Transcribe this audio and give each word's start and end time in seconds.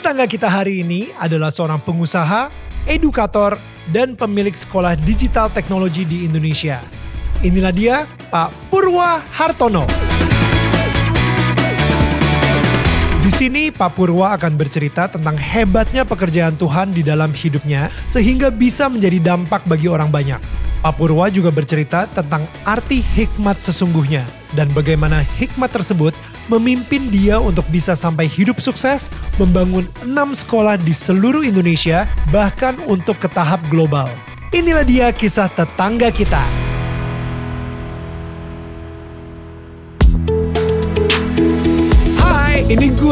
Tetangga 0.00 0.24
kita 0.24 0.48
hari 0.48 0.80
ini 0.80 1.12
adalah 1.20 1.52
seorang 1.52 1.76
pengusaha, 1.76 2.48
edukator, 2.88 3.60
dan 3.92 4.16
pemilik 4.16 4.56
sekolah 4.56 4.96
digital 4.96 5.52
teknologi 5.52 6.08
di 6.08 6.24
Indonesia. 6.24 6.80
Inilah 7.44 7.68
dia, 7.68 7.96
Pak 8.32 8.72
Purwa 8.72 9.20
Hartono. 9.28 9.84
Di 13.20 13.28
sini 13.28 13.68
Pak 13.68 13.92
Purwa 13.92 14.32
akan 14.40 14.56
bercerita 14.56 15.04
tentang 15.04 15.36
hebatnya 15.36 16.08
pekerjaan 16.08 16.56
Tuhan 16.56 16.96
di 16.96 17.04
dalam 17.04 17.36
hidupnya 17.36 17.92
sehingga 18.08 18.48
bisa 18.48 18.88
menjadi 18.88 19.20
dampak 19.20 19.68
bagi 19.68 19.92
orang 19.92 20.08
banyak. 20.08 20.40
Pak 20.80 20.96
Purwa 20.96 21.28
juga 21.28 21.52
bercerita 21.52 22.08
tentang 22.08 22.48
arti 22.64 23.04
hikmat 23.04 23.60
sesungguhnya 23.60 24.24
dan 24.56 24.72
bagaimana 24.72 25.28
hikmat 25.36 25.68
tersebut 25.76 26.16
memimpin 26.50 27.06
dia 27.08 27.38
untuk 27.38 27.64
bisa 27.70 27.94
sampai 27.94 28.26
hidup 28.26 28.58
sukses, 28.58 29.08
membangun 29.38 29.86
enam 30.02 30.34
sekolah 30.34 30.74
di 30.82 30.90
seluruh 30.90 31.46
Indonesia, 31.46 32.10
bahkan 32.34 32.74
untuk 32.90 33.22
ke 33.22 33.30
tahap 33.30 33.62
global. 33.70 34.10
Inilah 34.50 34.82
dia 34.82 35.06
kisah 35.14 35.46
tetangga 35.46 36.10
kita. 36.10 36.69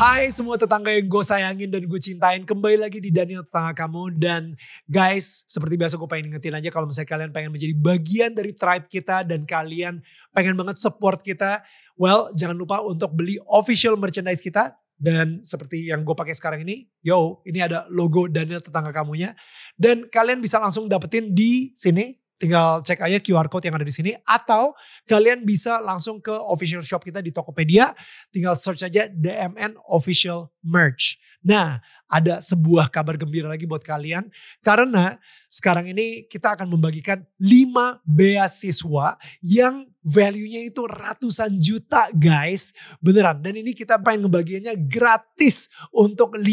Hai 0.00 0.32
semua 0.32 0.56
tetangga 0.56 0.88
yang 0.88 1.04
gue 1.04 1.24
sayangin 1.24 1.68
dan 1.68 1.84
gue 1.84 2.00
cintain 2.00 2.40
Kembali 2.40 2.80
lagi 2.80 3.04
di 3.04 3.12
Daniel 3.12 3.44
Tetangga 3.44 3.76
Kamu 3.76 4.16
Dan 4.16 4.56
guys 4.88 5.44
seperti 5.44 5.76
biasa 5.76 6.00
gue 6.00 6.08
pengen 6.08 6.32
ingetin 6.32 6.56
aja 6.56 6.72
Kalau 6.72 6.88
misalnya 6.88 7.08
kalian 7.12 7.30
pengen 7.32 7.52
menjadi 7.52 7.74
bagian 7.76 8.32
dari 8.32 8.56
tribe 8.56 8.88
kita 8.88 9.20
Dan 9.24 9.44
kalian 9.44 10.00
pengen 10.32 10.56
banget 10.56 10.80
support 10.80 11.20
kita 11.20 11.60
Well 12.00 12.32
jangan 12.32 12.56
lupa 12.56 12.80
untuk 12.80 13.12
beli 13.12 13.36
official 13.44 14.00
merchandise 14.00 14.40
kita 14.40 14.76
dan 15.00 15.40
seperti 15.40 15.88
yang 15.88 16.04
gue 16.04 16.12
pakai 16.12 16.36
sekarang 16.36 16.60
ini, 16.60 16.84
yo, 17.00 17.40
ini 17.48 17.64
ada 17.64 17.88
logo 17.88 18.28
Daniel 18.28 18.60
tetangga 18.60 18.92
kamunya. 18.92 19.32
Dan 19.72 20.12
kalian 20.12 20.44
bisa 20.44 20.60
langsung 20.60 20.92
dapetin 20.92 21.32
di 21.32 21.72
sini 21.72 22.19
tinggal 22.40 22.80
cek 22.80 23.04
aja 23.04 23.20
QR 23.20 23.52
code 23.52 23.68
yang 23.68 23.76
ada 23.76 23.84
di 23.84 23.92
sini 23.92 24.16
atau 24.24 24.72
kalian 25.04 25.44
bisa 25.44 25.76
langsung 25.84 26.24
ke 26.24 26.32
official 26.32 26.80
shop 26.80 27.04
kita 27.04 27.20
di 27.20 27.28
Tokopedia 27.28 27.92
tinggal 28.32 28.56
search 28.56 28.80
aja 28.80 29.06
DMN 29.12 29.76
official 29.92 30.48
merch. 30.64 31.20
Nah, 31.44 31.80
ada 32.08 32.40
sebuah 32.40 32.88
kabar 32.92 33.16
gembira 33.16 33.48
lagi 33.48 33.64
buat 33.68 33.84
kalian 33.84 34.28
karena 34.64 35.20
sekarang 35.52 35.92
ini 35.92 36.24
kita 36.26 36.56
akan 36.56 36.68
membagikan 36.68 37.22
5 37.36 38.00
beasiswa 38.04 39.20
yang 39.44 39.88
value-nya 40.00 40.64
itu 40.64 40.84
ratusan 40.88 41.60
juta 41.60 42.08
guys. 42.16 42.72
Beneran 43.04 43.44
dan 43.44 43.56
ini 43.56 43.76
kita 43.76 44.00
pengen 44.00 44.28
ngebagiannya 44.28 44.74
gratis 44.88 45.68
untuk 45.92 46.36
5 46.36 46.44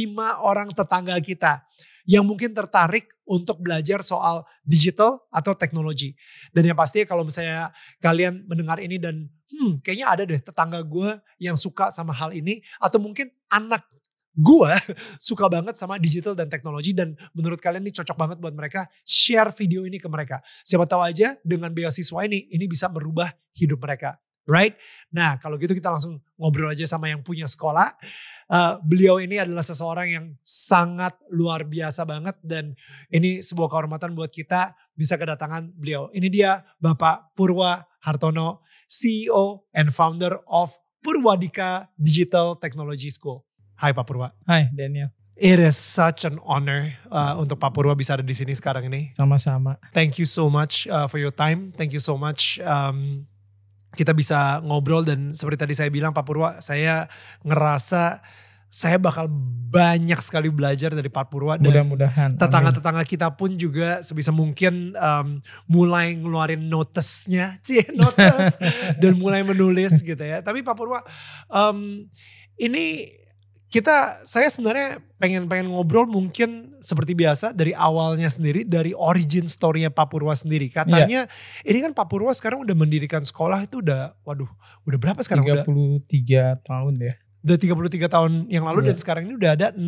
orang 0.44 0.68
tetangga 0.72 1.16
kita 1.24 1.64
yang 2.08 2.23
mungkin 2.23 2.55
tertarik 2.55 3.11
untuk 3.27 3.59
belajar 3.59 4.00
soal 4.00 4.47
digital 4.63 5.27
atau 5.27 5.52
teknologi. 5.52 6.16
Dan 6.55 6.63
yang 6.72 6.80
pasti 6.80 7.03
kalau 7.03 7.27
misalnya 7.27 7.75
kalian 8.00 8.47
mendengar 8.47 8.80
ini 8.80 8.95
dan 8.95 9.27
hmm 9.52 9.83
kayaknya 9.83 10.08
ada 10.08 10.23
deh 10.23 10.39
tetangga 10.39 10.80
gue 10.88 11.19
yang 11.44 11.59
suka 11.59 11.91
sama 11.91 12.16
hal 12.16 12.31
ini 12.31 12.63
atau 12.80 13.00
mungkin 13.03 13.28
anak 13.52 13.83
gue 14.38 14.72
suka 15.28 15.52
banget 15.52 15.75
sama 15.75 16.00
digital 16.00 16.31
dan 16.31 16.47
teknologi 16.47 16.95
dan 16.95 17.19
menurut 17.35 17.59
kalian 17.59 17.83
ini 17.83 17.91
cocok 17.91 18.16
banget 18.16 18.38
buat 18.39 18.55
mereka 18.55 18.88
share 19.03 19.51
video 19.51 19.84
ini 19.84 20.00
ke 20.00 20.07
mereka. 20.07 20.40
Siapa 20.63 20.88
tahu 20.88 21.03
aja 21.03 21.35
dengan 21.44 21.75
beasiswa 21.75 22.23
ini 22.23 22.47
ini 22.47 22.66
bisa 22.72 22.88
merubah 22.88 23.35
hidup 23.51 23.84
mereka. 23.84 24.16
Right? 24.47 24.80
Nah 25.12 25.35
kalau 25.38 25.59
gitu 25.59 25.75
kita 25.75 25.91
langsung 25.91 26.24
ngobrol 26.40 26.72
aja 26.72 26.88
sama 26.88 27.12
yang 27.12 27.22
punya 27.22 27.46
sekolah. 27.46 27.94
Uh, 28.47 28.80
beliau 28.80 29.19
ini 29.19 29.44
adalah 29.44 29.59
seseorang 29.59 30.08
yang 30.08 30.25
sangat 30.40 31.12
luar 31.28 31.68
biasa 31.68 32.08
banget 32.08 32.40
dan 32.40 32.80
ini 33.12 33.44
sebuah 33.44 33.68
kehormatan 33.68 34.16
buat 34.16 34.31
kita 34.31 34.72
bisa 34.96 35.19
kedatangan 35.19 35.75
beliau. 35.75 36.08
Ini 36.16 36.31
dia 36.31 36.63
Bapak 36.80 37.35
Purwa 37.35 37.84
Hartono, 38.00 38.63
CEO 38.88 39.68
and 39.75 39.91
founder 39.91 40.40
of 40.47 40.72
Purwadika 41.03 41.91
Digital 42.00 42.56
Technology 42.56 43.12
School. 43.12 43.44
Hai 43.75 43.91
Pak 43.91 44.08
Purwa. 44.08 44.31
Hai 44.47 44.72
Daniel. 44.72 45.12
It 45.38 45.62
is 45.62 45.78
such 45.78 46.25
an 46.25 46.41
honor 46.41 46.97
uh, 47.14 47.38
untuk 47.38 47.62
Pak 47.62 47.69
Purwa 47.69 47.94
bisa 47.94 48.18
ada 48.18 48.25
di 48.25 48.34
sini 48.34 48.58
sekarang 48.58 48.90
ini. 48.90 49.14
Sama-sama. 49.14 49.78
Thank 49.94 50.18
you 50.18 50.25
so 50.25 50.50
much 50.50 50.90
uh, 50.90 51.06
for 51.06 51.22
your 51.22 51.29
time. 51.29 51.78
Thank 51.78 51.94
you 51.94 52.02
so 52.02 52.18
much. 52.18 52.58
Um, 52.66 53.29
kita 53.96 54.12
bisa 54.12 54.59
ngobrol 54.66 55.06
dan 55.08 55.31
seperti 55.31 55.64
tadi 55.64 55.74
saya 55.78 55.90
bilang 55.94 56.12
Pak 56.12 56.25
Purwa, 56.25 56.59
saya 56.59 57.08
ngerasa 57.46 58.20
saya 58.68 59.00
bakal 59.00 59.31
banyak 59.72 60.20
sekali 60.20 60.52
belajar 60.52 60.92
dari 60.92 61.08
Pak 61.08 61.31
Purwa 61.31 61.56
dan 61.56 61.72
mudah-mudahan 61.72 62.30
tetangga-tetangga 62.36 63.03
kita 63.08 63.31
pun 63.31 63.56
juga 63.56 64.03
sebisa 64.03 64.36
mungkin 64.36 64.92
um, 65.00 65.40
mulai 65.72 66.20
ngeluarin 66.20 66.68
notesnya, 66.68 67.56
cie 67.66 67.88
notes. 67.96 68.59
Dan 69.00 69.16
mulai 69.16 69.47
menulis 69.47 70.03
gitu 70.03 70.20
ya. 70.20 70.44
Tapi 70.44 70.68
Pak 70.68 70.76
Purwa, 70.76 71.00
um, 71.47 72.06
ini 72.59 73.16
kita 73.67 74.23
saya 74.23 74.47
sebenarnya 74.47 75.03
pengen 75.19 75.44
pengen 75.51 75.75
ngobrol 75.75 76.07
mungkin 76.07 76.79
seperti 76.79 77.11
biasa 77.19 77.51
dari 77.51 77.75
awalnya 77.75 78.31
sendiri 78.31 78.63
dari 78.63 78.95
origin 78.95 79.51
storynya 79.51 79.91
Pak 79.91 80.07
Purwa 80.07 80.31
sendiri. 80.31 80.72
Katanya 80.72 81.28
yeah. 81.28 81.67
ini 81.67 81.83
kan 81.83 81.91
Pak 81.91 82.07
Purwa 82.07 82.31
sekarang 82.31 82.63
udah 82.63 82.75
mendirikan 82.78 83.28
sekolah 83.28 83.67
itu 83.67 83.83
udah 83.83 84.16
waduh 84.23 84.47
udah 84.88 84.97
berapa 84.97 85.19
sekarang? 85.19 85.44
33 85.44 85.67
udah, 85.67 86.63
tahun 86.63 86.94
ya. 86.95 87.13
Udah 87.44 87.57
33 87.59 88.07
tahun 88.07 88.31
yang 88.47 88.63
lalu 88.63 88.88
yeah. 88.88 88.89
dan 88.91 88.97
sekarang 89.03 89.23
ini 89.28 89.35
udah 89.35 89.51
ada 89.51 89.67
6 89.75 89.84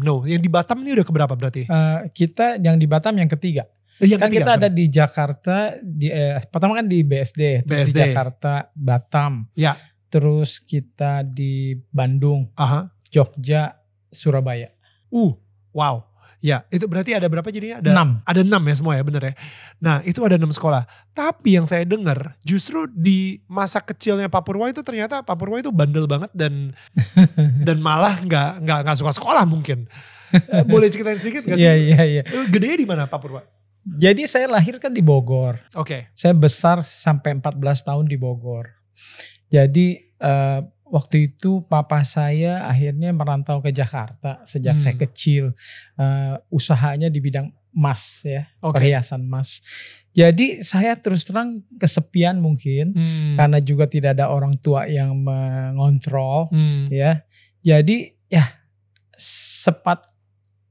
no 0.00 0.24
yang 0.24 0.40
di 0.40 0.48
Batam 0.48 0.80
ini 0.80 0.96
udah 0.96 1.04
keberapa 1.04 1.34
berarti? 1.36 1.68
Uh, 1.68 2.08
kita 2.16 2.56
yang 2.64 2.80
di 2.80 2.88
Batam 2.88 3.12
yang 3.20 3.28
ketiga. 3.28 3.68
Yang 4.00 4.24
kan 4.24 4.30
ketiga, 4.30 4.36
kita 4.40 4.50
sorry. 4.54 4.60
ada 4.62 4.68
di 4.70 4.84
Jakarta 4.88 5.56
di 5.82 6.06
eh, 6.06 6.38
pertama 6.48 6.78
kan 6.78 6.86
di 6.86 7.02
BSD, 7.02 7.66
terus 7.66 7.90
BSD. 7.90 7.92
di 7.92 8.00
Jakarta 8.08 8.70
Batam. 8.72 9.50
Ya. 9.58 9.74
Terus 10.08 10.62
kita 10.62 11.26
di 11.26 11.76
Bandung. 11.92 12.48
Aha 12.56 12.94
Jogja, 13.08 13.80
Surabaya. 14.12 14.72
Uh, 15.08 15.36
wow. 15.72 16.04
Ya, 16.38 16.62
itu 16.70 16.86
berarti 16.86 17.18
ada 17.18 17.26
berapa 17.26 17.50
jadinya? 17.50 17.82
Ada 17.82 17.90
enam. 17.90 18.08
Ada 18.22 18.40
enam 18.46 18.62
ya 18.62 18.74
semua 18.78 18.94
ya, 18.94 19.02
bener 19.02 19.22
ya. 19.26 19.34
Nah, 19.82 20.06
itu 20.06 20.22
ada 20.22 20.38
enam 20.38 20.54
sekolah. 20.54 20.86
Tapi 21.10 21.58
yang 21.58 21.66
saya 21.66 21.82
dengar, 21.82 22.38
justru 22.46 22.86
di 22.86 23.42
masa 23.50 23.82
kecilnya 23.82 24.30
Pak 24.30 24.46
Purwa 24.46 24.70
itu 24.70 24.78
ternyata 24.86 25.18
Pak 25.26 25.34
Purwa 25.34 25.58
itu 25.58 25.74
bandel 25.74 26.06
banget 26.06 26.30
dan 26.30 26.78
dan 27.66 27.82
malah 27.82 28.22
nggak 28.22 28.62
nggak 28.62 28.78
nggak 28.86 28.98
suka 29.02 29.10
sekolah 29.18 29.42
mungkin. 29.50 29.90
Eh, 30.30 30.62
boleh 30.62 30.86
ceritain 30.94 31.18
sedikit 31.18 31.42
nggak 31.42 31.58
sih? 31.58 31.66
Iya 31.66 31.74
iya 31.74 32.00
iya. 32.06 32.22
Gede 32.46 32.78
di 32.78 32.86
mana 32.86 33.10
Pak 33.10 33.18
Purwa? 33.18 33.42
Jadi 33.98 34.22
saya 34.30 34.46
lahir 34.46 34.78
kan 34.78 34.94
di 34.94 35.02
Bogor. 35.02 35.58
Oke. 35.74 35.82
Okay. 35.82 36.00
Saya 36.14 36.38
besar 36.38 36.86
sampai 36.86 37.34
14 37.34 37.58
tahun 37.82 38.06
di 38.06 38.14
Bogor. 38.14 38.78
Jadi 39.48 39.96
uh, 40.22 40.60
waktu 40.88 41.32
itu 41.32 41.64
papa 41.68 42.00
saya 42.04 42.64
akhirnya 42.64 43.12
merantau 43.12 43.60
ke 43.60 43.70
Jakarta 43.72 44.40
sejak 44.44 44.76
hmm. 44.76 44.82
saya 44.82 44.94
kecil. 44.96 45.44
Uh, 45.94 46.40
usahanya 46.48 47.12
di 47.12 47.20
bidang 47.20 47.52
emas 47.72 48.24
ya, 48.24 48.48
okay. 48.58 48.74
perhiasan 48.74 49.22
emas. 49.22 49.62
Jadi 50.16 50.66
saya 50.66 50.98
terus 50.98 51.22
terang 51.22 51.62
kesepian 51.78 52.42
mungkin 52.42 52.90
hmm. 52.90 53.38
karena 53.38 53.58
juga 53.62 53.86
tidak 53.86 54.18
ada 54.18 54.32
orang 54.32 54.56
tua 54.58 54.88
yang 54.90 55.14
mengontrol 55.14 56.50
hmm. 56.50 56.90
ya. 56.90 57.22
Jadi 57.62 58.16
ya 58.26 58.44
sepat 59.18 60.08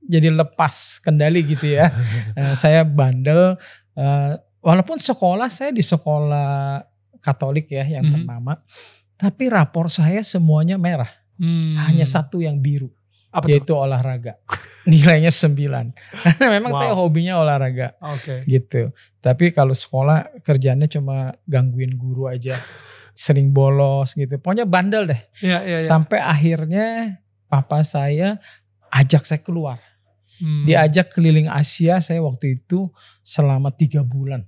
jadi 0.03 0.33
lepas 0.33 0.99
kendali 0.99 1.45
gitu 1.47 1.77
ya. 1.77 1.93
uh, 2.35 2.55
saya 2.61 2.83
bandel 2.83 3.55
uh, 3.95 4.31
walaupun 4.59 4.99
sekolah 4.99 5.47
saya 5.47 5.71
di 5.71 5.85
sekolah 5.85 6.83
Katolik 7.17 7.67
ya 7.67 7.83
yang 7.83 8.07
hmm. 8.07 8.13
ternama 8.13 8.63
tapi 9.17 9.49
rapor 9.49 9.89
saya 9.89 10.21
semuanya 10.21 10.77
merah. 10.77 11.09
Hmm. 11.37 11.73
Hanya 11.89 12.05
satu 12.05 12.41
yang 12.41 12.61
biru. 12.61 12.89
Apa 13.33 13.49
yaitu 13.49 13.73
itu? 13.73 13.77
olahraga. 13.77 14.37
Nilainya 14.89 15.33
sembilan. 15.33 15.91
Karena 16.23 16.47
memang 16.57 16.71
wow. 16.73 16.79
saya 16.79 16.93
hobinya 16.95 17.41
olahraga. 17.41 17.97
Oke. 18.01 18.45
Okay. 18.45 18.57
Gitu. 18.61 18.81
Tapi 19.19 19.51
kalau 19.51 19.75
sekolah 19.75 20.41
kerjanya 20.45 20.87
cuma 20.87 21.35
gangguin 21.45 21.97
guru 21.97 22.29
aja. 22.29 22.57
Sering 23.17 23.49
bolos 23.49 24.13
gitu. 24.13 24.37
Pokoknya 24.37 24.69
bandel 24.69 25.09
deh. 25.09 25.21
Ya, 25.41 25.65
ya, 25.65 25.81
ya. 25.81 25.85
Sampai 25.85 26.21
akhirnya 26.21 27.17
papa 27.49 27.81
saya 27.81 28.37
ajak 28.93 29.25
saya 29.25 29.41
keluar. 29.41 29.81
Hmm. 30.37 30.69
Diajak 30.69 31.09
keliling 31.09 31.49
Asia 31.49 31.97
saya 31.97 32.21
waktu 32.21 32.61
itu 32.61 32.93
selama 33.25 33.73
tiga 33.73 34.05
bulan. 34.05 34.45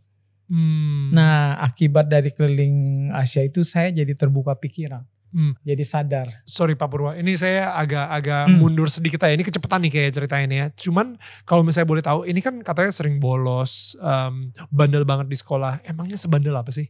Hmm. 0.50 1.14
Nah 1.14 1.62
akibat 1.62 2.10
dari 2.10 2.34
keliling 2.34 3.10
Asia 3.14 3.46
itu 3.46 3.62
saya 3.62 3.94
jadi 3.94 4.12
terbuka 4.18 4.58
pikiran. 4.58 5.06
Hmm. 5.30 5.54
Jadi 5.62 5.86
sadar. 5.86 6.42
Sorry 6.50 6.74
Pak 6.74 6.90
Purwa, 6.90 7.14
ini 7.14 7.38
saya 7.38 7.78
agak-agak 7.78 8.50
Hmm. 8.50 8.58
mundur 8.58 8.90
sedikit 8.90 9.22
ya. 9.22 9.38
Ini 9.38 9.46
kecepatan 9.46 9.86
nih 9.86 9.92
kayak 9.94 10.12
ceritanya 10.18 10.46
nih 10.50 10.58
ya. 10.58 10.68
Cuman 10.74 11.22
kalau 11.46 11.62
misalnya 11.62 11.86
boleh 11.86 12.02
tahu, 12.02 12.26
ini 12.26 12.42
kan 12.42 12.58
katanya 12.66 12.90
sering 12.90 13.22
bolos, 13.22 13.94
em, 14.02 14.50
bandel 14.74 15.06
banget 15.06 15.30
di 15.30 15.38
sekolah. 15.38 15.86
Emangnya 15.86 16.18
sebandel 16.18 16.58
apa 16.58 16.74
sih? 16.74 16.90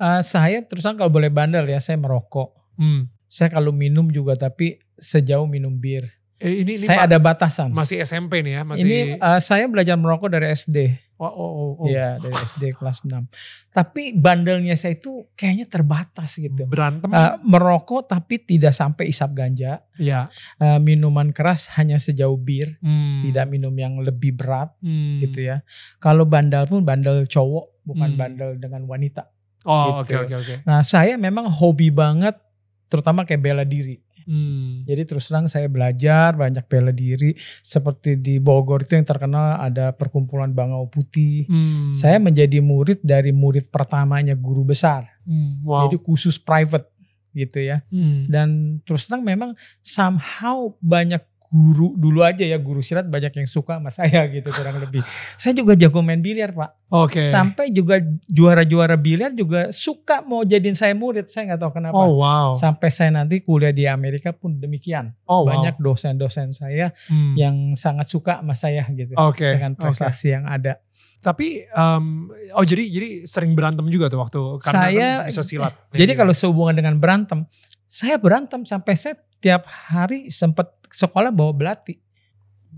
Eh, 0.00 0.20
saya 0.24 0.64
terus 0.64 0.80
terang 0.80 0.96
kalau 0.96 1.12
boleh 1.12 1.28
bandel 1.28 1.68
ya, 1.68 1.76
saya 1.76 2.00
merokok. 2.00 2.56
Hmm. 2.80 3.12
Saya 3.28 3.52
kalau 3.52 3.68
minum 3.76 4.08
juga 4.08 4.32
tapi 4.32 4.80
sejauh 4.96 5.44
minum 5.44 5.76
bir. 5.76 6.08
Eh, 6.38 6.62
ini 6.62 6.78
ini 6.78 6.86
saya 6.86 7.04
ada 7.04 7.18
batasan. 7.18 7.74
masih 7.74 7.98
SMP 8.00 8.46
nih 8.46 8.58
ya, 8.58 8.62
masih. 8.62 8.86
Ini 8.86 8.98
eh, 9.18 9.40
saya 9.42 9.66
belajar 9.66 9.98
merokok 9.98 10.30
dari 10.30 10.48
SD. 10.48 10.78
oh, 11.18 11.26
oh, 11.26 11.34
oh, 11.50 11.70
oh. 11.82 11.86
Iya, 11.90 12.22
dari 12.22 12.30
SD 12.30 12.78
kelas 12.78 13.02
6. 13.02 13.26
Tapi 13.68 14.14
bandelnya 14.14 14.78
saya 14.78 14.94
itu 14.94 15.26
kayaknya 15.34 15.66
terbatas 15.66 16.38
gitu. 16.38 16.62
Berantem. 16.62 17.10
Eh, 17.10 17.34
merokok 17.42 18.06
tapi 18.06 18.38
tidak 18.38 18.70
sampai 18.70 19.10
isap 19.10 19.34
ganja. 19.34 19.82
ya. 19.98 20.30
Eh, 20.56 20.78
minuman 20.78 21.34
keras 21.34 21.74
hanya 21.74 21.98
sejauh 21.98 22.38
bir, 22.38 22.78
Hmm. 22.78 23.26
tidak 23.26 23.50
minum 23.50 23.74
yang 23.74 23.98
lebih 23.98 24.30
berat 24.32 24.70
Hmm. 24.78 25.18
gitu 25.18 25.42
ya. 25.42 25.66
Kalau 25.98 26.22
bandel 26.22 26.70
pun 26.70 26.86
bandel 26.86 27.26
cowok, 27.26 27.82
bukan 27.82 28.14
Hmm. 28.14 28.18
bandel 28.18 28.50
dengan 28.54 28.86
wanita. 28.86 29.26
Oh, 29.66 30.00
oke 30.00 30.06
gitu. 30.06 30.22
oke 30.22 30.34
oke. 30.38 30.54
Nah, 30.64 30.86
saya 30.86 31.18
memang 31.18 31.50
hobi 31.50 31.90
banget 31.90 32.38
terutama 32.86 33.26
kayak 33.26 33.42
bela 33.42 33.66
diri. 33.66 33.98
Hmm. 34.28 34.84
Jadi 34.84 35.02
terus 35.08 35.24
terang 35.24 35.48
saya 35.48 35.72
belajar 35.72 36.36
banyak 36.36 36.68
bela 36.68 36.92
diri 36.92 37.32
seperti 37.64 38.20
di 38.20 38.36
Bogor 38.36 38.84
itu 38.84 38.92
yang 38.92 39.08
terkenal 39.08 39.56
ada 39.56 39.96
perkumpulan 39.96 40.52
Bangau 40.52 40.84
Putih. 40.92 41.48
Hmm. 41.48 41.96
Saya 41.96 42.20
menjadi 42.20 42.60
murid 42.60 43.00
dari 43.00 43.32
murid 43.32 43.72
pertamanya 43.72 44.36
guru 44.36 44.68
besar. 44.68 45.08
Hmm, 45.24 45.64
Wow. 45.64 45.88
Jadi 45.88 45.96
khusus 46.04 46.36
private 46.36 46.92
gitu 47.32 47.64
ya. 47.64 47.80
Hmm. 47.88 48.28
Dan 48.28 48.78
terus 48.84 49.08
terang 49.08 49.24
memang 49.24 49.56
somehow 49.80 50.76
banyak 50.84 51.24
guru 51.48 51.96
dulu 51.96 52.20
aja 52.20 52.44
ya 52.44 52.56
guru 52.56 52.78
silat 52.78 53.04
banyak 53.04 53.32
yang 53.32 53.48
suka 53.48 53.80
sama 53.80 53.88
saya 53.98 54.28
gitu 54.28 54.48
kurang 54.48 54.76
lebih. 54.78 55.00
Saya 55.34 55.52
juga 55.52 55.72
jago 55.72 56.00
main 56.00 56.20
biliar 56.20 56.52
pak. 56.52 56.76
Oke. 56.88 57.24
Sampai 57.24 57.68
juga 57.68 58.00
juara-juara 58.24 58.94
biliar 58.94 59.32
juga 59.32 59.68
suka 59.68 60.20
mau 60.20 60.40
jadiin 60.40 60.72
saya 60.72 60.92
murid. 60.92 61.28
Saya 61.28 61.52
nggak 61.52 61.60
tahu 61.60 61.72
kenapa. 61.74 61.96
Oh 61.96 62.20
wow. 62.20 62.52
Sampai 62.52 62.88
saya 62.88 63.08
nanti 63.10 63.40
kuliah 63.40 63.72
di 63.72 63.84
Amerika 63.84 64.30
pun 64.30 64.56
demikian. 64.56 65.12
Oh 65.24 65.42
wow. 65.42 65.52
Banyak 65.54 65.76
dosen-dosen 65.78 66.52
saya 66.52 66.92
Hmm. 67.08 67.32
yang 67.34 67.56
sangat 67.72 68.06
suka 68.06 68.40
sama 68.40 68.52
saya 68.52 68.84
gitu. 68.90 69.16
Oke. 69.16 69.56
Dengan 69.56 69.72
oke. 69.72 69.80
prestasi 69.82 70.32
yang 70.32 70.44
ada. 70.44 70.80
Tapi 71.18 71.64
em, 71.64 72.04
oh 72.52 72.62
jadi 72.62 72.84
jadi 72.86 73.08
sering 73.24 73.52
berantem 73.52 73.82
juga 73.88 74.06
tuh 74.06 74.20
waktu 74.20 74.38
karena 74.62 74.82
Saya- 74.86 75.16
kan 75.18 75.26
bisa 75.26 75.42
silat. 75.42 75.72
Jadi 75.90 76.12
kalau 76.14 76.30
sehubungan 76.30 76.74
dengan 76.74 76.94
berantem, 76.96 77.42
saya 77.88 78.20
berantem 78.20 78.68
sampai 78.68 78.92
saya 78.94 79.16
tiap 79.40 79.64
hari 79.64 80.28
sempat 80.28 80.68
sekolah 80.92 81.32
bawa 81.32 81.56
belati. 81.56 81.96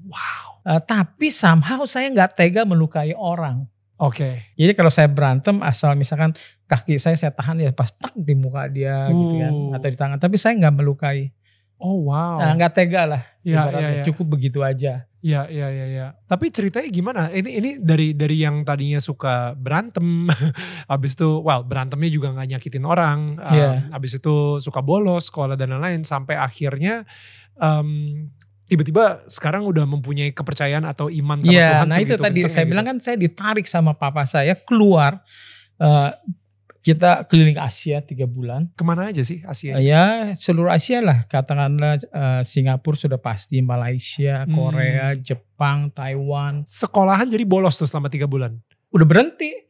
wow. 0.07 0.62
Eh, 0.71 0.81
tapi 0.87 1.35
somehow 1.35 1.83
saya 1.83 2.07
nggak 2.15 2.39
tega 2.39 2.62
melukai 2.62 3.11
orang. 3.17 3.67
Oke. 4.01 4.49
Jadi 4.57 4.73
kalau 4.73 4.89
saya 4.89 5.12
berantem 5.12 5.61
asal 5.61 5.93
misalkan 5.93 6.33
kaki 6.65 6.97
saya 6.97 7.21
saya 7.21 7.35
tahan 7.37 7.61
ya 7.61 7.69
pas 7.75 7.93
tak 7.93 8.17
di 8.17 8.33
muka 8.33 8.65
dia 8.71 9.12
gitu 9.12 9.35
kan 9.37 9.53
Uh. 9.53 9.77
atau 9.77 9.89
di 9.93 9.99
tangan. 9.99 10.17
Tapi 10.17 10.37
saya 10.41 10.57
nggak 10.57 10.75
melukai. 10.81 11.29
Oh 11.81 12.05
wow. 12.06 12.38
Nah 12.38 12.53
nggak 12.55 12.73
tega 12.73 13.03
lah. 13.09 13.23
Ibaratnya. 13.41 13.81
iya, 13.81 13.91
iya. 13.97 14.05
Cukup 14.05 14.37
begitu 14.37 14.61
aja. 14.61 15.09
Iya 15.21 15.49
iya 15.49 15.69
iya 15.69 15.87
iya. 15.87 16.06
Tapi 16.25 16.49
ceritanya 16.49 16.88
gimana? 16.88 17.23
Ini 17.29 17.50
ini 17.50 17.71
dari 17.77 18.12
dari 18.12 18.37
yang 18.37 18.65
tadinya 18.65 18.97
suka 18.97 19.53
berantem, 19.53 20.29
habis 20.93 21.12
itu 21.12 21.41
well 21.41 21.61
berantemnya 21.61 22.09
juga 22.09 22.32
nggak 22.32 22.49
nyakitin 22.53 22.85
orang, 22.85 23.37
em, 23.37 23.53
Iya. 23.53 23.71
habis 23.93 24.17
itu 24.17 24.35
suka 24.61 24.81
bolos 24.81 25.29
sekolah 25.29 25.56
dan 25.56 25.73
lain-lain 25.73 26.00
sampai 26.00 26.37
akhirnya 26.37 27.05
em, 27.56 27.88
tiba-tiba 28.65 29.25
sekarang 29.26 29.67
udah 29.67 29.85
mempunyai 29.85 30.31
kepercayaan 30.31 30.85
atau 30.85 31.11
iman 31.11 31.41
sama 31.41 31.53
Iya, 31.53 31.69
Tuhan 31.75 31.88
nah 31.91 31.99
itu 31.99 32.15
tadi 32.17 32.41
saya 32.47 32.65
gitu. 32.65 32.71
bilang 32.71 32.87
kan 32.87 32.97
saya 32.97 33.17
ditarik 33.17 33.67
sama 33.67 33.93
papa 33.93 34.25
saya 34.25 34.56
keluar. 34.56 35.21
eh, 35.76 36.11
kita 36.81 37.29
keliling 37.29 37.61
Asia 37.61 38.00
tiga 38.00 38.25
bulan. 38.25 38.73
Ke 38.73 38.81
mana 38.81 39.12
aja 39.12 39.21
sih 39.21 39.44
Asia? 39.44 39.77
Ya 39.77 40.32
seluruh 40.32 40.73
Asia 40.73 41.05
lah, 41.05 41.29
katakanlah 41.29 42.00
eh, 42.00 42.43
Singapura 42.43 42.97
sudah 42.97 43.21
pasti, 43.21 43.61
Malaysia, 43.61 44.49
Hmm. 44.49 44.55
Korea, 44.56 45.12
Jepang, 45.15 45.93
Taiwan. 45.93 46.65
Sekolahan 46.65 47.29
jadi 47.29 47.44
bolos 47.44 47.77
tuh 47.77 47.85
selama 47.85 48.09
tiga 48.09 48.25
bulan. 48.25 48.56
Udah 48.91 49.05
berhenti. 49.05 49.53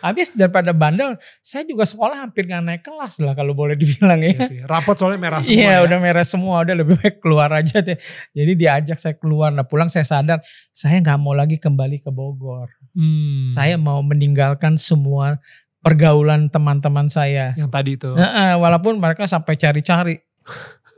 Habis 0.00 0.32
daripada 0.32 0.72
bandel, 0.72 1.16
saya 1.38 1.62
juga 1.64 1.84
sekolah 1.84 2.24
hampir 2.24 2.48
nggak 2.48 2.64
naik 2.64 2.82
kelas 2.82 3.20
lah 3.20 3.36
kalau 3.36 3.52
boleh 3.52 3.76
dibilang 3.76 4.16
ya. 4.20 4.32
Iya 4.32 4.40
sih. 4.48 4.58
Rapot 4.64 4.96
soalnya 4.96 5.20
merah 5.20 5.40
semua 5.44 5.54
Iya 5.60 5.70
ya. 5.70 5.84
udah 5.84 5.98
merah 6.00 6.26
semua, 6.26 6.56
udah 6.64 6.76
lebih 6.76 6.96
baik 6.98 7.16
keluar 7.20 7.52
aja 7.52 7.84
deh. 7.84 8.00
Jadi 8.32 8.52
diajak 8.56 8.96
saya 8.96 9.14
keluar, 9.14 9.52
nah 9.52 9.62
pulang 9.62 9.92
saya 9.92 10.02
sadar 10.08 10.40
saya 10.72 10.98
nggak 10.98 11.20
mau 11.20 11.36
lagi 11.36 11.60
kembali 11.60 12.00
ke 12.00 12.08
Bogor. 12.08 12.72
Hmm. 12.96 13.46
Saya 13.52 13.76
mau 13.76 14.00
meninggalkan 14.00 14.80
semua 14.80 15.36
pergaulan 15.84 16.48
teman-teman 16.48 17.06
saya. 17.12 17.52
yang 17.54 17.68
tadi 17.68 18.00
tuh. 18.00 18.16
Nah, 18.16 18.56
walaupun 18.56 18.96
mereka 18.96 19.28
sampai 19.28 19.54
cari-cari 19.60 20.16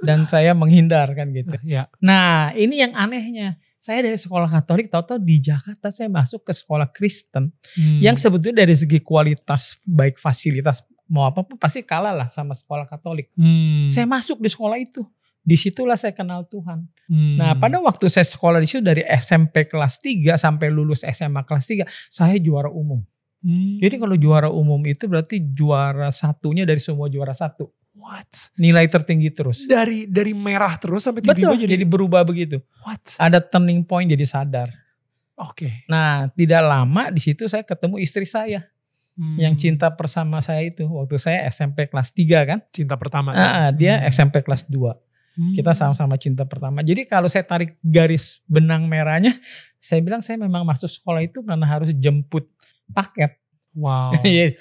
dan 0.06 0.22
saya 0.32 0.54
menghindar 0.54 1.10
kan 1.12 1.34
gitu. 1.34 1.58
Ya. 1.66 1.90
Nah 1.98 2.54
ini 2.54 2.80
yang 2.86 2.94
anehnya, 2.94 3.58
saya 3.76 4.06
dari 4.06 4.14
sekolah 4.14 4.46
Katolik 4.46 4.86
tahu-tahu 4.86 5.18
di 5.18 5.42
Jakarta 5.42 5.90
saya 5.90 6.06
masuk 6.06 6.46
ke 6.46 6.52
sekolah 6.54 6.86
Kristen 6.94 7.50
Hmm. 7.76 8.00
yang 8.00 8.16
sebetulnya 8.16 8.64
dari 8.64 8.72
segi 8.78 9.02
kualitas 9.02 9.76
baik 9.84 10.16
fasilitas 10.16 10.80
mau 11.06 11.28
apa 11.28 11.44
pun 11.46 11.54
pasti 11.58 11.82
kalah 11.86 12.14
lah 12.14 12.26
sama 12.30 12.54
sekolah 12.54 12.86
Katolik. 12.86 13.30
Hmm. 13.34 13.86
Saya 13.90 14.06
masuk 14.06 14.38
di 14.38 14.50
sekolah 14.50 14.78
itu. 14.78 15.02
Di 15.46 15.54
situlah 15.54 15.94
saya 15.94 16.10
kenal 16.10 16.42
Tuhan. 16.50 16.82
Hmm. 17.06 17.38
Nah 17.38 17.54
pada 17.54 17.78
waktu 17.78 18.10
saya 18.10 18.26
sekolah 18.26 18.58
di 18.58 18.66
situ 18.66 18.82
dari 18.82 19.06
SMP 19.06 19.70
kelas 19.70 20.02
3 20.02 20.34
sampai 20.34 20.66
lulus 20.74 21.06
SMA 21.06 21.46
kelas 21.46 21.64
3 21.70 21.86
saya 22.10 22.34
juara 22.42 22.66
umum. 22.66 22.98
Hmm. 23.40 23.78
Jadi 23.78 23.94
kalau 24.00 24.16
juara 24.16 24.48
umum 24.48 24.80
itu 24.84 25.04
berarti 25.06 25.38
juara 25.52 26.08
satunya 26.10 26.64
dari 26.64 26.80
semua 26.80 27.06
juara 27.08 27.32
satu. 27.32 27.68
what? 27.96 28.52
Nilai 28.60 28.84
tertinggi 28.86 29.32
terus. 29.32 29.64
Dari 29.64 30.04
dari 30.04 30.36
merah 30.36 30.76
terus 30.76 31.00
sampai 31.02 31.24
tiba-tiba 31.24 31.56
jadi, 31.56 31.80
jadi, 31.80 31.84
berubah 31.88 32.22
begitu. 32.22 32.60
what? 32.84 33.00
Ada 33.16 33.40
turning 33.40 33.82
point 33.82 34.06
jadi 34.08 34.22
sadar. 34.22 34.68
Oke. 35.36 35.84
Nah 35.88 36.28
tidak 36.32 36.60
lama 36.60 37.08
di 37.08 37.20
situ 37.20 37.48
saya 37.48 37.64
ketemu 37.64 38.00
istri 38.00 38.24
saya 38.28 38.68
Hmm. 39.16 39.40
yang 39.40 39.56
cinta 39.56 39.88
bersama 39.88 40.44
saya 40.44 40.60
itu. 40.68 40.84
Waktu 40.84 41.16
saya 41.16 41.48
SMP 41.48 41.88
kelas 41.88 42.12
3 42.12 42.44
kan. 42.44 42.60
cinta 42.68 43.00
pertama. 43.00 43.32
Ah, 43.32 43.68
ah, 43.68 43.68
dia 43.72 43.96
Hmm. 43.96 44.12
SMP 44.12 44.44
kelas 44.44 44.68
2. 44.68 44.92
Hmm. 45.36 45.52
Kita 45.52 45.76
sama-sama 45.76 46.16
cinta 46.16 46.48
pertama. 46.48 46.80
Jadi 46.80 47.04
kalau 47.04 47.28
saya 47.28 47.44
tarik 47.44 47.76
garis 47.84 48.40
benang 48.48 48.88
merahnya, 48.88 49.36
saya 49.76 50.00
bilang 50.00 50.24
saya 50.24 50.40
memang 50.40 50.64
masuk 50.64 50.88
sekolah 50.88 51.20
itu 51.20 51.44
karena 51.44 51.68
harus 51.68 51.92
jemput 51.92 52.48
paket. 52.90 53.36
Wow. 53.76 54.16
Iya. 54.24 54.56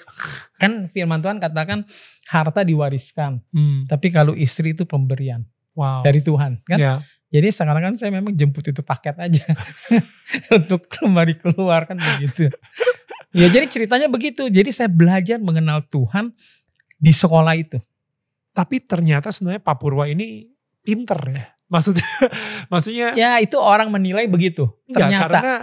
kan 0.60 0.92
firman 0.92 1.24
Tuhan 1.24 1.40
katakan 1.40 1.88
harta 2.28 2.60
diwariskan, 2.60 3.40
Hmm. 3.48 3.88
tapi 3.88 4.12
kalau 4.12 4.36
istri 4.36 4.76
itu 4.76 4.84
pemberian 4.84 5.48
Wow. 5.72 6.04
dari 6.04 6.20
Tuhan, 6.20 6.60
kan? 6.62 6.76
Ya. 6.76 6.94
Jadi 7.26 7.48
sekarang 7.50 7.82
kan 7.82 7.94
saya 7.96 8.12
memang 8.12 8.36
jemput 8.36 8.62
itu 8.62 8.80
paket 8.80 9.16
aja 9.18 9.44
untuk 10.56 10.86
kembali 10.86 11.40
keluar 11.40 11.84
kan 11.84 11.96
begitu. 11.98 12.52
Ya 13.34 13.50
jadi 13.50 13.66
ceritanya 13.66 14.06
begitu. 14.08 14.46
Jadi 14.46 14.70
saya 14.70 14.86
belajar 14.88 15.36
mengenal 15.42 15.84
Tuhan 15.88 16.32
di 16.96 17.12
sekolah 17.12 17.52
itu. 17.58 17.76
Tapi 18.54 18.80
ternyata 18.80 19.28
sebenarnya 19.28 19.60
Pak 19.60 19.76
Purwa 19.76 20.08
ini 20.08 20.48
pinter 20.86 21.18
ya. 21.26 21.44
Maksudnya, 21.66 22.06
maksudnya 22.72 23.08
Ya 23.18 23.42
itu 23.42 23.58
orang 23.58 23.90
menilai 23.90 24.30
begitu. 24.30 24.70
enggak 24.86 25.02
Ternyata. 25.10 25.22
karena 25.26 25.54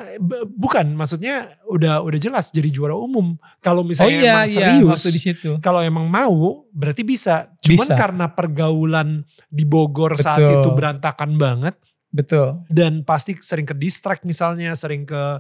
bukan 0.51 0.85
maksudnya 0.99 1.35
udah 1.63 2.03
udah 2.03 2.19
jelas 2.19 2.51
jadi 2.51 2.67
juara 2.67 2.91
umum. 2.91 3.39
Kalau 3.63 3.81
Oh 3.81 3.87
misalnya 3.87 4.19
iya 4.19 4.33
emang 4.35 4.47
iya 4.51 4.55
serius, 4.83 4.99
di 5.07 5.21
situ. 5.23 5.49
kalau 5.63 5.79
emang 5.79 6.11
mau 6.11 6.67
berarti 6.75 7.07
bisa. 7.07 7.55
Cuman 7.63 7.87
Bisa. 7.87 7.95
karena 7.95 8.25
pergaulan 8.27 9.23
di 9.47 9.63
Bogor 9.63 10.19
saat 10.19 10.43
Betul. 10.43 10.59
itu 10.59 10.69
berantakan 10.75 11.31
banget 11.39 11.75
Betul. 12.11 12.67
dan 12.67 13.07
pasti 13.07 13.39
sering 13.39 13.63
ke 13.63 13.71
distract 13.71 14.27
misalnya, 14.27 14.75
sering 14.75 15.07
ke 15.07 15.39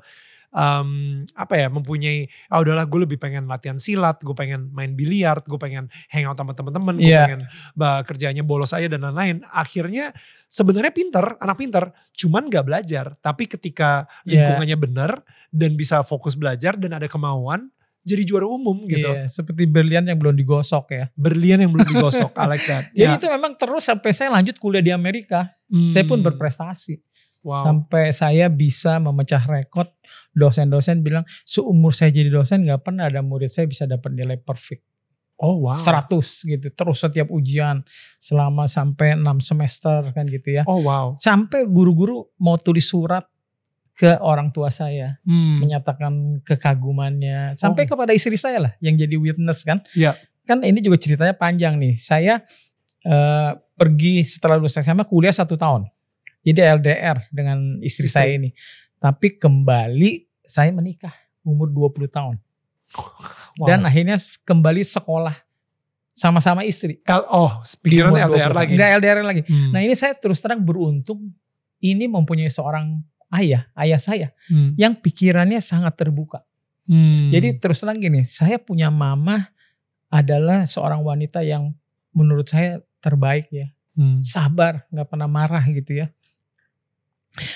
em, 0.53 0.89
apa 1.33 1.53
ya 1.57 1.67
mempunyai 1.67 2.29
ah 2.47 2.61
udahlah 2.61 2.85
gue 2.85 3.03
lebih 3.03 3.17
pengen 3.17 3.49
latihan 3.49 3.75
silat, 3.75 4.21
gue 4.21 4.31
pengen 4.31 4.69
main 4.69 4.93
biliar, 4.93 5.41
gue 5.41 5.57
pengen 5.57 5.89
hangout 6.07 6.37
sama 6.37 6.53
teman-teman, 6.53 6.95
gue 6.95 7.09
Iya. 7.09 7.25
pengen 7.25 7.41
bah, 7.73 8.05
kerjanya 8.05 8.41
bolos 8.41 8.69
aja 8.71 8.85
dan 8.85 9.01
lain-lain. 9.01 9.41
Akhirnya 9.49 10.13
sebenarnya 10.45 10.93
pinter, 10.93 11.25
anak 11.37 11.57
pinter, 11.57 11.83
cuman 12.13 12.47
gak 12.47 12.65
belajar. 12.65 13.05
Tapi 13.19 13.49
ketika 13.49 14.05
Iya. 14.23 14.45
lingkungannya 14.45 14.77
benar 14.77 15.11
dan 15.49 15.73
bisa 15.73 16.05
fokus 16.05 16.37
belajar 16.37 16.77
dan 16.77 16.93
ada 16.93 17.09
kemauan, 17.09 17.73
jadi 18.03 18.21
juara 18.21 18.43
umum 18.45 18.83
gitu. 18.83 19.07
Iya, 19.07 19.31
seperti 19.31 19.63
berlian 19.63 20.03
yang 20.03 20.19
belum 20.19 20.35
digosok 20.35 20.85
ya. 20.91 21.05
Berlian 21.15 21.63
yang 21.63 21.71
belum 21.71 21.87
digosok, 21.87 22.35
I 22.35 22.45
like 22.45 22.67
that. 22.67 22.91
Jadi 22.93 22.99
Ya. 22.99 23.15
itu 23.15 23.25
memang 23.25 23.55
terus 23.55 23.87
sampai 23.87 24.11
saya 24.11 24.27
lanjut 24.29 24.59
kuliah 24.59 24.83
di 24.83 24.91
Amerika. 24.91 25.47
Saya 25.71 26.03
pun 26.03 26.19
Hmm. 26.19 26.27
berprestasi. 26.27 26.99
Wow. 27.43 27.63
Sampai 27.67 28.15
saya 28.15 28.47
bisa 28.47 28.97
memecah 28.97 29.43
rekor. 29.43 29.91
Dosen-dosen 30.31 31.03
bilang 31.03 31.27
seumur 31.43 31.91
saya 31.91 32.09
jadi 32.09 32.31
dosen 32.31 32.63
nggak 32.63 32.81
pernah 32.81 33.11
ada 33.11 33.19
murid 33.19 33.51
saya 33.51 33.67
bisa 33.67 33.83
dapat 33.83 34.15
nilai 34.15 34.39
perfect. 34.39 34.81
Oh 35.37 35.67
wow. 35.67 35.75
100 35.75 36.23
gitu. 36.47 36.67
Terus 36.71 36.97
setiap 36.97 37.27
ujian 37.29 37.83
selama 38.15 38.63
sampai 38.65 39.19
6 39.19 39.43
semester 39.43 39.99
kan 40.15 40.23
gitu 40.25 40.55
ya. 40.55 40.63
Oh 40.63 40.79
wow. 40.79 41.19
Sampai 41.19 41.67
guru-guru 41.67 42.23
mau 42.39 42.55
tulis 42.55 42.87
surat 42.87 43.27
ke 43.93 44.17
orang 44.23 44.49
tua 44.49 44.73
saya 44.73 45.21
Hmm. 45.21 45.61
menyatakan 45.61 46.41
kekagumannya 46.41 47.53
sampai 47.53 47.85
Oh. 47.85 47.89
kepada 47.93 48.11
istri 48.15 48.39
saya 48.39 48.57
lah 48.57 48.73
yang 48.79 48.97
jadi 48.97 49.13
witness 49.19 49.61
kan. 49.61 49.83
Iya. 49.93 50.15
Kan 50.43 50.63
ini 50.63 50.81
juga 50.81 50.97
ceritanya 50.97 51.35
panjang 51.35 51.75
nih. 51.77 51.95
Saya 51.99 52.41
eh, 53.03 53.51
pergi 53.75 54.23
setelah 54.23 54.55
lulus 54.55 54.79
SMA 54.79 55.03
kuliah 55.03 55.35
satu 55.35 55.59
tahun. 55.59 55.91
Jadi 56.43 56.59
LDR 56.59 57.17
dengan 57.31 57.79
istri, 57.79 58.07
Istri. 58.07 58.13
saya 58.13 58.31
ini. 58.35 58.51
Tapi 58.99 59.35
kembali 59.35 60.11
saya 60.43 60.71
menikah 60.71 61.11
umur 61.41 61.67
20 61.67 62.07
tahun. 62.07 62.35
Wow. 63.57 63.67
Dan 63.67 63.83
akhirnya 63.83 64.15
kembali 64.43 64.83
sekolah 64.83 65.35
sama-sama 66.13 66.61
istri. 66.63 67.01
L- 67.03 67.29
oh, 67.31 67.51
pikiran 67.81 68.13
LDR 68.13 68.51
20. 68.51 68.59
lagi. 68.59 68.71
Enggak 68.75 68.89
LDR 68.99 69.17
lagi. 69.23 69.41
Hmm. 69.47 69.71
Nah 69.73 69.81
ini 69.81 69.95
saya 69.95 70.13
terus 70.13 70.39
terang 70.39 70.61
beruntung 70.61 71.31
ini 71.79 72.05
mempunyai 72.05 72.51
seorang 72.51 73.01
ayah, 73.33 73.65
ayah 73.75 73.99
saya 73.99 74.27
Hmm. 74.47 74.77
yang 74.77 74.93
pikirannya 74.93 75.57
sangat 75.59 75.97
terbuka. 75.97 76.45
Hmm. 76.85 77.31
Jadi 77.31 77.57
terus 77.57 77.81
terang 77.81 77.97
gini, 77.97 78.21
saya 78.23 78.59
punya 78.59 78.91
mama 78.91 79.47
adalah 80.07 80.67
seorang 80.67 81.01
wanita 81.01 81.41
yang 81.41 81.73
menurut 82.13 82.45
saya 82.45 82.77
terbaik 83.01 83.49
ya. 83.49 83.67
Hmm. 83.97 84.21
Sabar, 84.21 84.85
nggak 84.93 85.07
pernah 85.09 85.25
marah 85.25 85.63
gitu 85.65 85.97
ya. 85.97 86.07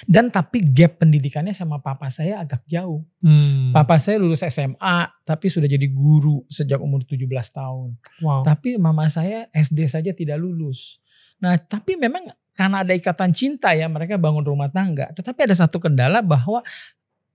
Dan 0.10 0.34
tapi 0.34 0.66
gap 0.74 0.98
pendidikannya 0.98 1.54
sama 1.54 1.78
papa 1.78 2.10
saya 2.10 2.42
agak 2.42 2.66
jauh. 2.66 3.06
Hmm. 3.22 3.70
Papa 3.70 4.02
saya 4.02 4.18
lulus 4.18 4.42
SMA 4.42 4.98
tapi 5.22 5.54
sudah 5.54 5.70
jadi 5.70 5.86
guru 5.94 6.42
sejak 6.50 6.82
umur 6.82 7.06
17 7.06 7.30
tahun. 7.30 7.94
Wow. 8.26 8.42
Tapi 8.42 8.82
mama 8.82 9.06
saya 9.06 9.46
SD 9.54 9.86
saja 9.86 10.12
tidak 10.18 10.42
lulus. 10.42 10.98
Nah, 11.38 11.54
tapi 11.62 11.94
memang 11.94 12.26
karena 12.58 12.82
ada 12.82 12.94
ikatan 12.98 13.30
cinta 13.38 13.78
ya 13.78 13.86
mereka 13.86 14.18
bangun 14.18 14.42
rumah 14.42 14.74
tangga. 14.74 15.14
Tetapi 15.14 15.46
ada 15.46 15.54
satu 15.54 15.78
kendala 15.78 16.26
bahwa 16.26 16.66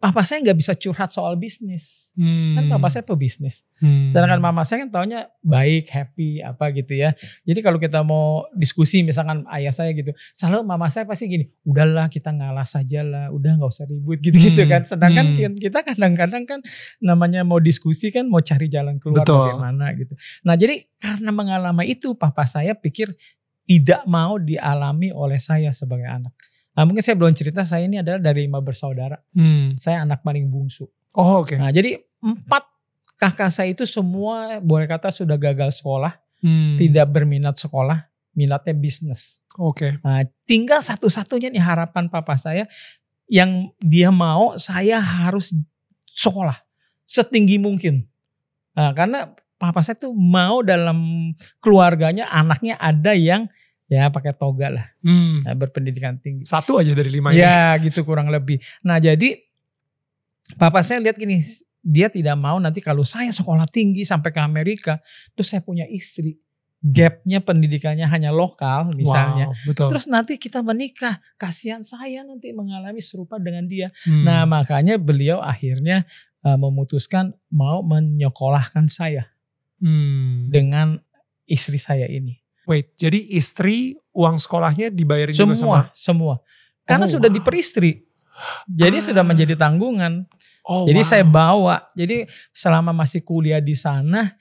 papa 0.02 0.26
saya 0.26 0.42
nggak 0.42 0.58
bisa 0.58 0.74
curhat 0.74 1.14
soal 1.14 1.38
bisnis. 1.38 2.10
Hmm. 2.18 2.58
Kan 2.58 2.64
papa 2.74 2.90
saya 2.90 3.06
pebisnis. 3.06 3.62
Hmm. 3.78 4.10
Sedangkan 4.10 4.42
mama 4.42 4.66
saya 4.66 4.82
kan 4.82 4.90
taunya 4.90 5.30
baik, 5.46 5.86
happy, 5.94 6.42
apa 6.42 6.74
gitu 6.74 6.98
ya. 6.98 7.14
Jadi 7.46 7.62
kalau 7.62 7.78
kita 7.78 8.02
mau 8.02 8.50
diskusi 8.50 9.06
misalkan 9.06 9.46
ayah 9.54 9.70
saya 9.70 9.94
gitu. 9.94 10.10
Selalu 10.34 10.66
mama 10.66 10.90
saya 10.90 11.06
pasti 11.06 11.30
gini, 11.30 11.46
udahlah 11.62 12.10
kita 12.10 12.34
ngalah 12.34 12.66
saja 12.66 13.06
lah, 13.06 13.30
udah 13.30 13.62
nggak 13.62 13.70
usah 13.70 13.86
ribut 13.86 14.18
gitu-gitu 14.18 14.66
Hmm. 14.66 14.70
kan. 14.74 14.82
Sedangkan 14.82 15.38
Hmm. 15.38 15.54
kita 15.54 15.86
kadang-kadang 15.86 16.50
kan 16.50 16.58
namanya 16.98 17.46
mau 17.46 17.62
diskusi 17.62 18.10
kan 18.10 18.26
mau 18.26 18.42
cari 18.42 18.66
jalan 18.66 18.98
keluar 18.98 19.22
Betul. 19.22 19.54
bagaimana 19.54 19.86
gitu. 19.94 20.18
Nah 20.42 20.58
jadi 20.58 20.82
karena 20.98 21.30
mengalami 21.30 21.94
itu 21.94 22.18
papa 22.18 22.42
saya 22.42 22.74
pikir 22.74 23.14
tidak 23.62 24.02
mau 24.10 24.34
dialami 24.42 25.14
oleh 25.14 25.38
saya 25.38 25.70
sebagai 25.70 26.10
anak. 26.10 26.34
Nah 26.72 26.82
mungkin 26.88 27.04
saya 27.04 27.16
belum 27.18 27.36
cerita 27.36 27.60
saya 27.62 27.84
ini 27.84 28.00
adalah 28.00 28.20
dari 28.20 28.48
lima 28.48 28.60
bersaudara. 28.64 29.20
Hmm. 29.36 29.76
Saya 29.76 30.04
anak 30.04 30.24
paling 30.24 30.48
bungsu. 30.48 30.88
Oh 31.12 31.44
oke. 31.44 31.56
Nah 31.56 31.68
jadi 31.68 32.00
empat 32.24 32.64
kakak 33.20 33.50
saya 33.52 33.70
itu 33.70 33.84
semua 33.86 34.58
boleh 34.58 34.88
kata 34.90 35.12
sudah 35.12 35.38
gagal 35.38 35.78
sekolah, 35.78 36.18
Hmm. 36.42 36.74
tidak 36.74 37.06
berminat 37.06 37.54
sekolah, 37.54 38.10
minatnya 38.34 38.74
bisnis. 38.74 39.38
Oke. 39.54 40.00
Nah, 40.02 40.26
tinggal 40.42 40.82
satu-satunya 40.82 41.54
nih 41.54 41.62
harapan 41.62 42.10
papa 42.10 42.34
saya 42.34 42.66
yang 43.30 43.70
dia 43.78 44.10
mau 44.10 44.58
saya 44.58 44.98
harus 44.98 45.54
sekolah 46.08 46.56
setinggi 47.06 47.62
mungkin. 47.62 48.08
Nah, 48.74 48.90
karena 48.96 49.30
papa 49.60 49.84
saya 49.84 49.94
tuh 49.94 50.10
mau 50.16 50.64
dalam 50.66 51.30
keluarganya 51.62 52.26
anaknya 52.32 52.74
ada 52.80 53.14
yang 53.14 53.46
ya 53.92 54.08
pakai 54.08 54.32
toga 54.32 54.72
lah, 54.72 54.86
Hmm. 55.04 55.44
nah, 55.44 55.52
berpendidikan 55.52 56.16
tinggi. 56.16 56.48
Satu 56.48 56.80
aja 56.80 56.96
dari 56.96 57.12
lima 57.12 57.28
ini. 57.36 57.44
Ya 57.44 57.76
gitu 57.76 58.00
kurang 58.08 58.32
lebih. 58.32 58.56
Nah 58.80 58.96
jadi 58.96 59.36
papa 60.56 60.80
saya 60.80 61.04
lihat 61.04 61.20
gini, 61.20 61.44
dia 61.84 62.08
tidak 62.08 62.40
mau 62.40 62.56
nanti 62.56 62.80
kalau 62.80 63.04
saya 63.04 63.28
sekolah 63.28 63.68
tinggi 63.68 64.08
sampai 64.08 64.32
ke 64.32 64.40
Amerika, 64.40 64.96
terus 65.36 65.52
saya 65.52 65.60
punya 65.60 65.84
istri, 65.86 66.40
gapnya 66.82 67.38
pendidikannya 67.38 68.08
hanya 68.08 68.34
lokal 68.34 68.90
misalnya. 68.96 69.52
Wow, 69.52 69.66
betul. 69.70 69.88
Terus 69.94 70.04
nanti 70.10 70.34
kita 70.34 70.64
menikah, 70.66 71.22
kasihan 71.38 71.84
saya 71.86 72.26
nanti 72.26 72.50
mengalami 72.50 72.98
serupa 72.98 73.38
dengan 73.38 73.68
dia. 73.70 73.92
Hmm. 74.02 74.24
Nah 74.26 74.42
makanya 74.48 74.98
beliau 74.98 75.38
akhirnya 75.38 76.08
uh, 76.42 76.58
memutuskan 76.58 77.36
mau 77.52 77.84
menyekolahkan 77.86 78.88
saya 78.90 79.30
Hmm. 79.82 80.46
dengan 80.50 81.02
istri 81.46 81.74
saya 81.74 82.06
ini. 82.06 82.41
Wait, 82.64 82.94
jadi 82.94 83.18
istri 83.34 83.98
uang 84.14 84.38
sekolahnya 84.38 84.92
dibayarin 84.92 85.34
juga 85.34 85.52
sama? 85.52 85.56
Semua, 85.56 85.80
semua. 85.92 86.34
Karena 86.86 87.06
Oh, 87.06 87.12
sudah 87.18 87.30
wow. 87.30 87.36
diperistri. 87.38 88.06
Jadi 88.66 88.98
Ah. 88.98 89.04
sudah 89.12 89.24
menjadi 89.26 89.54
tanggungan. 89.54 90.26
Oh, 90.62 90.86
Jadi 90.86 91.02
wow. 91.02 91.08
saya 91.10 91.24
bawa. 91.26 91.76
Jadi 91.94 92.26
selama 92.54 92.94
masih 92.94 93.22
kuliah 93.22 93.58
di 93.58 93.74
sana, 93.74 94.34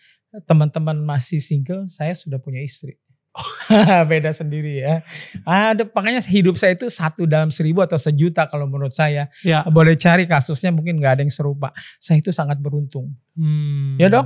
teman-teman 0.45 0.95
masih 1.01 1.41
single, 1.41 1.89
saya 1.89 2.13
sudah 2.13 2.37
punya 2.37 2.61
istri. 2.61 2.97
Beda 4.11 4.35
sendiri 4.35 4.83
ya. 4.83 5.07
Ada 5.47 5.87
makanya 5.87 6.19
hidup 6.27 6.59
saya 6.59 6.75
itu 6.75 6.91
satu 6.91 7.23
dalam 7.23 7.47
seribu 7.47 7.79
atau 7.79 7.95
sejuta 7.95 8.43
kalau 8.47 8.67
menurut 8.67 8.91
saya. 8.91 9.31
Ya. 9.39 9.63
Boleh 9.71 9.95
cari 9.95 10.27
kasusnya 10.27 10.69
mungkin 10.69 10.99
nggak 10.99 11.19
ada 11.19 11.21
yang 11.23 11.31
serupa. 11.31 11.71
Saya 11.95 12.19
itu 12.19 12.35
sangat 12.35 12.59
beruntung. 12.59 13.15
Hmm. 13.39 13.95
Ya, 13.95 14.11
Dok? 14.11 14.25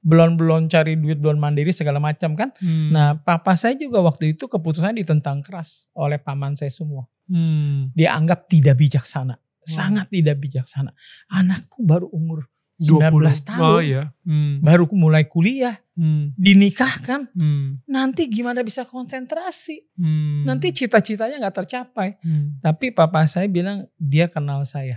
Belum 0.00 0.36
belum 0.36 0.72
cari 0.72 0.96
duit, 0.96 1.20
belum 1.20 1.36
mandiri 1.36 1.70
segala 1.76 2.00
macam 2.00 2.32
kan. 2.32 2.50
Hmm. 2.56 2.88
Nah, 2.88 3.08
papa 3.20 3.52
saya 3.52 3.76
juga 3.76 4.00
waktu 4.00 4.32
itu 4.32 4.48
keputusannya 4.48 5.04
ditentang 5.04 5.44
keras 5.44 5.86
oleh 5.92 6.16
paman 6.16 6.56
saya 6.56 6.72
semua. 6.72 7.04
Hmm. 7.28 7.92
Dia 7.92 8.16
anggap 8.16 8.48
tidak 8.48 8.80
bijaksana. 8.80 9.36
Sangat 9.60 10.08
tidak 10.08 10.40
bijaksana. 10.40 10.90
Anakmu 11.28 11.84
baru 11.84 12.08
umur 12.10 12.48
19 12.80 13.44
tahun. 13.44 13.60
Oh 13.60 13.80
iya. 13.84 14.08
Hmm. 14.24 14.64
baru 14.64 14.88
mulai 14.96 15.28
kuliah, 15.28 15.76
Hmm. 16.00 16.32
dinikahkan, 16.32 17.28
Hmm. 17.36 17.84
nanti 17.84 18.24
gimana 18.24 18.64
bisa 18.64 18.88
konsentrasi? 18.88 19.84
Hmm. 20.00 20.48
Nanti 20.48 20.72
cita-citanya 20.72 21.44
nggak 21.44 21.56
tercapai. 21.60 22.16
Hmm. 22.24 22.56
Tapi 22.64 22.88
papa 22.96 23.28
saya 23.28 23.44
bilang 23.52 23.84
dia 24.00 24.32
kenal 24.32 24.64
saya. 24.64 24.96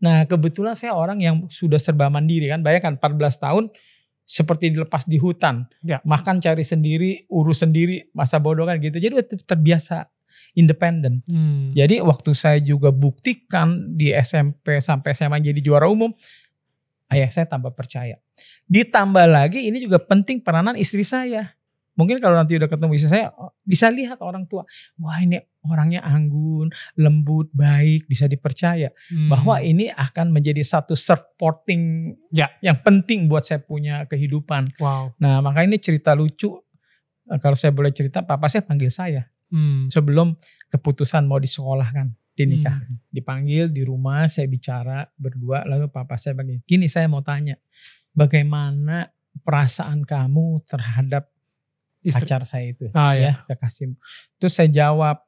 Nah 0.00 0.24
kebetulan 0.24 0.72
saya 0.72 0.96
orang 0.96 1.20
yang 1.20 1.36
sudah 1.52 1.76
serba 1.76 2.08
mandiri 2.08 2.48
kan. 2.48 2.64
Bayangkan 2.64 2.96
14 2.96 3.36
tahun 3.36 3.68
seperti 4.28 4.68
dilepas 4.76 5.08
di 5.08 5.16
hutan. 5.16 5.64
Ya. 5.80 6.04
Makan 6.04 6.44
cari 6.44 6.60
sendiri, 6.60 7.24
urus 7.32 7.64
sendiri, 7.64 8.12
masa 8.12 8.36
bodoh 8.36 8.68
kan 8.68 8.76
gitu. 8.76 9.00
Jadi 9.00 9.40
terbiasa 9.48 10.04
independen. 10.52 11.24
Hmm. 11.24 11.72
Jadi 11.72 12.04
waktu 12.04 12.36
saya 12.36 12.60
juga 12.60 12.92
buktikan 12.92 13.96
di 13.96 14.12
SMP 14.12 14.84
sampai 14.84 15.16
SMA 15.16 15.40
jadi 15.40 15.60
juara 15.64 15.88
umum, 15.88 16.12
ayah 17.08 17.32
saya 17.32 17.48
tambah 17.48 17.72
percaya. 17.72 18.20
Ditambah 18.68 19.24
lagi 19.24 19.64
ini 19.64 19.80
juga 19.80 19.96
penting 19.96 20.44
peranan 20.44 20.76
istri 20.76 21.08
saya. 21.08 21.56
Mungkin 21.98 22.22
kalau 22.22 22.38
nanti 22.38 22.54
udah 22.54 22.70
ketemu 22.70 22.94
istri 22.94 23.10
saya 23.10 23.34
oh, 23.34 23.50
bisa 23.66 23.90
lihat 23.90 24.22
orang 24.22 24.46
tua, 24.46 24.62
wah 25.02 25.18
ini 25.18 25.34
orangnya 25.66 26.06
anggun, 26.06 26.70
lembut, 26.94 27.50
baik, 27.50 28.06
bisa 28.06 28.24
dipercaya 28.24 28.94
Hmm. 29.10 29.26
bahwa 29.26 29.58
ini 29.58 29.90
akan 29.90 30.30
menjadi 30.30 30.62
satu 30.62 30.94
supporting 30.94 32.14
Ya. 32.30 32.54
yang 32.62 32.78
penting 32.80 33.26
buat 33.26 33.42
saya 33.42 33.58
punya 33.58 34.06
kehidupan. 34.06 34.78
Wow. 34.78 35.18
Nah, 35.18 35.42
maka 35.42 35.66
ini 35.66 35.76
cerita 35.76 36.14
lucu. 36.14 36.54
Eh, 37.26 37.36
Kalau 37.42 37.58
saya 37.58 37.74
boleh 37.74 37.90
cerita, 37.90 38.22
papa 38.22 38.46
saya 38.46 38.62
panggil 38.62 38.88
saya 38.88 39.26
Hmm. 39.50 39.90
sebelum 39.90 40.38
keputusan 40.70 41.26
mau 41.26 41.36
disekolahkan, 41.36 42.14
dinikah. 42.32 42.78
Hmm. 42.78 43.02
Dipanggil 43.10 43.68
di 43.68 43.82
rumah, 43.82 44.30
saya 44.30 44.46
bicara 44.46 45.02
berdua, 45.18 45.66
lalu 45.66 45.90
papa 45.90 46.14
saya 46.14 46.38
begini, 46.38 46.62
gini 46.62 46.86
saya 46.86 47.10
mau 47.10 47.20
tanya, 47.20 47.58
bagaimana 48.12 49.10
perasaan 49.40 50.02
kamu 50.02 50.62
terhadap 50.64 51.30
Istri. 52.02 52.24
pacar 52.24 52.42
saya 52.46 52.66
itu, 52.70 52.86
Ah 52.94 53.12
ya 53.12 53.20
ya. 53.20 53.32
kekasihmu. 53.46 53.96
Terus 54.38 54.54
saya 54.54 54.70
jawab, 54.70 55.18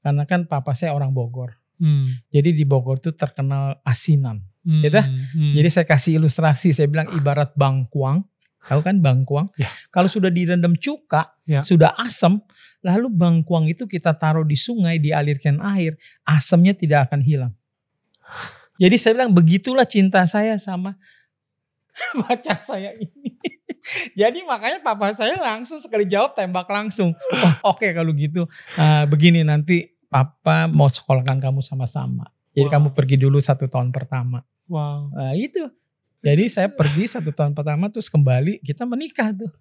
karena 0.00 0.26
kan 0.26 0.44
papa 0.44 0.74
saya 0.74 0.92
orang 0.92 1.10
Bogor, 1.10 1.54
Hmm. 1.76 2.08
jadi 2.32 2.56
di 2.56 2.64
Bogor 2.64 2.96
tuh 2.96 3.12
terkenal 3.12 3.76
asinan. 3.84 4.40
Hmm. 4.64 4.80
Gitu? 4.82 4.96
Hmm. 4.98 5.52
Jadi 5.54 5.68
saya 5.70 5.86
kasih 5.86 6.18
ilustrasi, 6.18 6.72
saya 6.72 6.88
bilang 6.88 7.06
ibarat 7.12 7.52
bangkuang, 7.54 8.24
tahu 8.64 8.80
kan 8.82 8.98
bangkuang? 8.98 9.46
Ya. 9.54 9.70
Kalau 9.92 10.08
sudah 10.08 10.32
direndam 10.32 10.74
cuka, 10.74 11.36
Ya. 11.46 11.62
sudah 11.62 11.94
asam, 12.00 12.42
lalu 12.82 13.06
bangkuang 13.06 13.70
itu 13.70 13.84
kita 13.84 14.16
taruh 14.16 14.42
di 14.42 14.56
sungai, 14.56 14.98
dialirkan 14.98 15.62
air, 15.62 15.94
asamnya 16.24 16.74
tidak 16.74 17.06
akan 17.06 17.20
hilang. 17.22 17.52
Jadi 18.76 18.96
saya 18.98 19.12
bilang 19.16 19.32
begitulah 19.32 19.86
cinta 19.86 20.26
saya 20.26 20.58
sama 20.58 20.98
pacar 22.26 22.60
saya 22.60 22.92
ini. 22.96 23.30
Jadi 24.14 24.42
makanya 24.42 24.78
papa 24.80 25.12
saya 25.12 25.36
langsung 25.36 25.78
sekali 25.78 26.04
jawab 26.04 26.32
tembak 26.32 26.66
langsung. 26.66 27.12
Oh, 27.62 27.72
Oke 27.72 27.90
kalau 27.90 28.10
gitu, 28.10 28.44
Ah, 28.74 29.04
begini 29.04 29.40
nanti 29.40 29.90
papa 30.06 30.66
mau 30.66 30.86
sekolahkan 30.86 31.38
kamu 31.38 31.60
sama-sama. 31.60 32.28
Jadi 32.50 32.66
Wow. 32.66 32.72
kamu 32.72 32.88
pergi 32.92 33.16
dulu 33.16 33.36
satu 33.36 33.66
tahun 33.66 33.90
pertama. 33.90 34.40
Wow. 34.66 35.12
Nah 35.12 35.32
itu. 35.32 35.68
Jadi 36.18 36.48
saya 36.48 36.66
pergi 36.66 37.04
satu 37.06 37.30
tahun 37.30 37.52
pertama 37.52 37.86
terus 37.86 38.08
kembali 38.08 38.58
kita 38.60 38.82
menikah 38.82 39.30
tuh. 39.30 39.52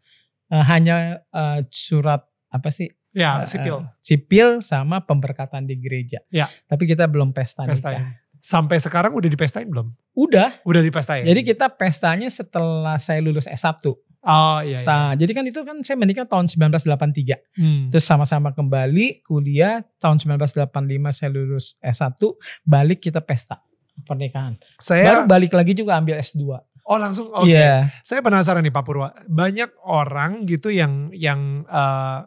uh, 0.47 0.61
hanya 0.63 1.19
uh, 1.29 1.59
surat 1.67 2.21
apa 2.47 2.69
sih? 2.69 2.87
Ya, 3.11 3.41
Uh, 3.41 3.47
sipil. 3.47 3.75
uh, 3.75 3.83
sipil 3.97 4.47
sama 4.59 4.99
pemberkatan 4.99 5.63
di 5.63 5.73
gereja. 5.75 6.21
Ya. 6.29 6.45
Tapi 6.65 6.85
kita 6.85 7.05
belum 7.05 7.31
pesta 7.31 7.63
Pestain. 7.63 7.97
nikah. 7.97 8.21
Sampai 8.37 8.77
sekarang 8.77 9.09
udah 9.11 9.25
dipestain 9.25 9.65
belum? 9.65 9.89
Udah. 10.13 10.61
Udah 10.61 10.79
dipestain. 10.79 11.25
Jadi 11.25 11.41
kita 11.41 11.65
pestanya 11.65 12.29
setelah 12.29 12.93
saya 12.95 13.17
lulus 13.17 13.49
S1. 13.49 13.81
Oh 14.25 14.59
iya 14.65 14.81
iya. 14.81 14.89
Nah, 14.89 15.13
jadi 15.13 15.31
kan 15.37 15.45
itu 15.45 15.61
kan 15.61 15.77
saya 15.85 16.01
menikah 16.01 16.25
tahun 16.25 16.49
1983. 16.49 17.61
Hmm. 17.61 17.93
Terus 17.93 18.05
sama-sama 18.05 18.49
kembali 18.57 19.21
kuliah 19.21 19.85
tahun 20.01 20.17
1985 20.17 20.65
saya 21.13 21.29
lulus 21.29 21.77
S1, 21.77 22.17
balik 22.65 23.05
kita 23.05 23.21
pesta 23.21 23.61
pernikahan. 24.01 24.57
Saya 24.81 25.21
Baru 25.21 25.21
balik 25.29 25.53
lagi 25.53 25.77
juga 25.77 26.01
ambil 26.01 26.17
S2. 26.17 26.41
oh 26.85 26.97
langsung 26.97 27.29
oke. 27.29 27.45
Iya. 27.45 27.93
Saya 28.01 28.25
penasaran 28.25 28.65
nih 28.65 28.73
Pak 28.73 28.83
Purwa. 28.85 29.13
Banyak 29.29 29.85
orang 29.85 30.49
gitu 30.49 30.73
yang 30.73 31.13
yang 31.13 31.61
eh, 31.69 32.19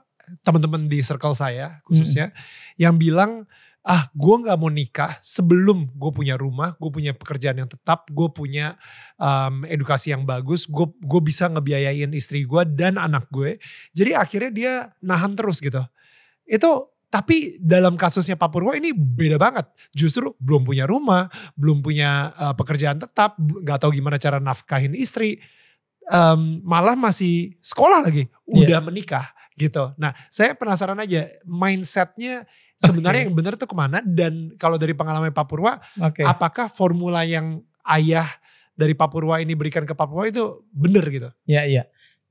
teman-teman 0.47 0.87
di 0.87 1.01
circle 1.01 1.33
saya 1.33 1.81
khususnya 1.89 2.37
yang 2.77 3.01
bilang 3.01 3.49
ah 3.89 4.13
gue 4.13 4.35
nggak 4.45 4.59
mau 4.61 4.69
nikah 4.69 5.17
sebelum 5.25 5.89
gue 5.97 6.11
punya 6.13 6.37
rumah, 6.37 6.77
gue 6.77 6.91
punya 6.93 7.17
pekerjaan 7.17 7.57
yang 7.57 7.71
tetap, 7.73 8.05
gue 8.13 8.29
punya 8.29 8.77
em, 9.17 9.65
edukasi 9.65 10.13
yang 10.13 10.29
bagus, 10.29 10.69
gue 10.69 10.85
gue 11.01 11.21
bisa 11.25 11.49
ngebiayain 11.49 12.13
istri 12.13 12.45
gue 12.45 12.63
dan 12.69 13.01
anak 13.01 13.33
gue. 13.33 13.57
Jadi 13.97 14.13
akhirnya 14.13 14.51
dia 14.53 14.73
nahan 15.01 15.33
terus 15.33 15.65
gitu. 15.65 15.81
Itu 16.45 16.93
tapi 17.09 17.57
dalam 17.57 17.97
kasusnya 17.97 18.37
Pak 18.37 18.53
Purwo 18.53 18.77
ini 18.77 18.93
beda 18.93 19.41
banget. 19.41 19.65
Justru 19.97 20.37
belum 20.37 20.69
punya 20.69 20.85
rumah, 20.85 21.33
belum 21.57 21.81
punya 21.81 22.37
eh, 22.37 22.55
pekerjaan 22.61 23.01
tetap, 23.01 23.41
nggak 23.41 23.81
tahu 23.81 23.97
gimana 23.97 24.21
cara 24.21 24.37
nafkahin 24.37 24.93
istri, 24.93 25.41
em, 26.13 26.61
malah 26.61 26.93
masih 26.93 27.57
sekolah 27.65 28.05
lagi, 28.05 28.29
udah 28.53 28.85
menikah 28.85 29.33
gitu. 29.57 29.97
Nah, 29.97 30.13
saya 30.29 30.53
penasaran 30.55 31.01
aja 31.01 31.25
mindsetnya 31.49 32.45
sebenarnya 32.79 33.27
yang 33.27 33.35
benar 33.35 33.59
tuh 33.59 33.67
ke 33.67 33.77
mana 33.77 33.99
dan 34.03 34.55
kalau 34.55 34.79
dari 34.79 34.95
pengalaman 34.95 35.35
Pak 35.35 35.47
Purwa, 35.51 35.83
Oke. 35.99 36.23
apakah 36.23 36.71
formula 36.71 37.27
yang 37.27 37.63
ayah 37.83 38.27
dari 38.79 38.95
Pak 38.95 39.11
Purwa 39.11 39.43
ini 39.43 39.59
berikan 39.59 39.83
ke 39.83 39.93
Pak 39.93 40.07
Purwa 40.07 40.31
itu 40.31 40.63
benar 40.71 41.05
gitu? 41.11 41.29
Iya, 41.51 41.63
iya. 41.67 41.83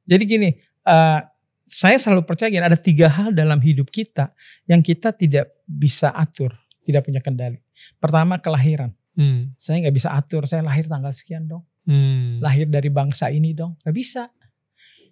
Jadi 0.07 0.23
gini, 0.23 0.49
eh, 0.87 1.19
saya 1.67 1.99
selalu 1.99 2.23
percaya 2.23 2.47
gini, 2.47 2.63
ada 2.63 2.79
tiga 2.79 3.11
hal 3.11 3.35
dalam 3.35 3.59
hidup 3.59 3.91
kita 3.91 4.31
yang 4.63 4.79
kita 4.79 5.11
tidak 5.11 5.51
bisa 5.67 6.15
atur, 6.15 6.55
tidak 6.87 7.03
punya 7.03 7.19
kendali. 7.19 7.59
Pertama 7.99 8.39
kelahiran. 8.39 8.95
Hmm. 9.19 9.51
Saya 9.59 9.83
nggak 9.83 9.95
bisa 9.99 10.15
atur, 10.15 10.47
saya 10.47 10.63
lahir 10.63 10.87
tanggal 10.87 11.11
sekian 11.11 11.43
dong. 11.51 11.67
Hmm. 11.83 12.39
Lahir 12.39 12.71
dari 12.71 12.87
bangsa 12.87 13.27
ini 13.27 13.51
dong, 13.51 13.75
nggak 13.83 13.95
bisa. 13.95 14.31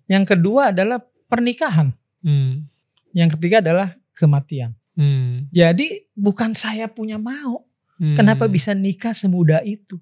Yang 0.08 0.38
kedua 0.38 0.72
adalah 0.72 1.04
pernikahan. 1.28 1.92
Hmm. 2.24 2.72
Yang 3.12 3.36
ketiga 3.36 3.60
adalah 3.60 3.92
kematian. 4.16 4.72
Hmm. 4.96 5.52
Jadi 5.52 6.10
bukan 6.16 6.56
saya 6.56 6.88
punya 6.88 7.20
mau. 7.20 7.68
Hmm. 7.96 8.16
Kenapa 8.16 8.48
bisa 8.48 8.76
nikah 8.76 9.16
semudah 9.16 9.64
itu? 9.64 10.00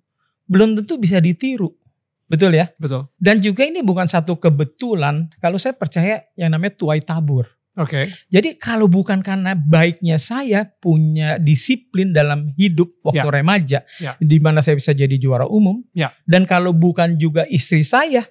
Belum 0.49 0.73
tentu 0.77 0.97
bisa 0.97 1.17
ditiru. 1.21 1.73
Betul 2.29 2.57
ya? 2.57 2.69
Betul. 2.81 3.09
Dan 3.21 3.37
juga 3.37 3.65
ini 3.67 3.85
bukan 3.85 4.09
satu 4.09 4.37
kebetulan. 4.41 5.29
Kalau 5.37 5.61
saya 5.61 5.77
percaya 5.77 6.25
yang 6.33 6.53
namanya 6.53 6.73
tuai 6.73 7.01
tabur. 7.03 7.45
Oke. 7.73 8.05
Jadi 8.29 8.53
kalau 8.61 8.85
bukan 8.85 9.25
karena 9.25 9.57
baiknya 9.57 10.21
saya 10.21 10.61
punya 10.65 11.41
disiplin 11.41 12.13
dalam 12.13 12.53
hidup 12.53 12.93
waktu 13.01 13.25
remaja, 13.25 13.81
Ya. 13.97 14.13
di 14.21 14.37
mana 14.37 14.61
saya 14.61 14.77
bisa 14.77 14.93
jadi 14.93 15.17
juara 15.17 15.49
umum, 15.49 15.81
Ya. 15.97 16.13
dan 16.29 16.45
kalau 16.45 16.69
bukan 16.69 17.17
juga 17.17 17.49
istri 17.49 17.81
saya 17.81 18.29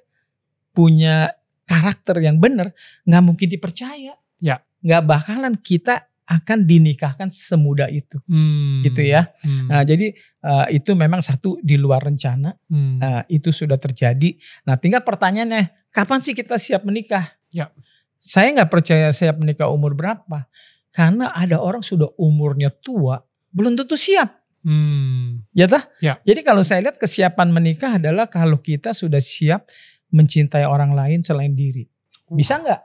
punya 0.71 1.35
karakter 1.67 2.23
yang 2.23 2.39
benar, 2.39 2.71
nggak 3.03 3.23
mungkin 3.27 3.51
dipercaya, 3.51 4.15
Ya. 4.39 4.63
nggak 4.79 5.03
bakalan 5.11 5.55
kita 5.59 6.07
akan 6.33 6.65
dinikahkan 6.65 7.29
semudah 7.29 7.93
itu, 7.93 8.17
Hmm. 8.25 8.81
gitu 8.81 9.05
ya. 9.05 9.29
Hmm. 9.45 9.69
Nah, 9.69 9.83
jadi 9.85 10.17
eh, 10.43 10.67
itu 10.75 10.97
memang 10.97 11.21
satu 11.23 11.61
di 11.63 11.77
luar 11.79 12.03
rencana, 12.03 12.57
Hmm. 12.67 12.99
Nah, 12.99 13.23
itu 13.29 13.53
sudah 13.53 13.77
terjadi. 13.77 14.35
Nah, 14.67 14.75
tinggal 14.81 15.05
pertanyaannya, 15.05 15.93
kapan 15.93 16.19
sih 16.25 16.33
kita 16.33 16.57
siap 16.57 16.83
menikah? 16.83 17.37
Ya. 17.53 17.71
Saya 18.19 18.51
nggak 18.57 18.71
percaya 18.73 19.13
siap 19.15 19.39
menikah 19.39 19.69
umur 19.71 19.93
berapa, 19.95 20.49
karena 20.91 21.31
ada 21.31 21.61
orang 21.63 21.85
sudah 21.85 22.11
umurnya 22.19 22.73
tua, 22.73 23.23
belum 23.53 23.77
tentu 23.79 23.95
siap. 23.95 24.43
Hmm. 24.67 25.43
Ya 25.55 25.67
tah? 25.67 25.87
Ya. 26.03 26.19
Jadi 26.23 26.41
kalau 26.43 26.63
saya 26.63 26.87
lihat 26.87 26.99
kesiapan 26.99 27.51
menikah 27.51 27.99
adalah 27.99 28.31
kalau 28.31 28.59
kita 28.63 28.95
sudah 28.95 29.19
siap 29.19 29.67
mencintai 30.11 30.63
orang 30.67 30.95
lain 30.95 31.21
selain 31.27 31.55
diri. 31.55 31.87
Bisa 32.31 32.63
nggak? 32.63 32.81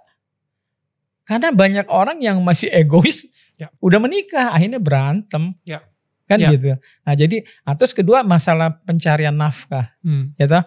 Karena 1.28 1.52
banyak 1.52 1.88
orang 1.91 2.24
yang 2.24 2.39
masih 2.39 2.71
egois, 2.71 3.28
Ya. 3.58 3.74
udah 3.82 3.98
menikah, 3.98 4.54
akhirnya 4.54 4.78
berantem. 4.78 5.58
Ya. 5.65 5.82
Kan 6.24 6.38
Ya. 6.38 6.54
gitu. 6.54 6.78
Nah 6.78 7.13
jadi, 7.13 7.41
nah, 7.63 7.74
terus 7.74 7.91
kedua 7.91 8.22
masalah 8.22 8.78
pencarian 8.84 9.34
nafkah 9.34 9.98
Hmm. 10.00 10.36
ya 10.36 10.46
toh? 10.46 10.63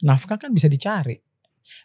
nafkah 0.00 0.36
kan 0.36 0.48
bisa 0.50 0.64
dicari 0.64 1.20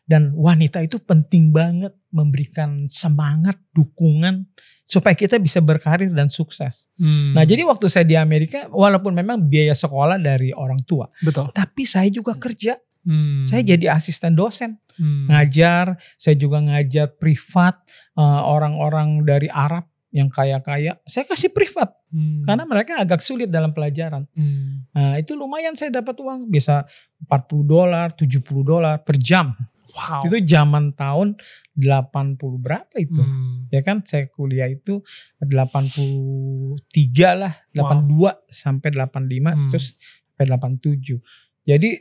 dan 0.04 0.32
wanita 0.34 0.80
itu 0.80 0.98
penting 0.98 1.52
banget 1.52 1.92
memberikan 2.10 2.88
semangat 2.88 3.60
dukungan 3.72 4.48
supaya 4.82 5.14
kita 5.14 5.36
bisa 5.36 5.60
berkarir 5.60 6.10
dan 6.10 6.28
sukses. 6.28 6.88
Hmm. 6.96 7.36
Nah 7.36 7.44
jadi 7.44 7.64
waktu 7.64 7.86
saya 7.86 8.04
di 8.04 8.16
Amerika 8.16 8.66
walaupun 8.68 9.12
memang 9.12 9.44
biaya 9.44 9.72
sekolah 9.72 10.16
dari 10.16 10.52
orang 10.52 10.80
tua 10.82 11.12
betul. 11.20 11.52
tapi 11.52 11.84
saya 11.84 12.08
juga 12.08 12.36
kerja 12.36 12.76
Hmm. 13.06 13.46
saya 13.46 13.62
jadi 13.62 13.94
asisten 13.94 14.34
dosen 14.34 14.82
Hmm. 14.98 15.28
ngajar 15.30 15.94
saya 16.16 16.34
juga 16.34 16.58
ngajar 16.58 17.14
privat 17.14 17.78
eh, 18.16 18.24
orang-orang 18.42 19.22
dari 19.22 19.46
Arab 19.46 19.86
yang 20.16 20.32
kaya-kaya 20.32 20.96
saya 21.04 21.28
kasih 21.28 21.52
privat 21.52 21.92
Hmm. 22.08 22.48
karena 22.48 22.64
mereka 22.64 22.96
agak 22.96 23.20
sulit 23.20 23.52
dalam 23.52 23.76
pelajaran 23.76 24.24
Hmm. 24.32 24.88
Nah 24.96 25.20
itu 25.20 25.36
lumayan 25.36 25.76
saya 25.76 25.92
dapat 25.92 26.16
uang 26.16 26.48
bisa 26.48 26.88
40 27.28 27.68
dolar, 27.68 28.16
70 28.16 28.64
dolar 28.64 29.04
per 29.04 29.20
jam. 29.20 29.52
Wow. 29.92 30.24
Itu 30.24 30.40
zaman 30.44 30.96
tahun 30.96 31.36
80 31.76 32.60
berapa 32.60 32.96
itu. 32.96 33.20
Hmm. 33.20 33.68
Ya 33.72 33.84
kan 33.84 34.04
saya 34.08 34.28
kuliah 34.32 34.72
itu 34.72 35.04
83 35.40 37.36
lah, 37.36 37.54
82 37.76 38.40
sampai 38.48 38.92
85 38.96 39.52
Hmm. 39.56 39.68
terus 39.68 40.00
sampai 40.32 40.46
87. 40.48 41.20
Jadi 41.68 41.96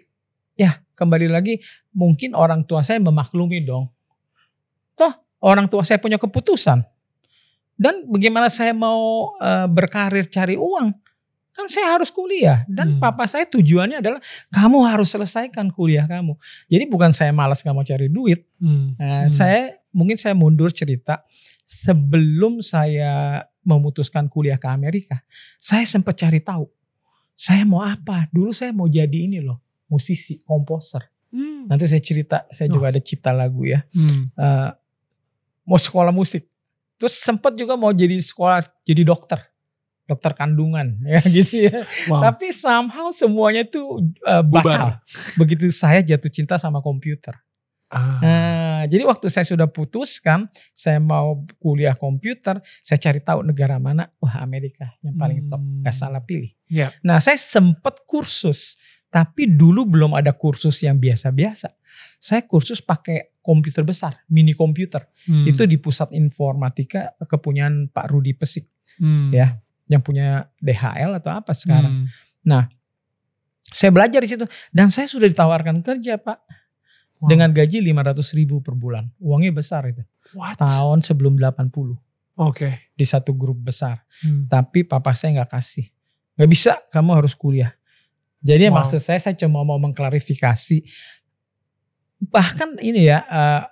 ya 0.54 0.78
kembali 0.94 1.26
lagi 1.30 1.58
mungkin 1.94 2.34
orang 2.34 2.62
tua 2.66 2.82
saya 2.86 3.02
memaklumi 3.02 3.62
dong. 3.66 3.90
Toh 4.94 5.10
orang 5.42 5.66
tua 5.66 5.82
saya 5.82 5.98
punya 5.98 6.18
keputusan. 6.18 6.82
Dan 7.74 8.06
bagaimana 8.06 8.46
saya 8.48 8.70
mau 8.70 9.34
eh, 9.38 9.66
berkarir 9.66 10.26
cari 10.26 10.54
uang? 10.54 10.94
Kan 11.54 11.70
saya 11.70 11.94
harus 11.94 12.10
kuliah 12.10 12.66
dan 12.66 12.98
Hmm. 12.98 13.00
papa 13.00 13.30
saya 13.30 13.46
tujuannya 13.46 14.02
adalah 14.02 14.18
kamu 14.50 14.90
harus 14.90 15.14
selesaikan 15.14 15.70
kuliah 15.70 16.02
kamu. 16.02 16.34
Jadi 16.66 16.84
bukan 16.90 17.14
saya 17.14 17.30
malas 17.30 17.62
nggak 17.62 17.74
mau 17.74 17.86
cari 17.86 18.10
duit. 18.10 18.42
Hmm. 18.58 18.98
Nah, 18.98 19.26
Hmm. 19.26 19.30
saya 19.30 19.78
mungkin 19.94 20.18
saya 20.18 20.34
mundur 20.34 20.74
cerita 20.74 21.22
sebelum 21.62 22.58
saya 22.58 23.46
memutuskan 23.62 24.26
kuliah 24.26 24.58
ke 24.58 24.66
Amerika, 24.66 25.22
saya 25.56 25.86
sempat 25.86 26.18
cari 26.18 26.42
tahu. 26.42 26.66
Saya 27.38 27.62
mau 27.62 27.86
apa? 27.86 28.26
Dulu 28.34 28.50
saya 28.50 28.74
mau 28.74 28.90
jadi 28.90 29.14
ini 29.26 29.38
loh, 29.38 29.62
musisi, 29.86 30.42
komposer. 30.42 31.06
Hmm. 31.30 31.70
Nanti 31.70 31.86
saya 31.86 32.02
cerita, 32.02 32.46
saya 32.50 32.66
Oh. 32.66 32.78
juga 32.78 32.90
ada 32.90 32.98
cipta 32.98 33.30
lagu 33.30 33.62
ya. 33.62 33.86
Hmm. 33.94 34.26
Eh, 34.28 34.70
mau 35.64 35.78
sekolah 35.78 36.10
musik. 36.10 36.50
Terus 36.98 37.14
sempat 37.18 37.58
juga 37.58 37.74
mau 37.74 37.90
jadi 37.90 38.16
sekolah 38.18 38.64
jadi 38.86 39.02
dokter. 39.02 39.40
Dokter 40.04 40.36
kandungan 40.36 41.00
ya 41.16 41.22
gitu 41.24 41.68
ya. 41.68 41.88
Wow. 42.12 42.20
Tapi 42.30 42.52
somehow 42.52 43.08
semuanya 43.10 43.64
tuh 43.64 44.04
eh, 44.24 44.44
batal. 44.44 45.00
Begitu 45.40 45.72
saya 45.72 46.04
jatuh 46.04 46.28
cinta 46.28 46.60
sama 46.60 46.84
komputer. 46.84 47.34
Ah. 47.94 48.18
Nah, 48.18 48.80
jadi 48.90 49.06
waktu 49.06 49.30
saya 49.30 49.46
sudah 49.46 49.70
putuskan 49.70 50.50
saya 50.74 50.98
mau 50.98 51.46
kuliah 51.62 51.94
komputer, 51.94 52.58
saya 52.82 52.98
cari 52.98 53.22
tahu 53.22 53.46
negara 53.46 53.78
mana. 53.78 54.10
Wah, 54.18 54.42
Amerika 54.42 54.98
yang 54.98 55.14
paling 55.14 55.46
top. 55.46 55.62
Hmm. 55.62 55.86
Gak 55.86 55.94
salah 55.94 56.22
pilih. 56.26 56.50
Ya. 56.66 56.90
Nah, 57.06 57.22
saya 57.22 57.38
sempat 57.38 58.02
kursus. 58.02 58.74
Tapi 59.14 59.46
dulu 59.46 59.86
belum 59.86 60.18
ada 60.18 60.34
kursus 60.34 60.82
yang 60.82 60.98
biasa-biasa. 60.98 61.70
Saya 62.18 62.42
kursus 62.42 62.82
pakai 62.82 63.33
komputer 63.44 63.84
besar, 63.84 64.24
mini 64.32 64.56
komputer. 64.56 65.04
Hmm. 65.28 65.44
Itu 65.44 65.68
di 65.68 65.76
pusat 65.76 66.16
informatika 66.16 67.12
kepunyaan 67.28 67.92
Pak 67.92 68.08
Rudi 68.08 68.32
Pesik. 68.32 68.64
Hmm. 68.96 69.28
ya. 69.28 69.60
Yang 69.84 70.02
punya 70.08 70.48
DHL 70.64 71.20
atau 71.20 71.36
apa 71.36 71.52
sekarang. 71.52 72.08
Hmm. 72.08 72.64
Saya 73.74 73.90
belajar 73.92 74.24
di 74.24 74.30
situ. 74.32 74.48
Dan 74.72 74.88
saya 74.88 75.04
sudah 75.04 75.28
ditawarkan 75.28 75.84
kerja 75.84 76.16
Pak. 76.16 76.38
Wow. 77.20 77.28
Dengan 77.28 77.50
gaji 77.52 77.84
500 77.84 78.38
ribu 78.38 78.64
per 78.64 78.72
bulan. 78.78 79.12
Uangnya 79.20 79.52
besar 79.52 79.84
itu. 79.90 80.00
What? 80.32 80.62
Tahun 80.62 81.04
sebelum 81.04 81.36
80. 81.36 81.68
Oke. 82.38 82.94
Di 82.94 83.04
satu 83.04 83.34
grup 83.36 83.60
besar. 83.60 84.06
Hmm. 84.22 84.46
Tapi 84.48 84.86
papa 84.86 85.12
saya 85.12 85.42
nggak 85.42 85.52
kasih. 85.52 85.86
Nggak 86.34 86.50
bisa, 86.50 86.72
kamu 86.90 87.10
harus 87.18 87.34
kuliah. 87.34 87.74
Jadi 88.44 88.68
Wow. 88.68 88.82
maksud 88.82 89.00
saya, 89.02 89.18
saya 89.18 89.34
cuma 89.38 89.62
mau 89.66 89.78
mengklarifikasi. 89.78 90.84
Bahkan 92.20 92.82
ini 92.82 93.10
ya, 93.10 93.24
eh, 93.24 93.62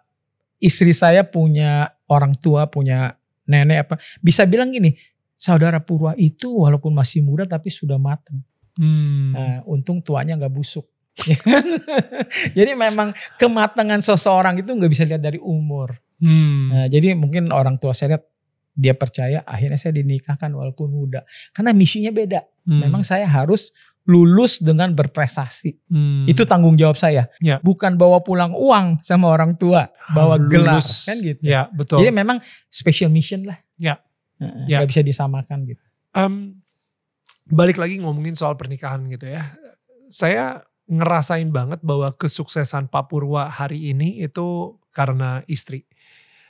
istri 0.63 0.95
saya 0.95 1.27
punya 1.27 1.91
orang 2.07 2.35
tua, 2.39 2.71
punya 2.71 3.19
nenek 3.47 3.79
apa, 3.89 3.95
bisa 4.23 4.47
bilang 4.47 4.71
gini, 4.71 4.95
saudara 5.35 5.83
Purwa 5.83 6.15
itu 6.15 6.63
walaupun 6.63 6.95
masih 6.95 7.27
muda 7.27 7.43
tapi 7.43 7.69
sudah 7.69 7.99
matang. 7.99 8.39
Hmm. 8.79 9.35
Nah, 9.35 9.59
untung 9.67 9.99
tuanya 10.01 10.39
nggak 10.39 10.55
busuk. 10.55 10.87
jadi 12.57 12.73
memang 12.73 13.13
kematangan 13.37 14.01
seseorang 14.01 14.57
itu 14.65 14.71
nggak 14.73 14.93
bisa 14.93 15.05
lihat 15.05 15.21
dari 15.21 15.43
umur. 15.43 15.99
Hmm. 16.23 16.71
Nah, 16.73 16.87
jadi 16.89 17.13
mungkin 17.19 17.51
orang 17.51 17.77
tua 17.77 17.93
saya 17.93 18.17
lihat 18.17 18.25
dia 18.73 18.97
percaya 18.97 19.45
akhirnya 19.45 19.77
saya 19.77 19.93
dinikahkan 20.01 20.49
walaupun 20.49 20.89
muda 20.89 21.27
karena 21.53 21.77
misinya 21.77 22.15
beda. 22.15 22.41
Hmm. 22.65 22.87
Memang 22.89 23.03
saya 23.05 23.27
harus 23.29 23.75
lulus 24.03 24.59
dengan 24.59 24.91
berprestasi. 24.91 25.79
Hmm. 25.87 26.27
Itu 26.27 26.43
tanggung 26.43 26.75
jawab 26.75 26.99
saya. 26.99 27.31
Ya. 27.39 27.63
Bukan 27.63 27.95
bawa 27.95 28.19
pulang 28.21 28.51
uang 28.51 28.99
sama 28.99 29.31
orang 29.31 29.55
tua, 29.55 29.87
bawa 30.11 30.37
gelar 30.43 30.83
lulus. 30.83 31.07
kan 31.07 31.23
gitu. 31.23 31.39
Ya 31.43 31.71
betul. 31.71 32.03
Jadi 32.03 32.11
memang 32.11 32.43
special 32.67 33.15
mission 33.15 33.47
lah. 33.47 33.59
Ya. 33.79 34.03
Nah, 34.43 34.67
Ya. 34.67 34.83
nggak 34.83 34.91
bisa 34.91 35.03
disamakan 35.03 35.71
gitu. 35.71 35.83
Em, 36.13 36.59
balik 37.47 37.79
lagi 37.79 38.03
ngomongin 38.03 38.35
soal 38.35 38.59
pernikahan 38.59 39.07
gitu 39.07 39.31
ya. 39.31 39.55
Saya 40.11 40.67
ngerasain 40.91 41.49
banget 41.49 41.79
bahwa 41.81 42.11
kesuksesan 42.13 42.91
Pak 42.91 43.07
Purwa 43.07 43.47
hari 43.47 43.95
ini 43.95 44.19
itu 44.19 44.77
karena 44.91 45.47
istri. 45.47 45.87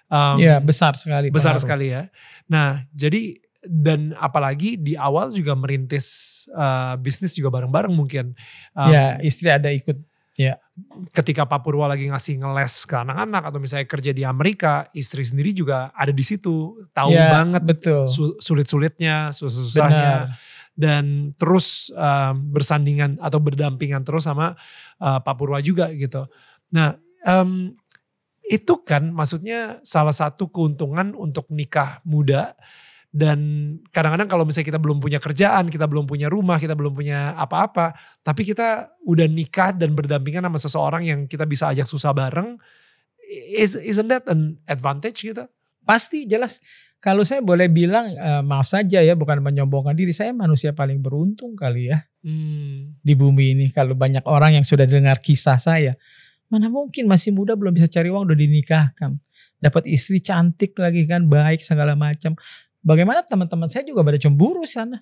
Em, 0.08 0.40
Iya 0.40 0.56
besar 0.58 0.96
sekali. 0.96 1.28
besar 1.28 1.56
pengaruh. 1.56 1.62
sekali 1.62 1.86
ya. 1.92 2.02
Nah, 2.48 2.80
jadi 2.90 3.38
dan 3.62 4.10
apalagi 4.18 4.74
di 4.74 4.98
awal 4.98 5.30
juga 5.30 5.54
merintis 5.54 6.06
eh, 6.50 6.94
bisnis 6.98 7.30
juga 7.32 7.48
bareng-bareng 7.54 7.94
mungkin. 7.94 8.34
Em, 8.74 8.90
Ya 8.90 9.04
istri 9.22 9.48
ada 9.50 9.70
ikut. 9.70 9.98
Ketika 11.12 11.44
Pak 11.44 11.60
Purwa 11.60 11.84
lagi 11.92 12.08
ngasih 12.08 12.40
ngeles 12.40 12.88
ke 12.88 12.96
anak-anak 12.96 13.42
atau 13.52 13.60
misalnya 13.60 13.84
kerja 13.84 14.10
di 14.16 14.24
Amerika, 14.24 14.88
istri 14.96 15.20
sendiri 15.22 15.52
juga 15.52 15.92
ada 15.92 16.08
di 16.10 16.24
situ, 16.24 16.88
tahu 16.96 17.12
Ya, 17.12 17.28
banget 17.28 17.62
Betul. 17.62 18.08
su- 18.08 18.36
sulit-sulitnya, 18.40 19.28
susah-susahnya, 19.36 20.32
dan 20.72 21.36
terus 21.36 21.92
em, 21.92 22.34
bersandingan 22.48 23.20
atau 23.20 23.38
berdampingan 23.38 24.02
terus 24.02 24.24
sama 24.24 24.56
eh, 24.98 25.18
Pak 25.20 25.34
Purwa 25.36 25.60
juga 25.60 25.92
gitu. 25.92 26.24
Nah, 26.72 26.96
em, 27.22 27.76
itu 28.42 28.74
kan 28.82 29.12
maksudnya 29.12 29.78
salah 29.84 30.16
satu 30.16 30.48
keuntungan 30.48 31.12
untuk 31.14 31.46
nikah 31.52 32.00
muda 32.02 32.56
dan 33.12 33.38
kadang-kadang 33.92 34.24
kalau 34.24 34.48
misalnya 34.48 34.72
kita 34.72 34.80
belum 34.80 34.96
punya 34.96 35.20
kerjaan, 35.20 35.68
kita 35.68 35.84
belum 35.84 36.08
punya 36.08 36.32
rumah, 36.32 36.56
kita 36.56 36.72
belum 36.72 36.96
punya 36.96 37.36
apa-apa, 37.36 37.92
tapi 38.24 38.48
kita 38.48 38.96
udah 39.04 39.28
nikah 39.28 39.76
dan 39.76 39.92
berdampingan 39.92 40.48
sama 40.48 40.56
seseorang 40.56 41.02
yang 41.04 41.20
kita 41.28 41.44
bisa 41.44 41.68
ajak 41.68 41.84
susah 41.84 42.16
bareng, 42.16 42.56
is, 43.52 43.76
isn't 43.76 44.08
that 44.08 44.24
an 44.32 44.56
advantage 44.64 45.20
gitu? 45.20 45.44
Pasti 45.84 46.24
jelas. 46.24 46.64
Kalau 47.02 47.20
saya 47.20 47.44
boleh 47.44 47.68
bilang 47.68 48.16
eh, 48.16 48.42
maaf 48.46 48.70
saja 48.70 49.04
ya 49.04 49.12
bukan 49.12 49.44
menyombongkan 49.44 49.92
diri 49.92 50.14
saya 50.14 50.32
manusia 50.32 50.72
paling 50.72 51.02
beruntung 51.02 51.52
kali 51.52 51.92
ya 51.92 52.00
Hmm. 52.22 52.94
di 53.02 53.18
bumi 53.18 53.58
ini. 53.58 53.66
Kalau 53.74 53.98
banyak 53.98 54.22
orang 54.30 54.54
yang 54.54 54.62
sudah 54.62 54.86
dengar 54.86 55.18
kisah 55.18 55.58
saya, 55.58 55.98
mana 56.46 56.70
mungkin 56.70 57.10
masih 57.10 57.34
muda 57.34 57.58
belum 57.58 57.74
bisa 57.74 57.90
cari 57.90 58.14
uang 58.14 58.30
udah 58.30 58.38
dinikahkan, 58.38 59.18
dapat 59.58 59.90
istri 59.90 60.22
cantik 60.22 60.78
lagi 60.78 61.02
kan, 61.10 61.26
baik 61.26 61.66
segala 61.66 61.98
macam. 61.98 62.38
Bagaimana 62.82 63.22
teman-teman 63.22 63.70
saya 63.70 63.86
juga 63.86 64.02
pada 64.02 64.18
cemburu 64.18 64.66
sana. 64.66 65.00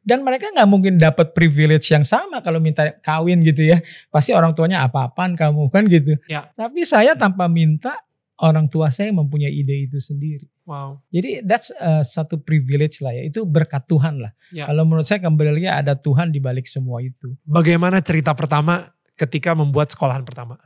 Dan 0.00 0.24
mereka 0.24 0.48
nggak 0.48 0.68
mungkin 0.68 0.96
dapat 0.96 1.36
privilege 1.36 1.92
yang 1.92 2.08
sama 2.08 2.40
kalau 2.40 2.56
minta 2.56 2.88
kawin 3.04 3.44
gitu 3.44 3.68
ya. 3.68 3.84
Pasti 4.08 4.32
orang 4.32 4.56
tuanya 4.56 4.82
apa-apaan 4.88 5.36
kamu 5.36 5.68
kan 5.68 5.84
gitu. 5.86 6.16
Ya. 6.24 6.48
Tapi 6.56 6.88
saya 6.88 7.12
tanpa 7.12 7.46
minta 7.52 7.94
orang 8.40 8.66
tua 8.72 8.88
saya 8.88 9.12
mempunyai 9.12 9.52
ide 9.52 9.84
itu 9.84 10.00
sendiri. 10.00 10.48
Wow. 10.64 11.04
Jadi 11.12 11.44
that's 11.44 11.68
uh, 11.76 12.00
satu 12.00 12.40
privilege 12.40 13.04
lah 13.04 13.12
ya. 13.12 13.28
Itu 13.28 13.44
berkat 13.44 13.84
Tuhan 13.84 14.24
lah. 14.24 14.32
Ya. 14.48 14.64
Kalau 14.72 14.88
menurut 14.88 15.04
saya 15.04 15.20
kembali 15.20 15.60
lagi 15.60 15.68
ada 15.68 15.92
Tuhan 15.92 16.32
di 16.32 16.40
balik 16.40 16.64
semua 16.64 17.04
itu. 17.04 17.36
Bagaimana 17.44 18.00
cerita 18.00 18.32
pertama 18.32 18.88
ketika 19.20 19.52
membuat 19.52 19.92
sekolahan 19.92 20.24
pertama? 20.24 20.56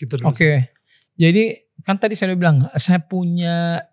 Gitu 0.00 0.16
dulu. 0.16 0.32
Oke. 0.32 0.72
Jadi 1.20 1.68
kan 1.84 2.00
tadi 2.00 2.16
saya 2.16 2.32
udah 2.32 2.40
bilang 2.40 2.58
saya 2.80 3.04
punya 3.04 3.84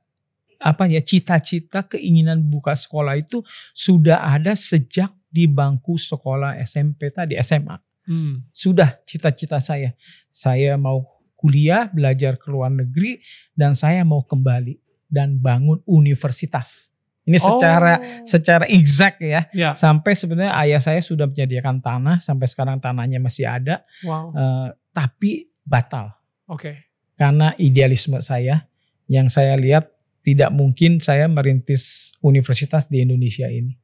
apa 0.60 0.88
ya 0.88 1.02
cita-cita 1.02 1.84
keinginan 1.86 2.41
buka 2.41 2.74
sekolah 2.74 3.15
itu 3.15 3.44
sudah 3.72 4.24
ada 4.24 4.56
sejak 4.56 5.12
di 5.28 5.46
bangku 5.46 6.00
sekolah 6.00 6.56
SMP 6.63 7.12
tadi 7.12 7.36
SMA. 7.39 7.76
Hmm. 8.06 8.46
Sudah 8.54 9.02
cita-cita 9.04 9.58
saya. 9.60 9.91
Saya 10.30 10.78
mau 10.78 11.04
kuliah, 11.36 11.89
belajar 11.91 12.39
ke 12.39 12.48
luar 12.48 12.72
negeri 12.72 13.20
dan 13.52 13.76
saya 13.76 14.06
mau 14.08 14.24
kembali 14.24 14.80
dan 15.12 15.38
bangun 15.38 15.82
universitas. 15.86 16.89
Ini 17.26 17.41
secara 17.41 17.98
Oh. 17.98 18.02
secara 18.22 18.65
exact 18.70 19.18
ya. 19.20 19.50
Ya. 19.50 19.74
Sampai 19.74 20.13
sebenarnya 20.13 20.54
ayah 20.62 20.78
saya 20.78 21.02
sudah 21.02 21.26
menyediakan 21.26 21.82
tanah, 21.82 22.22
sampai 22.22 22.46
sekarang 22.46 22.78
tanahnya 22.78 23.18
masih 23.18 23.50
ada, 23.50 23.82
Wow. 24.06 24.30
eh, 24.38 24.68
tapi 24.94 25.50
batal 25.65 26.13
Oke. 26.46 26.86
karena 27.18 27.58
idealisme 27.58 28.22
saya 28.22 28.70
yang 29.10 29.26
saya 29.26 29.58
lihat 29.58 29.89
tidak 30.26 30.50
mungkin 30.50 30.98
saya 30.98 31.30
merintis 31.30 32.10
universitas 32.26 32.90
di 32.90 33.06
Indonesia 33.06 33.46
ini. 33.46 33.78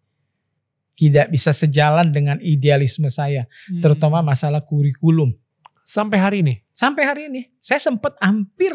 Tidak 0.97 1.29
bisa 1.29 1.53
sejalan 1.53 2.09
dengan 2.09 2.41
idealisme 2.41 3.07
saya, 3.13 3.45
Hmm. 3.69 3.79
terutama 3.79 4.25
masalah 4.25 4.65
kurikulum. 4.65 5.37
sampai 5.81 6.17
hari 6.23 6.37
ini. 6.39 6.55
Sampai 6.71 7.03
hari 7.03 7.21
ini 7.27 7.41
saya 7.59 7.75
sempat 7.83 8.15
hampir 8.23 8.71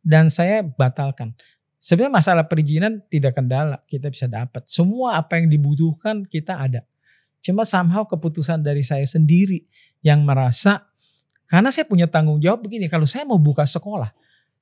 dan 0.00 0.32
saya 0.32 0.64
batalkan. 0.64 1.36
Sebenarnya 1.76 2.16
masalah 2.16 2.44
perizinan 2.48 3.04
tidak 3.12 3.36
kendala, 3.36 3.84
kita 3.84 4.08
bisa 4.08 4.24
dapat. 4.24 4.64
Semua 4.64 5.20
apa 5.20 5.36
yang 5.36 5.52
dibutuhkan 5.52 6.24
kita 6.24 6.56
ada. 6.56 6.80
Cuma 7.44 7.68
somehow 7.68 8.08
keputusan 8.08 8.64
dari 8.64 8.80
saya 8.80 9.04
sendiri 9.04 9.68
yang 10.00 10.24
merasa 10.24 10.88
karena 11.44 11.68
saya 11.68 11.84
punya 11.84 12.08
tanggung 12.08 12.40
jawab 12.40 12.64
begini, 12.64 12.88
kalau 12.88 13.04
saya 13.04 13.28
mau 13.28 13.38
buka 13.38 13.62
sekolah, 13.62 14.10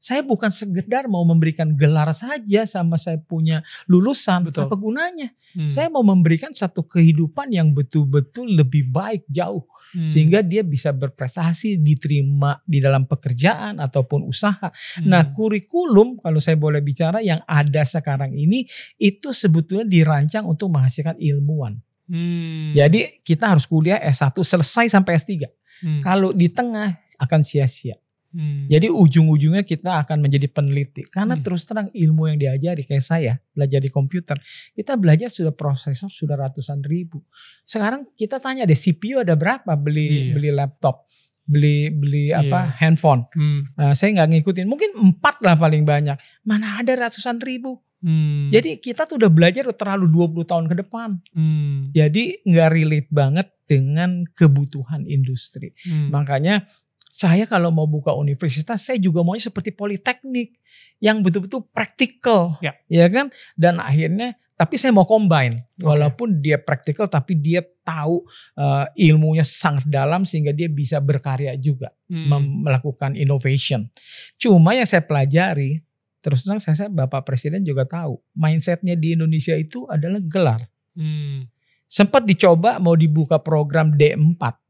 saya 0.05 0.21
bukan 0.21 0.53
sekedar 0.53 1.09
mau 1.09 1.25
memberikan 1.25 1.73
gelar 1.73 2.12
saja 2.12 2.69
sama 2.69 3.01
saya 3.01 3.17
punya 3.17 3.64
lulusan, 3.88 4.53
Betul. 4.53 4.69
apa 4.69 4.77
gunanya? 4.77 5.33
Hmm. 5.57 5.73
Saya 5.73 5.88
mau 5.88 6.05
memberikan 6.05 6.53
satu 6.53 6.85
kehidupan 6.85 7.49
yang 7.49 7.73
betul-betul 7.73 8.53
lebih 8.53 8.93
baik 8.93 9.25
jauh 9.33 9.64
Hmm. 9.95 10.11
sehingga 10.11 10.43
dia 10.43 10.67
bisa 10.67 10.90
berprestasi 10.90 11.79
diterima 11.79 12.59
di 12.67 12.83
dalam 12.83 13.07
pekerjaan 13.07 13.79
ataupun 13.79 14.27
usaha. 14.27 14.69
Hmm. 14.69 15.07
Nah, 15.07 15.31
kurikulum 15.31 16.19
kalau 16.19 16.43
saya 16.43 16.59
boleh 16.59 16.83
bicara 16.83 17.23
yang 17.23 17.40
ada 17.47 17.87
sekarang 17.87 18.35
ini 18.35 18.67
itu 18.99 19.31
sebetulnya 19.31 19.87
dirancang 19.87 20.45
untuk 20.45 20.69
menghasilkan 20.69 21.14
ilmuwan. 21.17 21.79
Hmm. 22.11 22.77
Jadi 22.77 23.25
kita 23.25 23.57
harus 23.57 23.64
kuliah 23.64 24.03
S1 24.03 24.37
selesai 24.37 24.93
sampai 24.93 25.17
S3. 25.17 25.49
Hmm. 25.81 26.01
Kalau 26.05 26.35
di 26.35 26.51
tengah 26.53 27.01
akan 27.17 27.40
sia-sia. 27.40 27.97
Hmm. 28.35 28.66
Jadi 28.66 28.90
ujung-ujungnya 28.90 29.62
kita 29.62 30.03
akan 30.03 30.27
menjadi 30.27 30.51
peneliti. 30.51 31.07
Karena 31.07 31.38
Hmm. 31.38 31.44
terus 31.47 31.62
terang 31.62 31.87
ilmu 31.94 32.27
yang 32.27 32.38
diajari 32.42 32.83
kayak 32.83 33.05
saya 33.07 33.38
belajar 33.55 33.79
di 33.79 33.88
komputer. 33.88 34.37
Kita 34.75 34.99
belajar 34.99 35.31
sudah 35.31 35.55
prosesor 35.55 36.11
sudah 36.11 36.35
ratusan 36.35 36.83
ribu. 36.83 37.23
Sekarang 37.62 38.03
kita 38.18 38.42
tanya 38.42 38.66
deh 38.66 38.75
CPU 38.75 39.23
ada 39.23 39.38
berapa 39.38 39.79
beli 39.79 40.35
Iya. 40.35 40.35
beli 40.35 40.51
laptop, 40.51 41.07
beli 41.47 41.94
beli 41.94 42.35
apa 42.35 42.75
Iya. 42.75 42.75
handphone. 42.83 43.23
Hmm. 43.38 43.70
Nah, 43.79 43.94
saya 43.94 44.11
nggak 44.18 44.29
ngikutin. 44.42 44.66
Mungkin 44.66 44.90
empat 44.99 45.38
lah 45.38 45.55
paling 45.55 45.87
banyak. 45.87 46.18
Mana 46.42 46.83
ada 46.83 46.92
ratusan 46.99 47.38
ribu. 47.38 47.79
Hmm. 48.05 48.53
Jadi 48.53 48.85
kita 48.85 49.09
tuh 49.09 49.16
udah 49.16 49.33
belajar 49.33 49.64
terlalu 49.73 50.11
20 50.12 50.44
tahun 50.44 50.68
ke 50.68 50.75
depan. 50.85 51.23
Hmm. 51.33 51.88
Jadi 51.94 52.44
nggak 52.44 52.68
relate 52.68 53.09
banget 53.09 53.49
dengan 53.64 54.29
kebutuhan 54.37 55.09
industri. 55.09 55.73
Hmm. 55.88 56.12
Makanya 56.12 56.68
saya 57.14 57.46
kalau 57.46 57.70
mau 57.70 57.87
buka 57.87 58.11
universitas 58.11 58.83
saya 58.83 58.98
juga 58.98 59.22
maunya 59.22 59.46
seperti 59.46 59.70
politeknik 59.70 60.59
yang 60.98 61.22
betul-betul 61.22 61.62
praktikal, 61.70 62.59
Ya. 62.59 63.07
kan? 63.07 63.31
Dan 63.55 63.79
akhirnya 63.79 64.35
tapi 64.55 64.79
saya 64.79 64.90
mau 64.94 65.07
combine 65.07 65.66
Oke. 65.79 65.83
walaupun 65.83 66.38
dia 66.38 66.59
praktikal 66.62 67.07
tapi 67.11 67.35
dia 67.38 67.62
tahu 67.87 68.22
eh, 68.59 69.11
ilmunya 69.11 69.42
sangat 69.46 69.87
dalam 69.87 70.27
sehingga 70.27 70.50
dia 70.50 70.66
bisa 70.66 70.98
berkarya 70.98 71.55
juga 71.55 71.94
Hmm. 72.11 72.66
melakukan 72.66 73.14
innovation. 73.14 73.87
Cuma 74.35 74.74
yang 74.74 74.87
saya 74.87 75.03
pelajari 75.07 75.83
terus 76.18 76.42
terang 76.42 76.59
saya, 76.59 76.74
saya 76.74 76.90
Bapak 76.90 77.22
Presiden 77.29 77.62
juga 77.62 77.87
tahu 77.87 78.18
mindsetnya 78.35 78.98
di 78.98 79.14
Indonesia 79.14 79.55
itu 79.55 79.87
adalah 79.87 80.18
gelar. 80.18 80.66
Hmm. 80.98 81.46
Sempat 81.87 82.27
dicoba 82.27 82.83
mau 82.83 82.98
dibuka 82.98 83.38
program 83.38 83.94
D4. 83.94 84.63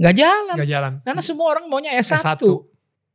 Nggak 0.00 0.14
jalan. 0.16 0.56
Gak 0.56 0.70
jalan. 0.72 0.92
Karena 1.04 1.22
semua 1.22 1.46
orang 1.52 1.64
maunya 1.68 1.92
S1. 2.00 2.24
S1. 2.24 2.40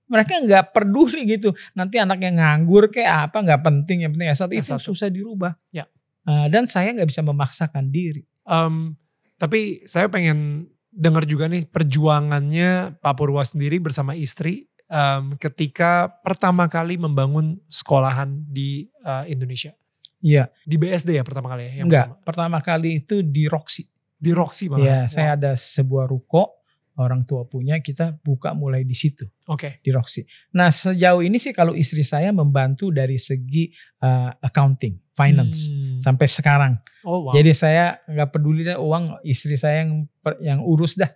Mereka 0.05 0.33
nggak 0.45 0.65
peduli 0.69 1.25
gitu. 1.25 1.49
Nanti 1.73 1.97
anaknya 1.97 2.29
nganggur 2.29 2.93
kayak 2.93 3.33
apa 3.33 3.41
nggak 3.41 3.61
penting. 3.65 4.05
Yang 4.05 4.11
penting 4.13 4.29
S1 4.29 4.49
itu 4.53 4.73
S1. 4.77 4.85
susah 4.85 5.09
dirubah. 5.09 5.57
Ya. 5.73 5.89
Nah, 6.29 6.45
dan 6.45 6.69
saya 6.69 6.93
nggak 6.93 7.09
bisa 7.09 7.25
memaksakan 7.25 7.89
diri. 7.89 8.21
Em, 8.45 8.93
tapi 9.41 9.81
saya 9.89 10.05
pengen 10.13 10.69
dengar 10.93 11.25
juga 11.25 11.49
nih 11.49 11.65
perjuangannya 11.67 13.01
Pak 13.01 13.13
Purwa 13.17 13.41
sendiri 13.41 13.81
bersama 13.81 14.13
istri 14.13 14.69
um, 14.87 15.35
ketika 15.41 16.07
pertama 16.21 16.69
kali 16.69 16.95
membangun 17.01 17.57
sekolahan 17.65 18.45
di 18.45 18.85
uh, 19.01 19.25
Indonesia? 19.25 19.73
Iya. 20.21 20.49
Di 20.65 20.77
BSD 20.77 21.17
ya 21.17 21.23
pertama 21.25 21.49
kali 21.53 21.65
ya? 21.65 21.71
Yang 21.81 21.85
Enggak, 21.89 22.07
pertama? 22.21 22.25
pertama 22.25 22.57
kali 22.61 22.89
itu 23.01 23.15
di 23.25 23.45
Roxy. 23.49 23.85
Di 24.15 24.31
Roxy 24.33 24.69
malah? 24.69 24.81
Iya, 24.85 24.99
Wow. 25.05 25.11
saya 25.11 25.29
ada 25.37 25.51
sebuah 25.53 26.05
ruko 26.09 26.64
orang 26.95 27.27
tua 27.27 27.43
punya 27.43 27.79
kita 27.79 28.15
buka 28.23 28.55
mulai 28.55 28.83
di 28.83 28.95
situ 28.95 29.27
Oke. 29.45 29.83
di 29.83 29.91
Roxy. 29.91 30.23
Nah 30.55 30.71
sejauh 30.71 31.19
ini 31.19 31.35
sih 31.35 31.51
kalau 31.51 31.75
istri 31.75 32.01
saya 32.01 32.31
membantu 32.31 32.87
dari 32.89 33.19
segi 33.19 33.67
uh, 33.99 34.31
accounting, 34.39 34.99
finance 35.11 35.67
Hmm. 35.67 35.99
sampai 35.99 36.27
sekarang. 36.27 36.73
Oh 37.03 37.27
wow. 37.27 37.33
Jadi 37.35 37.51
saya 37.51 37.99
nggak 38.07 38.29
peduli 38.31 38.63
deh 38.63 38.79
uang 38.79 39.19
istri 39.23 39.59
saya 39.59 39.83
yang 39.83 40.07
per- 40.19 40.39
yang 40.39 40.63
urus 40.63 40.95
dah 40.95 41.11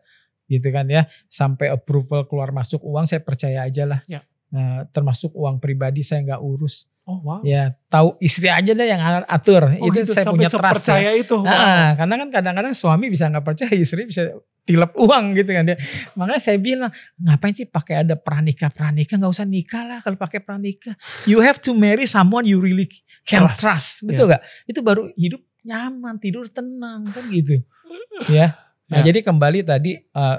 gitu 0.46 0.68
kan 0.74 0.90
ya 0.90 1.06
sampai 1.30 1.70
approval 1.70 2.26
keluar 2.26 2.50
masuk 2.50 2.82
uang 2.82 3.06
saya 3.06 3.22
percaya 3.22 3.64
aja 3.64 3.86
lah. 3.86 4.02
Ya. 4.10 4.26
Nah, 4.50 4.82
termasuk 4.90 5.30
uang 5.38 5.62
pribadi 5.62 6.02
saya 6.02 6.26
nggak 6.26 6.42
urus. 6.42 6.90
Oh 7.10 7.18
wow. 7.26 7.40
Ya 7.42 7.74
tahu 7.90 8.14
istri 8.22 8.46
aja 8.48 8.70
deh 8.70 8.86
yang 8.86 9.02
atur. 9.26 9.74
Oh, 9.74 9.90
itu 9.90 10.06
gitu, 10.06 10.14
saya 10.14 10.30
sampai 10.30 10.46
punya 10.46 10.50
trust. 10.54 10.86
ya. 10.94 11.12
itu. 11.18 11.34
Wow. 11.34 11.50
Ah, 11.50 11.98
karena 11.98 12.14
kan 12.22 12.30
kadang-kadang 12.30 12.74
suami 12.78 13.10
bisa 13.10 13.26
nggak 13.26 13.42
percaya 13.42 13.74
istri 13.74 14.06
bisa 14.06 14.30
tilap 14.62 14.94
uang 14.94 15.34
gitu 15.34 15.50
kan 15.50 15.66
dia. 15.66 15.78
Makanya 16.14 16.38
saya 16.38 16.62
bilang 16.62 16.94
ngapain 17.18 17.58
sih 17.58 17.66
pakai 17.66 18.06
ada 18.06 18.14
pranikah 18.14 18.70
pranikah 18.70 19.18
nggak 19.18 19.34
usah 19.34 19.50
nikah 19.50 19.82
lah 19.82 19.98
kalau 20.00 20.14
pakai 20.16 20.40
pranikah. 20.40 20.94
You 21.26 21.42
have 21.42 21.58
to 21.66 21.74
marry 21.74 22.06
someone 22.06 22.46
you 22.46 22.62
really 22.62 22.86
can 23.26 23.50
Trust. 23.50 23.60
trust, 23.66 23.90
betul 24.06 24.30
nggak? 24.30 24.46
Itu 24.70 24.86
baru 24.86 25.10
hidup 25.18 25.42
nyaman 25.66 26.22
tidur 26.22 26.46
tenang 26.46 27.10
kan 27.10 27.26
gitu. 27.34 27.66
Ya. 28.30 28.54
Nah 28.86 29.02
Ya. 29.02 29.10
jadi 29.10 29.26
kembali 29.26 29.66
tadi 29.66 29.98
eh, 29.98 30.38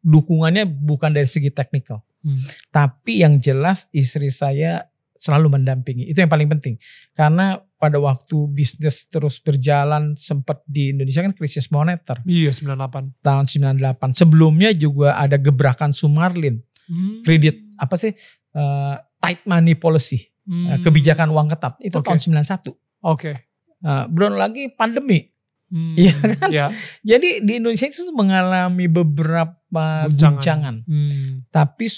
dukungannya 0.00 0.64
bukan 0.66 1.10
dari 1.10 1.26
segi 1.26 1.50
teknikal, 1.50 2.00
Hmm. 2.22 2.42
tapi 2.70 3.22
yang 3.22 3.38
jelas 3.38 3.86
istri 3.90 4.30
saya 4.30 4.86
selalu 5.26 5.58
mendampingi. 5.58 6.06
Itu 6.06 6.22
yang 6.22 6.30
paling 6.30 6.46
penting. 6.48 6.78
Karena 7.10 7.58
pada 7.76 7.98
waktu 7.98 8.36
bisnis 8.48 9.04
terus 9.06 9.36
berjalan 9.36 10.14
sempat 10.14 10.62
di 10.64 10.94
Indonesia 10.94 11.20
kan 11.20 11.34
krisis 11.34 11.68
moneter 11.68 12.22
Iya 12.24 12.54
98. 12.54 13.18
tahun 13.20 13.44
98. 13.44 14.14
Sebelumnya 14.14 14.70
juga 14.72 15.18
ada 15.18 15.36
gebrakan 15.36 15.90
Sumarlin, 15.90 16.62
Hmm. 16.86 17.20
kredit 17.20 17.58
apa 17.76 17.98
sih 17.98 18.14
eh, 18.54 18.94
tight 19.18 19.42
money 19.44 19.74
policy, 19.74 20.16
eh, 20.16 20.24
Hmm. 20.46 20.80
kebijakan 20.80 21.28
uang 21.28 21.50
ketat. 21.50 21.76
Itu 21.82 22.00
Oke. 22.00 22.08
tahun 22.08 22.20
91. 22.22 22.72
Oke. 23.02 23.32
Eh, 23.76 24.04
belum 24.08 24.38
lagi 24.38 24.72
pandemi. 24.72 25.28
Hmm. 25.66 25.92
Iya 25.92 26.14
kan? 26.22 26.48
Iya. 26.48 26.66
Jadi 27.02 27.42
di 27.42 27.58
Indonesia 27.58 27.84
itu 27.84 28.06
mengalami 28.14 28.86
beberapa 28.86 30.06
guncangan. 30.08 30.86
Hmm. 30.86 31.42
Tapi 31.50 31.90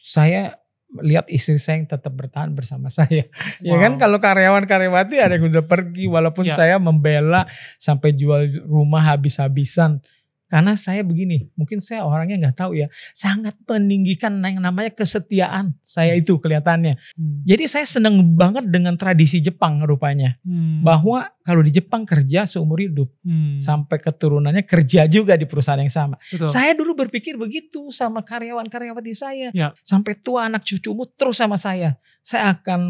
saya 0.00 0.56
lihat 0.98 1.30
istri 1.30 1.54
saya 1.56 1.78
yang 1.78 1.86
tetap 1.86 2.10
bertahan 2.10 2.50
bersama 2.50 2.90
saya. 2.98 3.30
Ya 3.62 3.74
Wow. 3.74 3.80
kan 3.80 3.92
kalau 3.96 4.18
karyawan 4.18 4.66
karyawati 4.66 5.16
ada 5.16 5.38
yang 5.38 5.46
udah 5.46 5.62
pergi 5.62 6.10
walaupun 6.10 6.46
Ya. 6.46 6.54
saya 6.54 6.76
membela 6.76 7.46
sampai 7.76 8.10
jual 8.10 8.50
rumah 8.66 9.06
habis-habisan. 9.06 10.02
Karena 10.50 10.74
saya 10.74 11.06
begini, 11.06 11.46
mungkin 11.54 11.78
saya 11.78 12.02
orangnya 12.02 12.50
nggak 12.50 12.58
tahu 12.58 12.74
ya, 12.74 12.90
sangat 13.14 13.54
meninggikan 13.70 14.34
yang 14.42 14.58
namanya 14.58 14.90
kesetiaan 14.90 15.78
saya 15.78 16.18
itu 16.18 16.42
kelihatannya. 16.42 16.98
Hmm. 17.14 17.46
Jadi 17.46 17.64
saya 17.70 17.86
seneng 17.86 18.18
banget 18.34 18.66
dengan 18.66 18.98
tradisi 18.98 19.38
Jepang 19.38 19.78
rupanya, 19.86 20.34
Hmm. 20.42 20.82
bahwa 20.82 21.30
kalau 21.46 21.62
di 21.62 21.70
Jepang 21.70 22.02
kerja 22.02 22.50
seumur 22.50 22.82
hidup 22.82 23.06
Hmm. 23.22 23.62
sampai 23.62 24.02
keturunannya 24.02 24.66
kerja 24.66 25.06
juga 25.06 25.38
di 25.38 25.46
perusahaan 25.46 25.78
yang 25.78 25.86
sama. 25.86 26.18
Betul. 26.34 26.50
Saya 26.50 26.74
dulu 26.74 26.98
berpikir 26.98 27.38
begitu 27.38 27.86
sama 27.94 28.26
karyawan-karyawati 28.26 29.14
saya. 29.14 29.48
Ya. 29.54 29.70
Sampai 29.86 30.18
tua 30.18 30.50
anak 30.50 30.66
cucumu 30.66 31.06
terus 31.14 31.38
sama 31.38 31.54
saya. 31.62 31.94
Saya 32.26 32.58
akan 32.58 32.80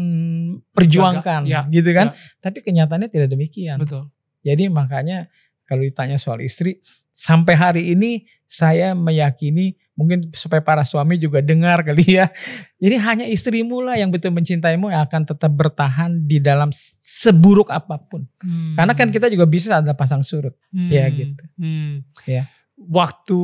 perjuangkan. 0.73 1.45
Ya, 1.45 1.65
gitu 1.69 1.93
kan. 1.93 2.11
ya. 2.13 2.17
Tapi 2.41 2.65
kenyataannya 2.65 3.09
tidak 3.11 3.29
demikian. 3.31 3.77
Betul. 3.81 4.09
Jadi 4.41 4.67
makanya 4.73 5.29
kalau 5.69 5.85
ditanya 5.85 6.17
soal 6.17 6.41
istri, 6.41 6.81
sampai 7.11 7.53
hari 7.55 7.83
ini 7.93 8.25
saya 8.47 8.91
meyakini 8.91 9.75
mungkin 9.95 10.33
supaya 10.33 10.59
para 10.65 10.81
suami 10.81 11.15
juga 11.15 11.39
dengar 11.45 11.85
kali 11.85 12.17
ya. 12.19 12.33
Jadi 12.81 12.95
hanya 12.97 13.25
istrimu 13.29 13.79
lah 13.85 13.95
yang 13.99 14.09
betul 14.09 14.33
mencintaimu 14.33 14.89
yang 14.89 15.05
akan 15.05 15.23
tetap 15.29 15.51
bertahan 15.53 16.25
di 16.25 16.41
dalam 16.41 16.73
seburuk 16.73 17.69
apa 17.69 18.01
pun. 18.01 18.25
Hmm. 18.41 18.73
Karena 18.73 18.93
kan 18.97 19.13
kita 19.13 19.29
juga 19.29 19.45
bisa 19.45 19.77
ada 19.77 19.93
pasang 19.93 20.25
surut. 20.25 20.55
Hmm. 20.73 20.89
Ya, 20.89 21.05
gitu. 21.11 21.43
Hmm. 21.59 22.01
Ya. 22.25 22.49
Waktu 22.81 23.39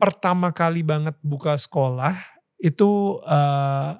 pertama 0.00 0.48
kali 0.56 0.80
banget 0.80 1.12
buka 1.20 1.52
sekolah 1.60 2.16
itu 2.56 3.20
eh, 3.28 3.90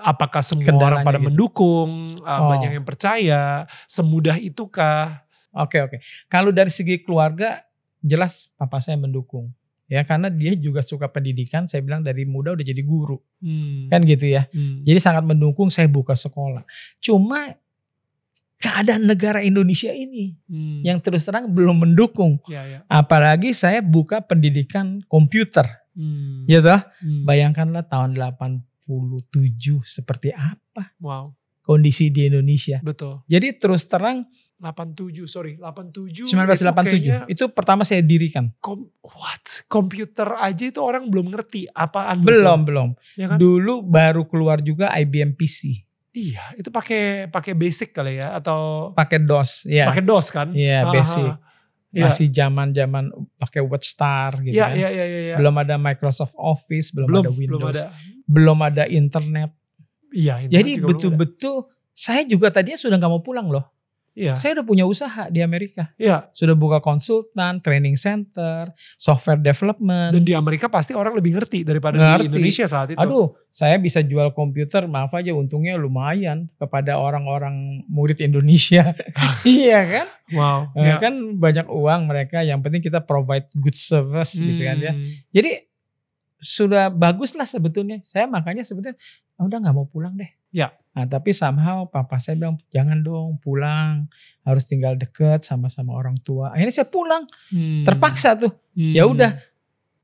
apakah 0.00 0.40
semua 0.42 0.64
orang 0.64 0.72
Kendalanya 1.04 1.06
pada 1.06 1.18
gitu. 1.20 1.26
mendukung, 1.28 1.90
eh, 2.24 2.40
Oh. 2.40 2.48
banyak 2.48 2.70
yang 2.80 2.86
percaya, 2.86 3.68
semudah 3.86 4.40
itukah? 4.40 5.22
Oke 5.54 5.78
oke. 5.84 6.00
Kalau 6.26 6.50
dari 6.50 6.72
segi 6.72 6.98
keluarga 7.04 7.62
jelas 8.04 8.52
papa 8.54 8.78
saya 8.78 9.00
mendukung. 9.00 9.48
Ya 9.84 10.00
karena 10.00 10.28
dia 10.28 10.52
juga 10.52 10.80
suka 10.80 11.08
pendidikan, 11.08 11.64
saya 11.64 11.80
bilang 11.80 12.00
dari 12.00 12.24
muda 12.24 12.52
udah 12.52 12.62
jadi 12.62 12.80
guru. 12.80 13.20
Hmm. 13.40 13.88
Kan 13.88 14.04
gitu 14.04 14.28
ya. 14.28 14.48
Hmm. 14.48 14.80
Jadi 14.80 14.96
sangat 14.96 15.24
mendukung 15.24 15.68
saya 15.68 15.88
buka 15.88 16.12
sekolah. 16.12 16.64
Cuma 16.98 17.52
keadaan 18.56 19.04
negara 19.04 19.44
Indonesia 19.44 19.92
ini 19.92 20.32
Hmm. 20.48 20.80
yang 20.80 20.96
terus 21.00 21.24
terang 21.24 21.48
belum 21.48 21.84
mendukung. 21.84 22.40
ya 22.48 22.64
ya. 22.64 22.78
Apalagi 22.88 23.52
saya 23.52 23.84
buka 23.84 24.24
pendidikan 24.24 25.04
komputer. 25.04 25.68
Hmm. 25.92 26.48
Ya 26.48 26.64
toh? 26.64 26.80
Hmm. 27.04 27.28
Bayangkanlah 27.28 27.84
tahun 27.84 28.16
87 28.16 29.84
seperti 29.84 30.32
apa 30.32 30.96
Wow, 30.98 31.36
kondisi 31.60 32.08
di 32.08 32.26
Indonesia. 32.26 32.80
betul. 32.80 33.20
Jadi 33.26 33.52
terus 33.54 33.84
terang 33.84 34.24
87, 34.56 35.26
sorry, 35.26 35.58
87. 35.58 36.24
1987 36.24 36.94
itu 36.96 37.10
itu 37.28 37.44
pertama 37.50 37.82
saya 37.82 38.00
dirikan. 38.00 38.48
kom- 38.58 38.88
what? 39.02 39.66
Komputer 39.66 40.34
aja 40.36 40.64
itu 40.64 40.78
orang 40.78 41.10
belum 41.10 41.30
ngerti 41.30 41.66
apaan. 41.68 42.22
Belum, 42.22 42.62
belum. 42.62 42.88
Ya 43.14 43.28
kan? 43.28 43.36
Dulu 43.36 43.82
baru 43.82 44.24
keluar 44.24 44.58
juga 44.58 44.94
IBM 44.94 45.34
PC. 45.34 45.84
Iya, 46.14 46.54
itu 46.54 46.70
pakai 46.70 47.26
pakai 47.26 47.52
basic 47.52 47.90
kali 47.90 48.22
ya 48.22 48.38
atau 48.38 48.94
Pakai 48.94 49.18
DOS, 49.18 49.66
ya. 49.66 49.90
pakai 49.90 50.02
DOS 50.02 50.26
kan? 50.30 50.48
Iya, 50.54 50.86
basic. 50.88 51.26
ah, 51.26 51.38
Iya. 51.90 52.10
Masih 52.10 52.26
zaman-zaman 52.26 53.04
pakai 53.38 53.62
WordStar 53.62 54.42
gitu 54.42 54.54
Iya, 54.54 54.66
kan. 54.66 54.74
iya, 54.74 54.88
iya, 54.90 55.04
iya. 55.06 55.20
iya. 55.30 55.36
Belum 55.38 55.54
ada 55.54 55.78
Microsoft 55.78 56.34
Office, 56.34 56.90
belum, 56.90 57.06
belum, 57.06 57.22
ada 57.22 57.30
Windows, 57.30 57.58
belum 57.62 57.70
ada. 57.70 57.84
belum 58.26 58.58
ada 58.60 58.84
internet. 58.86 59.50
Iya, 60.10 60.34
Jadi 60.46 60.78
betul-betul 60.78 61.66
saya 61.90 62.22
juga 62.22 62.50
tadinya 62.50 62.74
sudah 62.74 62.98
nggak 62.98 63.10
mau 63.10 63.22
pulang 63.22 63.46
loh. 63.46 63.73
Iya, 64.14 64.38
Saya 64.38 64.54
udah 64.54 64.66
punya 64.66 64.86
usaha 64.86 65.26
di 65.26 65.42
Amerika. 65.42 65.90
iya. 65.98 66.30
Sudah 66.30 66.54
buka 66.54 66.78
konsultan, 66.78 67.58
training 67.58 67.98
center, 67.98 68.70
software 68.94 69.42
development. 69.42 70.14
Dan 70.14 70.22
di 70.22 70.30
Amerika 70.30 70.70
pasti 70.70 70.94
orang 70.94 71.18
lebih 71.18 71.34
ngerti 71.34 71.66
daripada 71.66 71.98
di 71.98 72.06
Ngerti. 72.06 72.26
Indonesia 72.30 72.64
saat 72.70 72.94
itu. 72.94 72.98
Aduh, 73.02 73.34
saya 73.50 73.74
bisa 73.74 74.06
jual 74.06 74.30
komputer, 74.30 74.86
maaf 74.86 75.10
aja 75.12 75.34
untungnya 75.34 75.74
lumayan 75.74 76.46
kepada 76.54 76.94
orang-orang 76.94 77.82
murid 77.90 78.22
Indonesia. 78.22 78.94
iya 79.42 79.82
kan? 79.82 80.06
Wow. 80.30 80.58
Eh, 80.78 80.86
iya. 80.86 81.02
Kan 81.02 81.14
banyak 81.42 81.66
uang 81.66 82.06
mereka, 82.06 82.46
yang 82.46 82.62
penting 82.62 82.86
kita 82.86 83.02
provide 83.02 83.50
good 83.58 83.74
service 83.74 84.38
gitu 84.38 84.62
kan 84.62 84.78
ya. 84.78 84.92
Hmm. 84.94 85.10
Jadi 85.34 85.58
sudah 86.38 86.86
bagus 86.86 87.34
lah 87.34 87.50
sebetulnya. 87.50 87.98
Saya 88.06 88.30
makanya 88.30 88.62
sebetulnya 88.62 88.94
"Ah, 89.34 89.48
udah 89.48 89.58
nggak 89.58 89.74
mau 89.74 89.90
pulang 89.90 90.14
deh. 90.14 90.30
Ya. 90.54 90.70
Nah, 90.94 91.10
tapi 91.10 91.34
somehow 91.34 91.90
papa 91.90 92.22
saya 92.22 92.38
bilang 92.38 92.54
jangan 92.70 93.02
dong 93.02 93.42
pulang, 93.42 94.06
harus 94.46 94.62
tinggal 94.62 94.94
deket 94.94 95.42
sama-sama 95.42 95.90
orang 95.90 96.14
tua. 96.22 96.54
Akhirnya 96.54 96.82
saya 96.82 96.88
pulang, 96.88 97.26
Hmm. 97.50 97.82
terpaksa 97.82 98.38
tuh. 98.38 98.54
Hmm. 98.78 98.94
Ya 98.94 99.02
udah. 99.10 99.34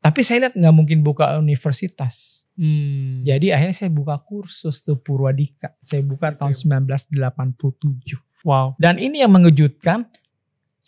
Tapi 0.03 0.21
saya 0.27 0.49
lihat 0.49 0.55
nggak 0.59 0.75
mungkin 0.75 1.07
buka 1.07 1.39
universitas. 1.39 2.43
Hmm. 2.59 3.23
Jadi 3.23 3.55
akhirnya 3.55 3.77
saya 3.77 3.91
buka 3.95 4.19
kursus 4.19 4.83
tuh 4.83 4.99
Purwadika. 4.99 5.79
Saya 5.79 6.03
buka 6.03 6.35
tahun 6.35 6.53
1987. 6.53 8.19
Wow. 8.43 8.75
Dan 8.81 8.97
ini 8.99 9.21
yang 9.23 9.31
mengejutkan, 9.31 10.09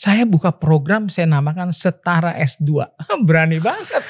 saya 0.03 0.27
buka 0.27 0.51
program 0.51 1.07
saya 1.07 1.31
namakan 1.31 1.71
Setara 1.71 2.35
S2. 2.35 2.91
Berani 3.29 3.63
banget. 3.63 4.03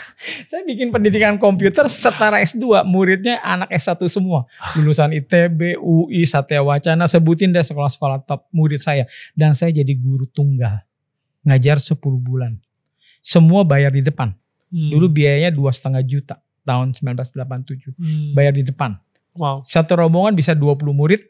Saya 0.48 0.64
bikin 0.64 0.88
pendidikan 0.88 1.36
komputer 1.36 1.84
Setara 1.92 2.40
S2. 2.40 2.80
Muridnya 2.88 3.44
anak 3.44 3.68
S1 3.68 4.00
semua. 4.08 4.48
Lulusan 4.72 5.12
ITB, 5.12 5.76
UI, 5.76 6.24
Satya 6.24 6.64
Wacana. 6.64 7.04
Sebutin 7.04 7.52
deh 7.52 7.60
sekolah-sekolah 7.60 8.24
top 8.24 8.48
murid 8.56 8.80
saya. 8.80 9.04
Dan 9.36 9.52
saya 9.52 9.68
jadi 9.84 9.92
guru 9.92 10.24
tunggal. 10.32 10.80
Ngajar 11.44 11.76
10 11.76 12.00
bulan. 12.00 12.56
Semua 13.20 13.60
bayar 13.60 13.92
di 13.92 14.00
depan. 14.00 14.32
Hmm. 14.72 14.96
Dulu 14.96 15.12
biayanya 15.12 15.52
dua 15.52 15.76
setengah 15.76 16.00
juta 16.08 16.40
tahun 16.64 16.96
1987. 16.96 17.92
Hmm. 17.92 18.32
Bayar 18.32 18.56
di 18.56 18.64
depan. 18.64 18.96
Wow. 19.36 19.60
Satu 19.68 19.92
rombongan 20.00 20.32
bisa 20.32 20.56
20 20.56 20.88
murid. 20.96 21.20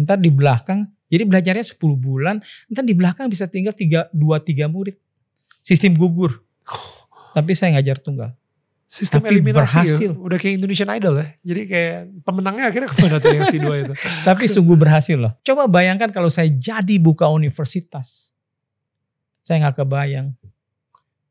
Ntar 0.00 0.16
di 0.16 0.32
belakang, 0.32 0.88
jadi 1.08 1.24
belajarnya 1.24 1.64
10 1.64 1.80
bulan. 1.96 2.36
Ntar 2.68 2.84
di 2.84 2.94
belakang 2.94 3.32
bisa 3.32 3.48
tinggal 3.48 3.72
3, 3.72 4.12
2-3 4.12 4.68
murid. 4.68 4.96
Sistem 5.64 5.96
gugur. 5.96 6.44
Tapi 7.32 7.52
saya 7.56 7.76
ngajar 7.76 8.00
tunggal. 8.00 8.32
Sistem 8.88 9.20
Tapi 9.20 9.36
eliminasi 9.36 9.84
berhasil. 9.84 10.10
ya. 10.12 10.16
Udah 10.16 10.38
kayak 10.40 10.54
Indonesian 10.64 10.88
Idol 10.96 11.20
ya. 11.20 11.26
Jadi 11.44 11.62
kayak 11.68 11.98
pemenangnya 12.24 12.72
akhirnya 12.72 12.88
ke 12.88 12.96
mana 13.04 13.16
tuh 13.20 13.36
yang 13.36 13.44
si 13.52 13.60
dua 13.60 13.74
itu. 13.84 13.92
Tapi 14.28 14.44
sungguh 14.48 14.76
berhasil 14.80 15.16
loh. 15.20 15.32
Coba 15.44 15.68
bayangkan 15.68 16.08
kalau 16.08 16.32
saya 16.32 16.48
jadi 16.48 16.96
buka 16.96 17.28
universitas. 17.28 18.32
Saya 19.44 19.68
nggak 19.68 19.84
kebayang. 19.84 20.32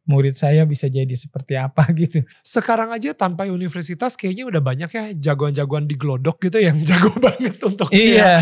Murid 0.07 0.33
saya 0.33 0.63
bisa 0.63 0.87
jadi 0.87 1.11
seperti 1.11 1.59
apa 1.59 1.83
gitu. 1.99 2.23
Sekarang 2.39 2.89
aja 2.89 3.11
tanpa 3.11 3.43
universitas 3.45 4.15
kayaknya 4.15 4.47
udah 4.47 4.61
banyak 4.63 4.87
ya 4.87 5.03
jagoan-jagoan 5.13 5.83
di 5.83 5.99
glodok 5.99 6.39
gitu 6.41 6.57
yang 6.57 6.79
jago 6.87 7.11
banget 7.19 7.59
untuk 7.59 7.91
kayak, 7.91 7.99
Iya. 7.99 8.33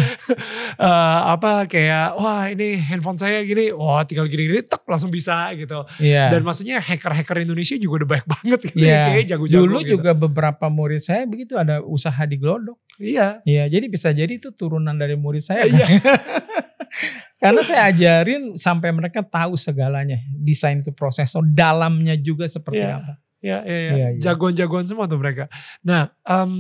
eh, 0.86 1.20
apa 1.34 1.66
kayak 1.66 2.16
wah 2.16 2.46
ini 2.48 2.78
handphone 2.78 3.18
saya 3.18 3.42
gini, 3.42 3.74
wah 3.74 4.06
tinggal 4.06 4.30
gini-gini 4.30 4.62
tek 4.62 4.86
langsung 4.86 5.10
bisa 5.10 5.50
gitu. 5.58 5.82
Iya. 5.98 6.30
Dan 6.30 6.46
maksudnya 6.46 6.78
hacker-hacker 6.78 7.42
Indonesia 7.42 7.74
juga 7.76 8.06
udah 8.06 8.10
banyak 8.14 8.28
banget 8.30 8.60
gitu 8.70 8.78
Iya. 8.80 8.94
ya, 8.94 8.98
kayaknya 9.10 9.26
jago-jago 9.34 9.58
Dulu 9.58 9.78
gitu. 9.82 9.92
juga 9.98 10.12
beberapa 10.14 10.66
murid 10.70 11.02
saya 11.02 11.26
begitu 11.26 11.58
ada 11.58 11.82
usaha 11.82 12.22
di 12.24 12.38
Glodok. 12.38 12.78
Iya. 13.00 13.44
Iya, 13.44 13.64
jadi 13.68 13.86
bisa 13.92 14.10
jadi 14.16 14.32
itu 14.32 14.52
turunan 14.56 14.96
dari 14.96 15.16
murid 15.20 15.44
saya. 15.44 15.68
Iya. 15.68 15.86
Karena 17.44 17.62
saya 17.62 17.92
ajarin 17.92 18.56
sampai 18.56 18.90
mereka 18.96 19.20
tahu 19.22 19.60
segalanya. 19.60 20.24
Desain 20.32 20.80
itu 20.80 20.96
prosesor, 20.96 21.44
dalamnya 21.44 22.16
juga 22.16 22.48
seperti 22.48 22.82
Iya. 22.82 22.96
apa. 23.04 23.14
Ya, 23.44 23.60
ya, 23.62 23.78
ya. 23.78 23.80
Iya, 23.94 24.08
iya. 24.18 24.22
Jagoan-jagoan 24.24 24.88
semua 24.90 25.06
tuh 25.06 25.20
mereka. 25.22 25.46
Nah, 25.86 26.10
em, 26.26 26.52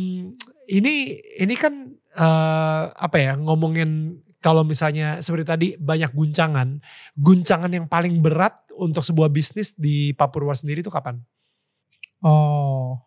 ini 0.69 1.17
ini 1.39 1.55
kan 1.57 1.95
eh, 2.15 2.83
apa 2.95 3.17
ya 3.19 3.35
ngomongin 3.35 4.21
kalau 4.39 4.61
misalnya 4.61 5.19
seperti 5.25 5.43
tadi 5.47 5.67
banyak 5.75 6.13
guncangan, 6.13 6.77
guncangan 7.17 7.71
yang 7.73 7.89
paling 7.89 8.21
berat 8.21 8.53
untuk 8.77 9.01
sebuah 9.01 9.33
bisnis 9.33 9.73
di 9.73 10.13
Papua 10.13 10.53
sendiri 10.53 10.85
itu 10.85 10.93
kapan? 10.93 11.17
Oh, 12.21 13.01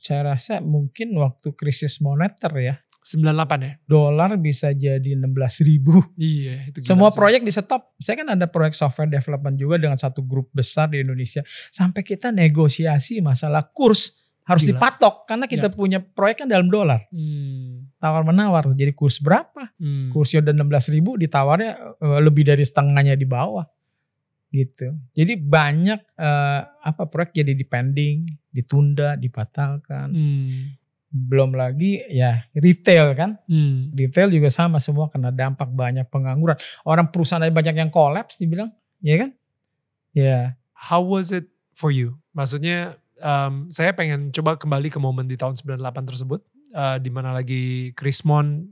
saya 0.00 0.34
rasa 0.34 0.64
mungkin 0.64 1.12
waktu 1.14 1.52
krisis 1.52 2.00
moneter 2.00 2.50
ya. 2.58 2.76
98 3.00 3.64
ya? 3.64 3.72
Dolar 3.88 4.36
bisa 4.36 4.76
jadi 4.76 5.16
16 5.16 5.64
ribu. 5.64 6.04
Iya, 6.20 6.68
itu 6.68 6.84
Semua 6.84 7.08
sih. 7.08 7.16
proyek 7.16 7.40
di 7.40 7.52
stop. 7.52 7.96
Saya 7.96 8.20
kan 8.20 8.28
ada 8.36 8.44
proyek 8.44 8.76
software 8.76 9.08
development 9.08 9.56
juga 9.56 9.80
dengan 9.80 9.96
satu 9.96 10.20
grup 10.20 10.52
besar 10.52 10.92
di 10.92 11.00
Indonesia. 11.00 11.40
Sampai 11.72 12.04
kita 12.04 12.28
negosiasi 12.28 13.24
masalah 13.24 13.64
kurs 13.72 14.20
harus 14.44 14.68
Gila. 14.68 14.76
dipatok 14.76 15.14
karena 15.30 15.46
kita 15.48 15.72
punya 15.72 16.02
proyek 16.02 16.44
kan 16.44 16.48
dalam 16.50 16.68
dolar. 16.68 17.08
Hmm, 17.08 17.88
Tawar 17.96 18.20
menawar. 18.20 18.68
Jadi 18.74 18.92
kurs 18.92 19.16
berapa? 19.16 19.72
hmm. 19.80 20.12
Kursnya 20.12 20.44
udah 20.44 20.54
16 20.60 20.94
ribu 20.96 21.16
ditawarnya 21.16 21.72
eh, 22.04 22.20
lebih 22.20 22.44
dari 22.44 22.64
setengahnya 22.66 23.16
di 23.16 23.24
bawah. 23.24 23.64
Gitu. 24.50 24.98
Jadi 25.14 25.38
banyak 25.38 26.00
eh, 26.18 26.60
apa 26.66 27.02
proyek 27.06 27.38
jadi 27.38 27.54
dipending, 27.54 28.26
ditunda, 28.50 29.14
dibatalkan. 29.14 30.10
Hmm, 30.10 30.74
Belum 31.10 31.54
lagi 31.54 32.02
ya 32.06 32.46
retail 32.54 33.14
kan. 33.14 33.34
hmm. 33.46 33.94
Retail 33.94 34.30
juga 34.30 34.46
sama 34.46 34.78
semua 34.78 35.10
kena 35.10 35.30
dampak 35.30 35.70
banyak 35.70 36.06
pengangguran. 36.06 36.54
Orang 36.82 37.10
perusahaan 37.10 37.42
ada 37.42 37.50
banyak 37.50 37.74
yang 37.74 37.90
kolaps 37.90 38.38
dibilang, 38.38 38.70
ya 39.02 39.18
kan? 39.22 39.30
Ya. 40.10 40.54
How 40.70 41.02
was 41.02 41.30
it 41.30 41.46
for 41.74 41.90
you? 41.90 42.18
Maksudnya 42.30 42.94
em, 43.18 43.66
saya 43.70 43.90
pengen 43.90 44.30
coba 44.30 44.54
kembali 44.54 44.86
ke 44.88 44.98
momen 44.98 45.26
di 45.26 45.34
tahun 45.34 45.54
98 45.54 45.78
tersebut. 46.10 46.40
eh, 46.70 46.98
di 47.02 47.10
mana 47.10 47.34
lagi 47.34 47.90
Krismon 47.98 48.70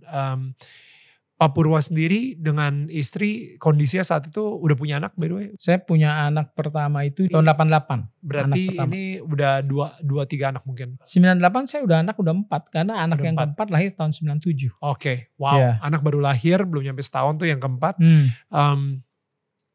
em, 1.39 1.47
Papurwa 1.47 1.79
sendiri 1.79 2.35
dengan 2.35 2.91
istri 2.91 3.55
kondisinya 3.63 4.03
saat 4.03 4.27
itu 4.27 4.43
udah 4.43 4.75
punya 4.75 4.99
anak 4.99 5.15
by 5.15 5.27
the 5.31 5.35
way. 5.39 5.47
Saya 5.55 5.79
punya 5.79 6.27
anak 6.27 6.51
pertama 6.59 7.07
itu 7.07 7.31
tahun 7.31 7.47
88. 7.47 8.11
Berarti 8.19 8.75
ini 8.75 9.23
udah 9.23 9.63
dua, 9.63 9.95
dua 10.03 10.27
tiga 10.27 10.51
anak 10.51 10.67
mungkin. 10.67 10.99
98 10.99 11.71
saya 11.71 11.87
udah 11.87 12.03
anak 12.03 12.19
udah 12.19 12.35
empat 12.35 12.63
karena 12.75 12.99
anak 13.07 13.23
Udah 13.23 13.27
yang 13.31 13.37
empat. 13.39 13.47
keempat 13.55 13.69
lahir 13.71 13.91
tahun 13.95 14.11
97. 14.11 14.75
Oke, 14.83 15.31
wow. 15.39 15.55
Iya. 15.55 15.71
Anak 15.79 16.03
baru 16.03 16.19
lahir 16.19 16.67
belum 16.67 16.83
nyampe 16.91 17.07
setahun 17.07 17.39
tuh 17.39 17.47
yang 17.47 17.63
keempat. 17.63 18.03
Hmm. 18.03 18.35
Em, 18.51 18.81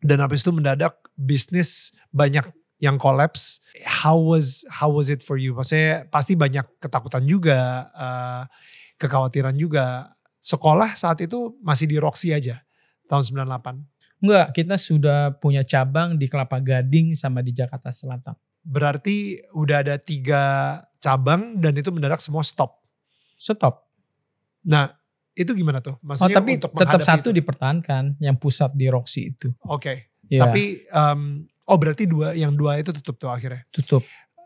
dan 0.04 0.20
habis 0.20 0.44
itu 0.44 0.52
mendadak 0.52 1.00
bisnis 1.16 1.96
banyak 2.12 2.44
yang 2.84 3.00
collapse. 3.00 3.64
How 3.88 4.20
was 4.20 4.68
how 4.68 4.92
was 4.92 5.08
it 5.08 5.24
for 5.24 5.40
you? 5.40 5.56
Maksudnya 5.56 6.12
pasti 6.12 6.36
banyak 6.36 6.68
ketakutan 6.84 7.24
juga, 7.24 7.88
eh, 7.96 8.44
kekhawatiran 9.00 9.56
juga. 9.56 10.12
Sekolah 10.44 11.00
saat 11.00 11.24
itu 11.24 11.56
masih 11.64 11.88
di 11.88 11.96
Roxy 11.96 12.36
aja 12.36 12.60
tahun 13.08 13.24
98. 13.48 13.80
Enggak, 14.20 14.48
kita 14.52 14.76
sudah 14.76 15.36
punya 15.40 15.64
cabang 15.64 16.20
di 16.20 16.28
Kelapa 16.28 16.60
Gading 16.60 17.16
sama 17.16 17.40
di 17.40 17.56
Jakarta 17.56 17.96
Selatan. 17.96 18.36
Berarti 18.60 19.40
udah 19.56 19.84
ada 19.84 19.96
tiga 19.96 20.44
cabang 21.00 21.60
dan 21.60 21.76
itu 21.76 21.92
mendadak 21.92 22.20
semua 22.20 22.44
stop. 22.44 22.80
Stop. 23.36 23.88
Nah 24.64 24.96
itu 25.32 25.52
gimana 25.52 25.80
tuh? 25.80 25.96
Oh, 25.96 26.04
Maksudnya 26.12 26.40
tapi 26.40 26.52
untuk 26.60 26.72
tetap 26.76 27.00
satu 27.04 27.30
itu? 27.32 27.40
dipertahankan 27.40 28.04
yang 28.20 28.36
pusat 28.36 28.72
di 28.76 28.88
Roxy 28.88 29.32
itu. 29.36 29.52
Oke. 29.68 30.12
Ya, 30.28 30.48
Tapi 30.48 30.88
em, 30.88 31.44
oh 31.68 31.78
berarti 31.80 32.08
dua 32.08 32.32
yang 32.36 32.56
dua 32.56 32.80
itu 32.80 32.96
tutup 32.96 33.16
tuh 33.20 33.32
akhirnya. 33.32 33.64
tutup. 33.72 34.04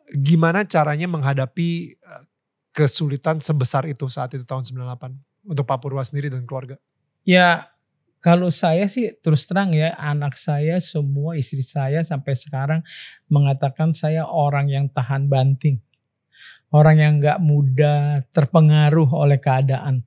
Gimana 0.10 0.66
caranya 0.66 1.06
menghadapi 1.06 1.70
eh, 1.94 2.24
kesulitan 2.74 3.42
sebesar 3.42 3.86
itu 3.86 4.06
saat 4.10 4.34
itu 4.34 4.46
tahun 4.46 4.62
98 4.66 5.27
untuk 5.48 5.64
Pak 5.64 5.80
Purwa 5.80 6.04
sendiri 6.04 6.28
dan 6.28 6.44
keluarga? 6.44 6.76
Ya 7.24 7.72
kalau 8.20 8.52
saya 8.52 8.86
sih 8.92 9.16
terus 9.24 9.48
terang 9.48 9.72
ya 9.72 9.96
anak 9.96 10.36
saya 10.36 10.82
semua 10.84 11.40
istri 11.40 11.64
saya 11.64 12.04
sampai 12.04 12.36
sekarang 12.36 12.82
mengatakan 13.32 13.96
saya 13.96 14.28
orang 14.28 14.68
yang 14.68 14.86
tahan 14.92 15.32
banting. 15.32 15.80
Orang 16.68 17.00
yang 17.00 17.24
nggak 17.24 17.40
mudah 17.40 18.28
terpengaruh 18.36 19.08
oleh 19.16 19.40
keadaan. 19.40 20.04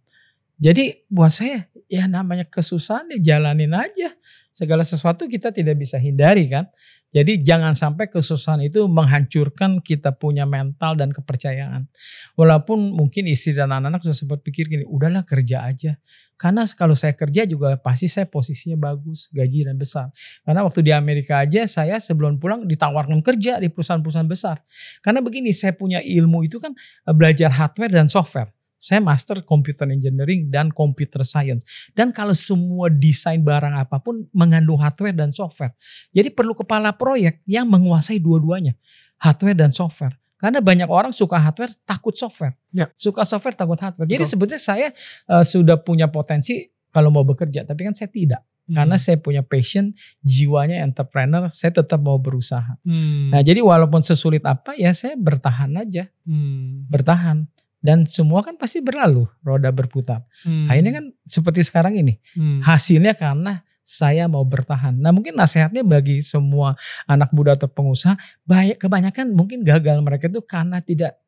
Jadi 0.60 1.08
buat 1.08 1.32
saya 1.32 1.64
ya 1.88 2.04
namanya 2.04 2.44
kesusahan 2.44 3.08
ya 3.16 3.18
jalanin 3.34 3.72
aja. 3.72 4.12
Segala 4.50 4.82
sesuatu 4.82 5.30
kita 5.30 5.54
tidak 5.54 5.78
bisa 5.78 5.94
hindari 5.96 6.50
kan. 6.50 6.66
Jadi 7.10 7.42
jangan 7.42 7.74
sampai 7.74 8.06
kesusahan 8.06 8.62
itu 8.62 8.86
menghancurkan 8.86 9.82
kita 9.82 10.14
punya 10.14 10.46
mental 10.46 10.94
dan 10.94 11.10
kepercayaan. 11.10 11.90
Walaupun 12.38 12.94
mungkin 12.94 13.26
istri 13.26 13.50
dan 13.50 13.74
anak-anak 13.74 14.06
sudah 14.06 14.18
sempat 14.18 14.38
pikir 14.46 14.70
gini, 14.70 14.86
udahlah 14.86 15.26
kerja 15.26 15.66
aja. 15.66 15.98
Karena 16.38 16.64
kalau 16.72 16.94
saya 16.94 17.12
kerja 17.12 17.44
juga 17.44 17.76
pasti 17.82 18.08
saya 18.08 18.24
posisinya 18.30 18.78
bagus, 18.78 19.26
gaji 19.28 19.66
dan 19.66 19.76
besar. 19.76 20.08
Karena 20.46 20.62
waktu 20.62 20.80
di 20.86 20.92
Amerika 20.94 21.42
aja 21.42 21.66
saya 21.66 21.98
sebelum 21.98 22.38
pulang 22.38 22.64
ditawarkan 22.64 23.20
kerja 23.26 23.58
di 23.58 23.68
perusahaan-perusahaan 23.68 24.30
besar. 24.30 24.62
Karena 25.02 25.20
begini, 25.20 25.50
saya 25.52 25.76
punya 25.76 26.00
ilmu 26.00 26.46
itu 26.46 26.56
kan 26.62 26.72
eh, 26.78 27.14
belajar 27.14 27.52
hardware 27.52 27.92
dan 27.92 28.08
software. 28.08 28.48
Saya 28.80 29.04
master 29.04 29.44
computer 29.44 29.84
engineering 29.92 30.48
dan 30.48 30.72
computer 30.72 31.20
science. 31.20 31.60
Dan 31.92 32.16
kalau 32.16 32.32
semua 32.32 32.88
desain 32.88 33.38
barang 33.44 33.76
apa 33.76 34.00
pun 34.00 34.24
mengandung 34.32 34.80
hardware 34.80 35.12
dan 35.12 35.30
software. 35.30 35.76
Jadi 36.16 36.32
perlu 36.32 36.56
kepala 36.56 36.96
proyek 36.96 37.44
yang 37.44 37.68
menguasai 37.68 38.16
dua-duanya. 38.16 38.72
Hardware 39.20 39.54
dan 39.54 39.68
software. 39.70 40.16
Karena 40.40 40.64
banyak 40.64 40.88
orang 40.88 41.12
suka 41.12 41.36
hardware, 41.36 41.76
takut 41.84 42.16
software. 42.16 42.56
Ya. 42.72 42.88
Suka 42.96 43.28
software, 43.28 43.52
takut 43.52 43.76
hardware. 43.76 44.08
Jadi 44.08 44.24
Betul. 44.24 44.32
sebetulnya 44.32 44.62
saya 44.64 44.88
eh, 45.28 45.44
sudah 45.44 45.76
punya 45.84 46.08
potensi 46.08 46.64
kalau 46.88 47.12
mau 47.12 47.22
bekerja. 47.28 47.68
Tapi 47.68 47.84
kan 47.84 47.92
saya 47.92 48.08
tidak. 48.08 48.40
Karena 48.70 48.94
Hmm. 48.96 49.02
saya 49.02 49.18
punya 49.18 49.42
passion, 49.42 49.90
jiwanya 50.22 50.86
entrepreneur, 50.86 51.50
saya 51.50 51.74
tetap 51.74 51.98
mau 51.98 52.16
berusaha. 52.22 52.78
Hmm. 52.86 53.34
Nah 53.34 53.42
jadi 53.42 53.58
walaupun 53.58 53.98
sesulit 53.98 54.46
apa 54.46 54.78
ya 54.78 54.94
saya 54.94 55.18
bertahan 55.18 55.74
aja. 55.74 56.06
Hmm. 56.22 56.86
Bertahan. 56.86 57.50
Dan 57.80 58.04
semua 58.04 58.44
kan 58.44 58.60
pasti 58.60 58.84
berlalu, 58.84 59.24
roda 59.40 59.72
berputar. 59.72 60.20
Hmm. 60.44 60.68
Akhirnya 60.68 61.00
kan 61.00 61.04
seperti 61.24 61.64
sekarang 61.64 61.96
ini. 61.96 62.20
Hmm. 62.36 62.60
Hasilnya 62.60 63.16
karena 63.16 63.64
saya 63.80 64.28
mau 64.28 64.44
bertahan. 64.44 65.00
Nah 65.00 65.10
mungkin 65.10 65.34
nasihatnya 65.34 65.80
bagi 65.82 66.20
semua 66.20 66.76
anak 67.08 67.32
muda 67.32 67.56
atau 67.56 67.66
pengusaha, 67.66 68.14
banyak 68.44 68.76
kebanyakan 68.76 69.32
mungkin 69.32 69.64
gagal 69.64 69.98
mereka 70.04 70.28
itu 70.28 70.44
karena 70.44 70.78
tidak 70.84 71.18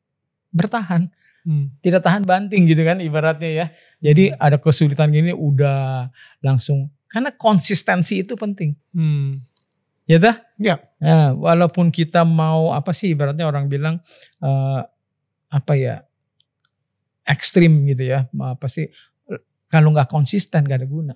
bertahan, 0.53 1.09
Hmm. 1.43 1.75
tidak 1.83 2.07
tahan 2.07 2.23
banting 2.23 2.71
gitu 2.71 2.87
kan 2.87 3.03
ibaratnya 3.03 3.51
ya. 3.51 3.67
Jadi 3.99 4.31
ada 4.31 4.63
kesulitan 4.63 5.11
gini 5.11 5.35
udah 5.35 6.07
langsung 6.39 6.87
karena 7.11 7.35
konsistensi 7.35 8.23
itu 8.23 8.39
penting. 8.39 8.79
Hmm. 8.95 9.43
Ya 10.07 10.23
dah? 10.23 10.37
Ya. 10.55 10.79
Nah, 11.03 11.35
walaupun 11.35 11.91
kita 11.91 12.23
mau 12.23 12.71
apa 12.71 12.95
sih 12.95 13.11
ibaratnya 13.11 13.43
orang 13.43 13.67
bilang 13.67 13.99
eh, 14.39 14.81
apa 15.51 15.73
ya 15.75 16.07
ekstrim 17.23 17.87
gitu 17.87 18.03
ya, 18.07 18.27
apa 18.31 18.67
sih 18.67 18.91
kalau 19.71 19.89
nggak 19.95 20.11
konsisten 20.11 20.67
gak 20.67 20.85
ada 20.85 20.89
guna, 20.89 21.15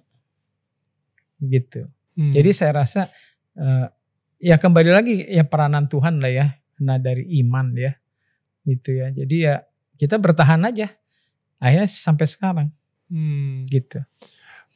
gitu. 1.42 1.86
Hmm. 2.16 2.32
Jadi 2.32 2.50
saya 2.52 2.72
rasa 2.80 3.04
eh, 3.56 3.86
ya 4.40 4.56
kembali 4.56 4.90
lagi 4.92 5.14
ya 5.28 5.44
peranan 5.44 5.88
Tuhan 5.88 6.20
lah 6.20 6.32
ya, 6.32 6.46
nah 6.80 6.96
dari 6.96 7.28
iman 7.44 7.76
ya, 7.76 7.92
gitu 8.64 8.96
ya. 8.96 9.12
Jadi 9.12 9.36
ya 9.44 9.60
kita 9.96 10.16
bertahan 10.16 10.64
aja, 10.64 10.88
akhirnya 11.60 11.88
sampai 11.88 12.26
sekarang 12.28 12.68
Hmm. 13.06 13.62
gitu. 13.70 14.02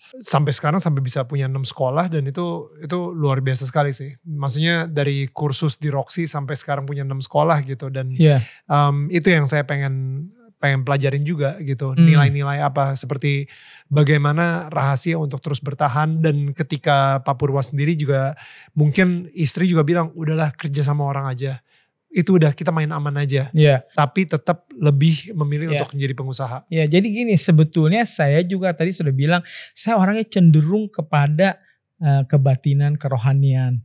sampai 0.00 0.48
sekarang 0.56 0.80
sampai 0.80 1.04
bisa 1.04 1.28
punya 1.28 1.44
enam 1.44 1.60
sekolah 1.60 2.08
dan 2.08 2.24
itu 2.24 2.72
itu 2.80 2.98
luar 3.12 3.44
biasa 3.44 3.68
sekali 3.68 3.92
sih. 3.92 4.16
Maksudnya 4.24 4.88
dari 4.88 5.28
kursus 5.28 5.76
di 5.76 5.92
Roxy 5.92 6.24
sampai 6.24 6.56
sekarang 6.56 6.88
punya 6.88 7.04
enam 7.04 7.20
sekolah 7.20 7.60
gitu 7.68 7.92
dan 7.92 8.08
Iya. 8.08 8.40
um, 8.64 9.12
itu 9.12 9.28
yang 9.28 9.44
saya 9.44 9.68
pengen 9.68 10.24
pengen 10.60 10.84
pelajarin 10.84 11.24
juga 11.24 11.56
gitu 11.58 11.96
Hmm. 11.96 12.04
nilai-nilai 12.04 12.60
apa 12.60 12.92
seperti 12.92 13.48
bagaimana 13.88 14.68
rahasia 14.68 15.16
untuk 15.16 15.40
terus 15.40 15.58
bertahan 15.58 16.20
dan 16.20 16.52
ketika 16.52 17.24
Pak 17.24 17.34
Purwa 17.34 17.64
sendiri 17.64 17.96
juga 17.96 18.36
mungkin 18.72 19.32
istri 19.32 19.66
juga 19.66 19.82
bilang 19.82 20.12
udahlah 20.12 20.52
kerja 20.52 20.84
sama 20.84 21.02
orang 21.02 21.26
aja 21.26 21.64
itu 22.10 22.36
udah 22.36 22.50
kita 22.52 22.68
main 22.68 22.90
aman 22.90 23.16
aja 23.16 23.48
Iya. 23.50 23.86
tapi 23.94 24.26
tetap 24.26 24.68
lebih 24.74 25.32
memilih 25.32 25.70
Iya. 25.70 25.80
untuk 25.80 25.96
menjadi 25.96 26.14
pengusaha 26.14 26.58
Ya, 26.68 26.84
jadi 26.84 27.06
gini, 27.06 27.34
sebetulnya 27.34 28.02
saya 28.02 28.42
juga 28.42 28.74
tadi 28.74 28.90
sudah 28.90 29.14
bilang, 29.14 29.40
saya 29.72 29.96
orangnya 29.96 30.28
cenderung 30.28 30.86
kepada 30.86 31.56
eh, 32.00 32.24
kebatinan, 32.26 32.96
kerohanian, 32.96 33.84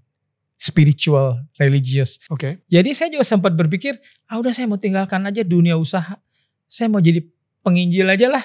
spiritual, 0.55 1.43
religious. 1.55 2.17
oke 2.28 2.63
Jadi 2.65 2.89
saya 2.91 3.11
juga 3.11 3.23
sempat 3.23 3.51
berpikir, 3.51 3.99
ah 4.26 4.39
udah 4.39 4.51
saya 4.51 4.65
mau 4.65 4.80
tinggalkan 4.80 5.21
aja 5.21 5.43
dunia 5.43 5.76
usaha. 5.76 6.15
Saya 6.66 6.91
mau 6.91 7.01
jadi 7.01 7.24
penginjil 7.66 8.05
aja 8.05 8.28
lah. 8.30 8.43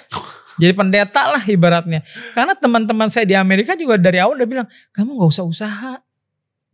Jadi 0.60 0.72
pendeta 0.76 1.28
lah 1.28 1.42
ibaratnya. 1.48 2.04
Karena 2.36 2.52
teman-teman 2.52 3.08
saya 3.08 3.24
di 3.24 3.32
Amerika 3.32 3.72
juga 3.76 3.96
dari 3.96 4.20
awal 4.20 4.36
udah 4.36 4.48
bilang, 4.48 4.68
kamu 4.92 5.16
gak 5.16 5.30
usah 5.32 5.44
usaha. 5.48 5.92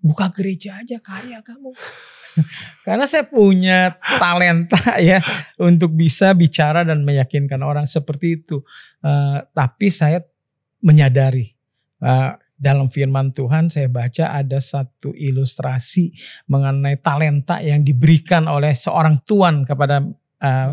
Buka 0.02 0.30
gereja 0.34 0.82
aja, 0.82 0.98
kaya 0.98 1.42
kamu. 1.42 1.70
Karena 2.86 3.06
saya 3.08 3.24
punya 3.26 3.96
talenta 4.18 4.98
ya 5.00 5.22
untuk 5.58 5.94
bisa 5.94 6.34
bicara 6.34 6.82
dan 6.82 7.02
meyakinkan 7.02 7.62
orang 7.62 7.86
seperti 7.86 8.42
itu. 8.42 8.62
Eh, 9.02 9.38
tapi 9.54 9.86
saya 9.88 10.22
menyadari 10.82 11.50
eh, 12.02 12.30
dalam 12.56 12.88
firman 12.88 13.36
Tuhan 13.36 13.68
saya 13.68 13.88
baca 13.92 14.32
ada 14.32 14.56
satu 14.56 15.12
ilustrasi 15.12 16.12
mengenai 16.48 16.96
talenta 17.04 17.60
yang 17.60 17.84
diberikan 17.84 18.48
oleh 18.48 18.72
seorang 18.72 19.20
tuan 19.28 19.64
kepada 19.64 20.04
eh, 20.40 20.70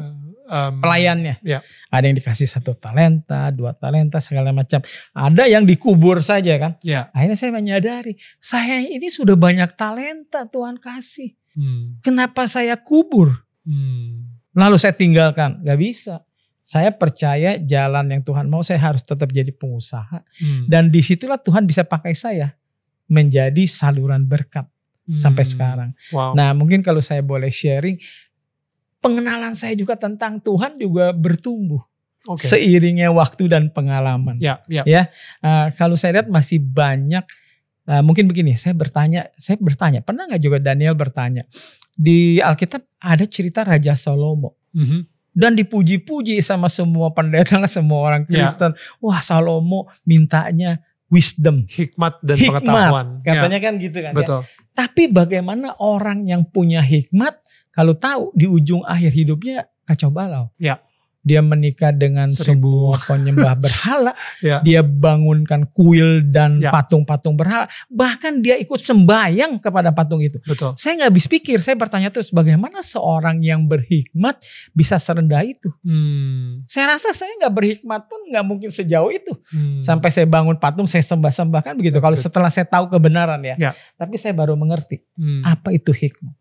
Um, 0.54 0.86
pelayannya. 0.86 1.42
ya. 1.42 1.66
Ada 1.90 2.06
yang 2.14 2.18
dikasih 2.22 2.46
satu 2.46 2.78
talenta, 2.78 3.50
dua 3.50 3.74
talenta, 3.74 4.22
segala 4.22 4.54
macam. 4.54 4.86
Ada 5.18 5.50
yang 5.50 5.66
dikubur 5.66 6.22
saja 6.22 6.54
kan. 6.62 6.78
ya 6.86 7.10
Akhirnya 7.10 7.34
saya 7.34 7.52
menyadari, 7.58 8.14
saya 8.38 8.86
ini 8.86 9.10
sudah 9.10 9.34
banyak 9.34 9.74
talenta 9.74 10.46
Tuhan 10.46 10.78
kasih. 10.78 11.34
hmm, 11.58 12.06
Kenapa 12.06 12.46
saya 12.46 12.78
kubur? 12.78 13.34
hmm, 13.66 14.54
Lalu 14.54 14.78
saya 14.78 14.94
tinggalkan? 14.94 15.58
Gak 15.66 15.80
bisa. 15.82 16.22
Saya 16.62 16.94
percaya 16.94 17.58
jalan 17.58 18.14
yang 18.14 18.22
Tuhan 18.22 18.46
mau 18.46 18.62
saya 18.62 18.78
harus 18.78 19.02
tetap 19.02 19.34
jadi 19.34 19.50
pengusaha. 19.50 20.22
hmm, 20.22 20.70
Dan 20.70 20.94
di 20.94 21.02
situlah 21.02 21.42
Tuhan 21.42 21.66
bisa 21.66 21.82
pakai 21.82 22.14
saya 22.14 22.54
menjadi 23.10 23.66
saluran 23.66 24.24
berkat 24.24 24.70
sampai 25.20 25.44
hmm. 25.44 25.52
sekarang. 25.52 25.90
wow 26.16 26.32
Nah 26.32 26.56
mungkin 26.56 26.80
kalau 26.80 27.04
saya 27.04 27.20
boleh 27.20 27.52
sharing, 27.52 28.00
pengenalan 29.04 29.52
saya 29.54 29.76
juga 29.76 30.00
tentang 30.00 30.40
Tuhan 30.40 30.80
juga 30.80 31.12
bertumbuh. 31.12 31.84
oke 32.24 32.40
Seiringnya 32.40 33.12
waktu 33.12 33.52
dan 33.52 33.68
pengalaman. 33.70 34.40
ya 34.40 34.64
ya 34.66 35.12
Uh, 35.44 35.68
kalau 35.76 35.94
saya 35.94 36.24
lihat 36.24 36.32
masih 36.32 36.58
banyak, 36.58 37.28
uh, 37.84 38.00
mungkin 38.00 38.26
begini, 38.26 38.56
saya 38.56 38.72
bertanya, 38.72 39.28
saya 39.36 39.60
bertanya, 39.60 40.00
pernah 40.00 40.24
nggak 40.26 40.40
juga 40.40 40.58
Daniel 40.58 40.96
bertanya, 40.96 41.44
di 41.94 42.40
Alkitab 42.40 42.80
ada 42.98 43.28
cerita 43.28 43.62
Raja 43.62 43.92
Salomo. 43.94 44.56
Mhm. 44.72 45.12
Dan 45.34 45.58
dipuji-puji 45.58 46.40
sama 46.40 46.70
semua 46.70 47.10
pendeta, 47.10 47.60
semua 47.68 48.00
orang 48.08 48.24
Ya. 48.32 48.48
Kristen. 48.48 48.72
Wah 49.02 49.20
Salomo 49.20 49.92
mintanya 50.08 50.80
wisdom. 51.12 51.68
hikmat 51.68 52.24
dan 52.24 52.38
Hikmat, 52.40 52.62
pengetahuan 52.64 53.08
Ya, 53.22 53.34
Katanya 53.38 53.60
kan 53.60 53.74
gitu 53.78 53.98
kan. 54.00 54.14
ya. 54.14 54.18
betul 54.18 54.42
Tapi 54.74 55.04
bagaimana 55.12 55.76
orang 55.78 56.26
yang 56.26 56.42
punya 56.48 56.82
hikmat 56.82 57.38
kalau 57.74 57.92
tahu 57.92 58.30
di 58.32 58.46
ujung 58.46 58.86
akhir 58.86 59.12
hidupnya 59.12 59.66
kacau 59.84 60.08
balau. 60.08 60.48
Ya. 60.56 60.78
Dia 61.24 61.40
menikah 61.40 61.96
dengan 61.96 62.28
Seribu. 62.28 62.92
semua 62.92 63.00
penyembah 63.02 63.56
berhala. 63.58 64.12
Ya. 64.44 64.60
Dia 64.60 64.84
bangunkan 64.84 65.72
kuil 65.72 66.20
dan 66.28 66.60
Ya. 66.60 66.68
patung-patung 66.68 67.34
berhala. 67.34 67.64
Bahkan 67.88 68.44
dia 68.44 68.60
ikut 68.60 68.76
sembayang 68.76 69.56
kepada 69.58 69.90
patung 69.90 70.20
itu. 70.20 70.36
betul 70.44 70.76
Saya 70.76 71.00
nggak 71.00 71.10
habis 71.10 71.26
pikir, 71.26 71.64
saya 71.64 71.80
bertanya 71.80 72.12
terus 72.12 72.28
bagaimana 72.28 72.84
seorang 72.84 73.40
yang 73.40 73.64
berhikmat 73.64 74.44
bisa 74.72 75.00
serendah 75.00 75.40
itu. 75.42 75.72
hmm, 75.80 76.68
Saya 76.68 76.92
rasa 76.92 77.16
saya 77.16 77.32
nggak 77.40 77.56
berhikmat 77.56 78.04
pun 78.04 78.20
nggak 78.28 78.44
mungkin 78.44 78.68
sejauh 78.68 79.08
itu. 79.10 79.32
hmm. 79.50 79.80
Sampai 79.80 80.12
saya 80.12 80.28
bangun 80.28 80.60
patung, 80.60 80.86
saya 80.86 81.08
sembah-sembah 81.08 81.64
kan 81.64 81.74
begitu. 81.74 81.98
That's 81.98 82.04
Kalau 82.04 82.18
good. 82.20 82.26
setelah 82.28 82.50
saya 82.52 82.68
tahu 82.68 82.92
kebenaran 82.92 83.40
ya. 83.42 83.56
Ya. 83.56 83.72
Tapi 83.96 84.20
saya 84.20 84.36
baru 84.36 84.54
mengerti 84.54 85.00
Hmm. 85.16 85.40
apa 85.42 85.72
itu 85.72 85.96
hikmat. 85.96 86.36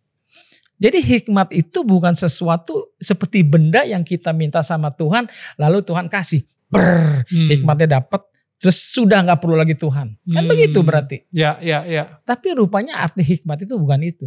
Jadi 0.83 0.99
hikmat 0.99 1.55
itu 1.55 1.87
bukan 1.87 2.11
sesuatu 2.19 2.91
seperti 2.99 3.47
benda 3.47 3.87
yang 3.87 4.03
kita 4.03 4.35
minta 4.35 4.67
sama 4.67 4.91
Tuhan, 4.91 5.31
lalu 5.55 5.79
Tuhan 5.87 6.11
kasih. 6.11 6.43
Ber, 6.67 7.23
Hmm. 7.31 7.49
hikmatnya 7.53 8.03
dapat, 8.03 8.27
terus 8.59 8.81
sudah 8.91 9.23
nggak 9.23 9.39
perlu 9.39 9.55
lagi 9.55 9.79
Tuhan. 9.79 10.19
Kan 10.19 10.43
Hmm. 10.43 10.51
begitu 10.51 10.83
berarti. 10.83 11.23
Ya, 11.31 11.61
ya, 11.63 11.87
ya. 11.87 12.19
Tapi 12.27 12.59
rupanya 12.59 12.99
arti 12.99 13.23
hikmat 13.23 13.63
itu 13.63 13.79
bukan 13.79 14.03
itu. 14.03 14.27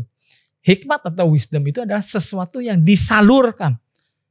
Hikmat 0.63 1.03
atau 1.11 1.35
wisdom 1.35 1.61
itu 1.67 1.83
adalah 1.83 2.01
sesuatu 2.01 2.63
yang 2.63 2.79
disalurkan 2.79 3.75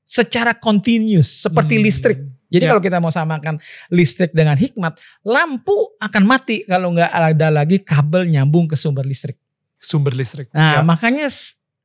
secara 0.00 0.56
continuous, 0.56 1.44
seperti 1.44 1.76
Hmm. 1.76 1.84
listrik. 1.84 2.18
Jadi 2.48 2.64
Ya. 2.64 2.70
kalau 2.70 2.82
kita 2.82 3.02
mau 3.02 3.10
samakan 3.10 3.58
listrik 3.90 4.30
dengan 4.30 4.54
hikmat, 4.54 4.94
lampu 5.26 5.74
akan 5.98 6.22
mati 6.22 6.62
kalau 6.64 6.94
nggak 6.94 7.10
ada 7.10 7.48
lagi 7.50 7.82
kabel 7.82 8.30
nyambung 8.30 8.70
ke 8.70 8.78
sumber 8.78 9.02
listrik. 9.02 9.36
Sumber 9.82 10.14
listrik. 10.14 10.54
Nah, 10.54 10.78
Ya. 10.78 10.80
makanya 10.86 11.26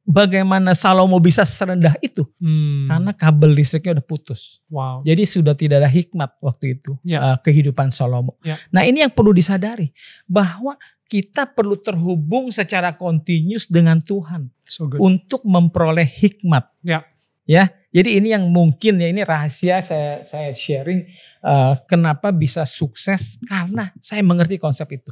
bagaimana 0.10 0.74
Salomo 0.74 1.22
bisa 1.22 1.45
serendah 1.45 1.93
itu? 2.01 2.26
Hmm. 2.41 2.89
Karena 2.89 3.14
kabel 3.14 3.53
listriknya 3.53 4.01
udah 4.01 4.05
putus. 4.10 4.57
wow. 4.68 5.05
Jadi 5.05 5.24
sudah 5.30 5.53
tidak 5.53 5.86
ada 5.86 5.89
hikmat 5.89 6.34
waktu 6.41 6.74
itu 6.82 6.97
Ya. 7.05 7.22
uh, 7.22 7.38
kehidupan 7.38 7.93
Salomo. 7.93 8.34
Ya. 8.41 8.57
Nah, 8.74 8.82
ini 8.89 9.05
yang 9.05 9.14
perlu 9.14 9.30
disadari 9.30 9.93
bahwa 10.26 10.74
kita 11.05 11.45
perlu 11.45 11.78
terhubung 11.78 12.49
secara 12.49 12.93
continuous 12.93 13.66
dengan 13.66 13.97
Tuhan 14.01 14.49
So 14.66 14.89
good. 14.89 14.97
untuk 15.01 15.45
memperoleh 15.45 16.05
hikmat. 16.05 16.66
Ya. 16.82 17.05
Ya. 17.45 17.70
Jadi 17.89 18.22
ini 18.22 18.30
yang 18.30 18.45
mungkin 18.53 19.01
ya 19.01 19.10
ini 19.10 19.26
rahasia 19.26 19.82
saya 19.82 20.22
saya 20.22 20.53
sharing 20.53 21.10
uh, 21.41 21.74
kenapa 21.89 22.30
bisa 22.30 22.62
sukses 22.62 23.41
karena 23.49 23.89
saya 23.97 24.22
mengerti 24.22 24.62
konsep 24.62 24.86
itu. 24.93 25.10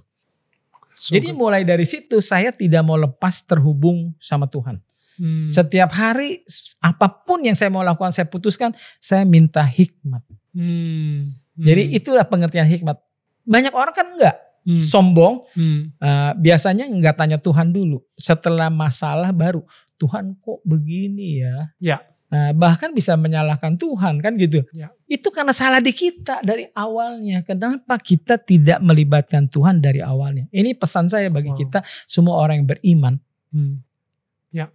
So 0.93 1.17
Jadi 1.17 1.33
good. 1.33 1.41
mulai 1.41 1.61
dari 1.65 1.89
situ 1.89 2.21
saya 2.21 2.53
tidak 2.53 2.85
mau 2.85 2.93
lepas 2.93 3.41
terhubung 3.41 4.13
sama 4.21 4.45
Tuhan. 4.45 4.77
Hmm. 5.18 5.43
Setiap 5.43 5.89
hari 5.91 6.45
apa 6.78 7.09
pun 7.09 7.41
yang 7.41 7.57
saya 7.57 7.74
mau 7.74 7.82
lakukan 7.82 8.13
saya 8.13 8.30
putuskan 8.30 8.72
saya 9.01 9.26
minta 9.26 9.65
hikmat. 9.65 10.22
Hmm. 10.53 11.18
Jadi 11.57 11.97
itulah 11.97 12.24
pengertian 12.24 12.70
hikmat. 12.70 13.01
Banyak 13.43 13.74
orang 13.74 13.93
kan 13.93 14.07
enggak 14.13 14.38
Hmm. 14.68 14.84
sombong, 14.84 15.47
Hmm. 15.55 15.95
eh, 15.95 16.32
biasanya 16.36 16.91
enggak 16.91 17.15
tanya 17.15 17.39
Tuhan 17.39 17.72
dulu. 17.72 18.03
Setelah 18.20 18.68
masalah 18.68 19.32
baru 19.32 19.63
Tuhan 19.95 20.36
kok 20.38 20.59
begini 20.68 21.39
ya. 21.39 21.72
Ya. 21.80 21.97
Eh, 22.28 22.51
bahkan 22.51 22.91
bisa 22.91 23.15
menyalahkan 23.15 23.80
Tuhan 23.80 24.20
kan 24.20 24.36
gitu. 24.36 24.59
Ya. 24.76 24.91
Itu 25.07 25.32
karena 25.32 25.55
salah 25.55 25.80
di 25.80 25.95
kita 25.95 26.43
dari 26.43 26.68
awalnya. 26.76 27.39
Kenapa 27.47 27.95
kita 27.95 28.36
tidak 28.36 28.84
melibatkan 28.84 29.47
Tuhan 29.47 29.80
dari 29.80 30.03
awalnya? 30.03 30.51
Ini 30.51 30.76
pesan 30.76 31.07
saya 31.07 31.32
bagi 31.32 31.55
Wow. 31.55 31.59
kita 31.63 31.80
semua 32.03 32.36
orang 32.36 32.59
yang 32.59 32.68
beriman 32.68 33.15
Hmm. 33.47 33.80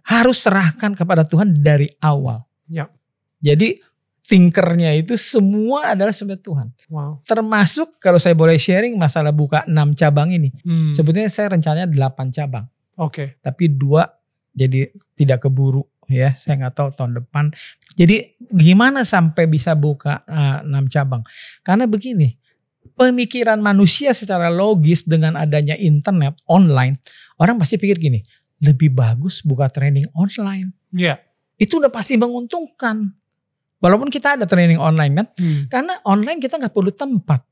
Harus 0.05 0.37
serahkan 0.39 0.93
kepada 0.93 1.25
Tuhan 1.25 1.59
dari 1.59 1.89
awal. 1.99 2.45
Ya. 2.69 2.87
Jadi 3.43 3.81
thinkernya 4.23 4.95
itu 4.95 5.19
semua 5.19 5.91
adalah 5.91 6.15
sebenarnya 6.15 6.43
Tuhan. 6.47 6.67
Wow. 6.87 7.19
Termasuk 7.27 7.99
kalau 7.99 8.15
saya 8.15 8.31
boleh 8.31 8.55
sharing 8.55 8.95
masalah 8.95 9.35
buka 9.35 9.67
6 9.67 9.99
cabang 9.99 10.31
ini. 10.31 10.49
Hmm. 10.63 10.95
Sebetulnya 10.95 11.27
saya 11.27 11.51
rencananya 11.51 11.91
8 11.91 12.31
cabang. 12.31 12.65
Oke. 12.95 13.35
Tapi 13.43 13.67
dua 13.67 14.07
jadi 14.55 14.87
tidak 15.19 15.43
keburu 15.43 15.83
ya. 16.07 16.31
Saya 16.31 16.63
nggak 16.63 16.73
tahu 16.73 16.89
tahun 16.95 17.19
depan. 17.19 17.51
Jadi 17.99 18.39
gimana 18.47 19.03
sampai 19.03 19.43
bisa 19.51 19.75
buka 19.75 20.23
uh, 20.23 20.63
6 20.63 20.71
cabang? 20.87 21.21
Karena 21.59 21.83
begini. 21.83 22.39
Pemikiran 22.93 23.57
manusia 23.57 24.13
secara 24.13 24.53
logis 24.53 25.03
dengan 25.03 25.33
adanya 25.35 25.73
internet 25.73 26.37
online. 26.45 27.01
Orang 27.41 27.57
pasti 27.57 27.81
pikir 27.81 27.97
gini. 27.97 28.21
Lebih 28.63 28.95
bagus 28.95 29.43
buka 29.43 29.67
training 29.67 30.07
online. 30.15 30.71
Ya. 30.95 31.19
Itu 31.59 31.83
udah 31.83 31.91
pasti 31.91 32.15
menguntungkan. 32.15 33.11
Walaupun 33.83 34.07
kita 34.07 34.39
ada 34.39 34.47
training 34.47 34.79
online 34.79 35.13
kan. 35.19 35.27
Hmm. 35.35 35.61
Karena 35.67 35.99
online 36.07 36.39
kita 36.39 36.55
nggak 36.55 36.71
perlu 36.71 36.95
tempat. 36.95 37.43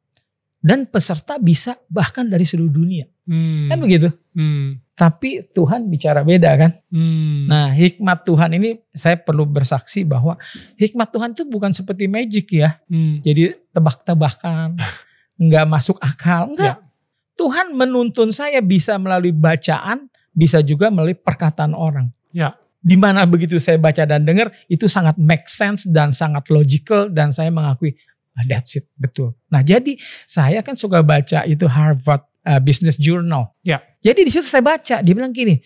Dan 0.61 0.85
peserta 0.87 1.41
bisa 1.41 1.75
bahkan 1.89 2.23
dari 2.23 2.47
seluruh 2.47 2.71
dunia. 2.71 3.03
Hmm. 3.27 3.67
Kan 3.67 3.77
begitu. 3.83 4.07
Hmm. 4.31 4.79
Tapi 4.95 5.43
Tuhan 5.51 5.91
bicara 5.91 6.23
beda 6.23 6.55
kan. 6.55 6.71
Hmm. 6.87 7.51
Nah 7.51 7.73
hikmat 7.75 8.23
Tuhan 8.23 8.55
ini 8.55 8.79
saya 8.95 9.19
perlu 9.19 9.43
bersaksi 9.43 10.07
bahwa 10.07 10.39
hikmat 10.79 11.09
Tuhan 11.11 11.35
itu 11.35 11.43
bukan 11.43 11.75
seperti 11.75 12.07
magic 12.07 12.55
ya. 12.55 12.79
Hmm. 12.87 13.19
Jadi 13.19 13.51
tebak-tebakan. 13.75 14.77
nggak 15.41 15.65
masuk 15.65 15.97
akal. 15.97 16.53
Enggak. 16.53 16.77
Ya. 16.77 16.85
Tuhan 17.33 17.73
menuntun 17.73 18.29
saya 18.29 18.61
bisa 18.61 19.01
melalui 19.01 19.33
bacaan, 19.33 20.05
bisa 20.31 20.63
juga 20.63 20.87
melalui 20.87 21.15
perkataan 21.15 21.75
orang. 21.75 22.09
Ya. 22.31 22.55
Di 22.81 22.97
mana 22.97 23.29
begitu 23.29 23.61
saya 23.61 23.77
baca 23.77 24.01
dan 24.09 24.25
dengar 24.25 24.49
itu 24.65 24.89
sangat 24.89 25.13
make 25.21 25.45
sense 25.45 25.85
dan 25.85 26.09
sangat 26.09 26.49
logical 26.49 27.13
dan 27.13 27.29
saya 27.29 27.53
mengakui 27.53 27.93
ah, 28.33 28.45
that's 28.49 28.73
it 28.73 28.89
betul. 28.97 29.37
Nah 29.53 29.61
jadi 29.61 29.93
saya 30.25 30.65
kan 30.65 30.73
suka 30.73 31.05
baca 31.05 31.45
itu 31.45 31.69
Harvard 31.69 32.25
uh, 32.47 32.57
Business 32.57 32.97
Journal. 32.97 33.53
Ya. 33.61 33.85
Jadi 34.01 34.25
di 34.25 34.31
situ 34.33 34.49
saya 34.49 34.65
baca 34.65 35.05
dia 35.05 35.13
bilang 35.13 35.29
gini, 35.29 35.61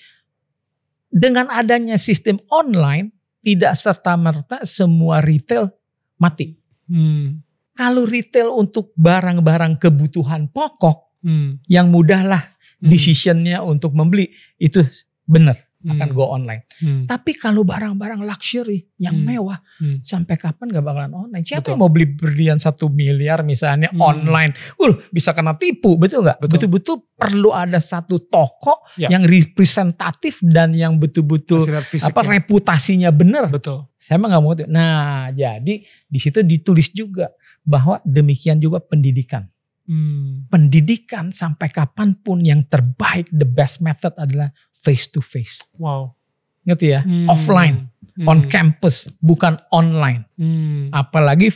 dengan 1.08 1.48
adanya 1.48 1.96
sistem 1.96 2.36
online 2.52 3.16
tidak 3.40 3.80
serta 3.80 4.20
merta 4.20 4.58
semua 4.68 5.24
retail 5.24 5.72
mati. 6.20 6.60
Hmm. 6.92 7.40
Kalau 7.76 8.04
retail 8.04 8.52
untuk 8.52 8.92
barang-barang 9.00 9.80
kebutuhan 9.80 10.52
pokok 10.52 11.06
Hmm. 11.26 11.58
yang 11.66 11.90
mudah 11.90 12.22
lah 12.22 12.44
Hmm. 12.80 12.90
decisionnya 12.92 13.64
untuk 13.64 13.96
membeli 13.96 14.30
itu 14.58 14.84
benar 15.26 15.56
akan 15.86 16.10
Hmm. 16.10 16.18
go 16.18 16.26
online. 16.34 16.66
Hmm. 16.82 17.06
Tapi 17.06 17.38
kalau 17.38 17.62
barang-barang 17.62 18.26
luxury 18.26 18.90
yang 18.98 19.22
Hmm. 19.22 19.26
mewah 19.30 19.62
Hmm. 19.78 20.02
sampai 20.02 20.34
kapan 20.34 20.74
gak 20.74 20.82
bakalan 20.82 21.14
online? 21.14 21.46
Siapa 21.46 21.62
Betul. 21.62 21.72
yang 21.78 21.82
mau 21.86 21.92
beli 21.94 22.08
berlian 22.10 22.58
satu 22.58 22.90
miliar 22.90 23.46
misalnya 23.46 23.94
Hmm. 23.94 24.02
online? 24.02 24.58
Uh 24.82 24.98
bisa 25.14 25.30
kena 25.38 25.54
tipu 25.54 25.94
betul 25.94 26.26
nggak? 26.26 26.42
Betul. 26.42 26.52
Betul-betul 26.58 26.96
perlu 27.14 27.54
ada 27.54 27.78
satu 27.78 28.18
toko 28.18 28.82
Ya. 28.98 29.14
yang 29.14 29.30
representatif 29.30 30.42
dan 30.42 30.74
yang 30.74 30.98
betul-betul 30.98 31.62
apa 32.02 32.22
reputasinya 32.26 33.14
benar. 33.14 33.54
Betul. 33.54 33.86
Saya 33.94 34.18
mah 34.18 34.34
nggak 34.34 34.42
mau 34.42 34.58
itu. 34.58 34.66
Nah 34.66 35.30
jadi 35.32 35.86
di 35.86 36.20
situ 36.20 36.42
ditulis 36.42 36.90
juga 36.98 37.30
bahwa 37.62 38.02
demikian 38.02 38.58
juga 38.58 38.82
pendidikan 38.82 39.46
Hmm. 39.86 40.50
pendidikan 40.50 41.30
sampai 41.30 41.70
kapan 41.70 42.18
pun 42.18 42.42
yang 42.42 42.66
terbaik, 42.66 43.30
the 43.30 43.46
best 43.46 43.86
method 43.86 44.18
adalah 44.18 44.50
face 44.76 45.06
to 45.06 45.22
face. 45.22 45.62
Wow. 45.78 46.18
Ngerti 46.66 46.88
ya? 46.90 47.06
Hmm. 47.06 47.30
Offline, 47.30 47.94
Hmm. 48.18 48.26
on 48.26 48.40
campus, 48.50 49.06
bukan 49.22 49.62
online. 49.70 50.26
Hmm. 50.34 50.90
Apalagi 50.90 51.54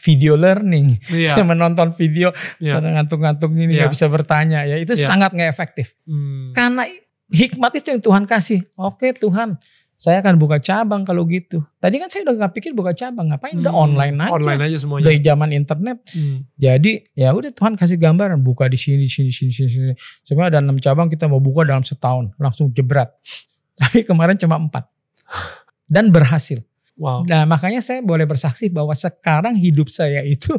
video 0.00 0.38
learning. 0.38 1.02
Iya. 1.10 1.28
Saya 1.36 1.44
menonton 1.44 1.92
video, 1.92 2.30
Iya. 2.56 2.78
ngantung-ngantung 2.78 3.52
ini 3.52 3.74
Iya. 3.74 3.84
nggak 3.84 3.92
bisa 3.92 4.06
bertanya 4.06 4.64
ya. 4.64 4.78
Itu 4.78 4.94
Iya. 4.94 5.04
sangat 5.04 5.34
nggak 5.34 5.50
efektif. 5.50 5.92
Hmm. 6.06 6.54
Karena 6.54 6.86
hikmat 7.28 7.72
itu 7.76 7.90
yang 7.90 8.00
Tuhan 8.00 8.24
kasih. 8.24 8.64
Oke 8.74 9.12
Tuhan, 9.12 9.58
saya 10.00 10.24
akan 10.24 10.40
buka 10.40 10.56
cabang 10.56 11.04
kalau 11.04 11.28
gitu. 11.28 11.60
Tadi 11.76 12.00
kan 12.00 12.08
saya 12.08 12.24
udah 12.24 12.40
nggak 12.40 12.52
pikir 12.56 12.72
buka 12.72 12.96
cabang, 12.96 13.28
ngapain? 13.28 13.52
Udah 13.60 13.68
Hmm. 13.68 13.84
online 13.84 14.16
aja. 14.16 14.32
Online 14.32 14.60
aja 14.64 14.76
semuanya. 14.80 15.04
Udah 15.04 15.12
zaman 15.20 15.48
internet. 15.52 15.98
Hmm. 16.16 16.48
Jadi 16.56 16.92
ya 17.12 17.28
udah 17.36 17.52
Tuhan 17.52 17.76
kasih 17.76 18.00
gambaran 18.00 18.40
buka 18.40 18.64
di 18.72 18.80
sini 18.80 19.04
di 19.04 19.12
sini 19.12 19.28
di 19.28 19.36
sini 19.36 19.52
di 19.52 19.68
sini. 19.68 19.92
Sebenarnya 20.24 20.56
ada 20.56 20.60
enam 20.64 20.80
cabang 20.80 21.12
kita 21.12 21.28
mau 21.28 21.36
buka 21.36 21.68
dalam 21.68 21.84
setahun 21.84 22.32
langsung 22.40 22.72
jebret. 22.72 23.12
Tapi 23.80 24.00
kemarin 24.08 24.40
cuma 24.40 24.56
empat 24.56 24.88
dan 25.84 26.08
berhasil. 26.08 26.64
Wow. 26.96 27.28
Nah 27.28 27.44
makanya 27.44 27.84
saya 27.84 28.00
boleh 28.00 28.24
bersaksi 28.24 28.72
bahwa 28.72 28.96
sekarang 28.96 29.52
hidup 29.52 29.92
saya 29.92 30.24
itu 30.24 30.56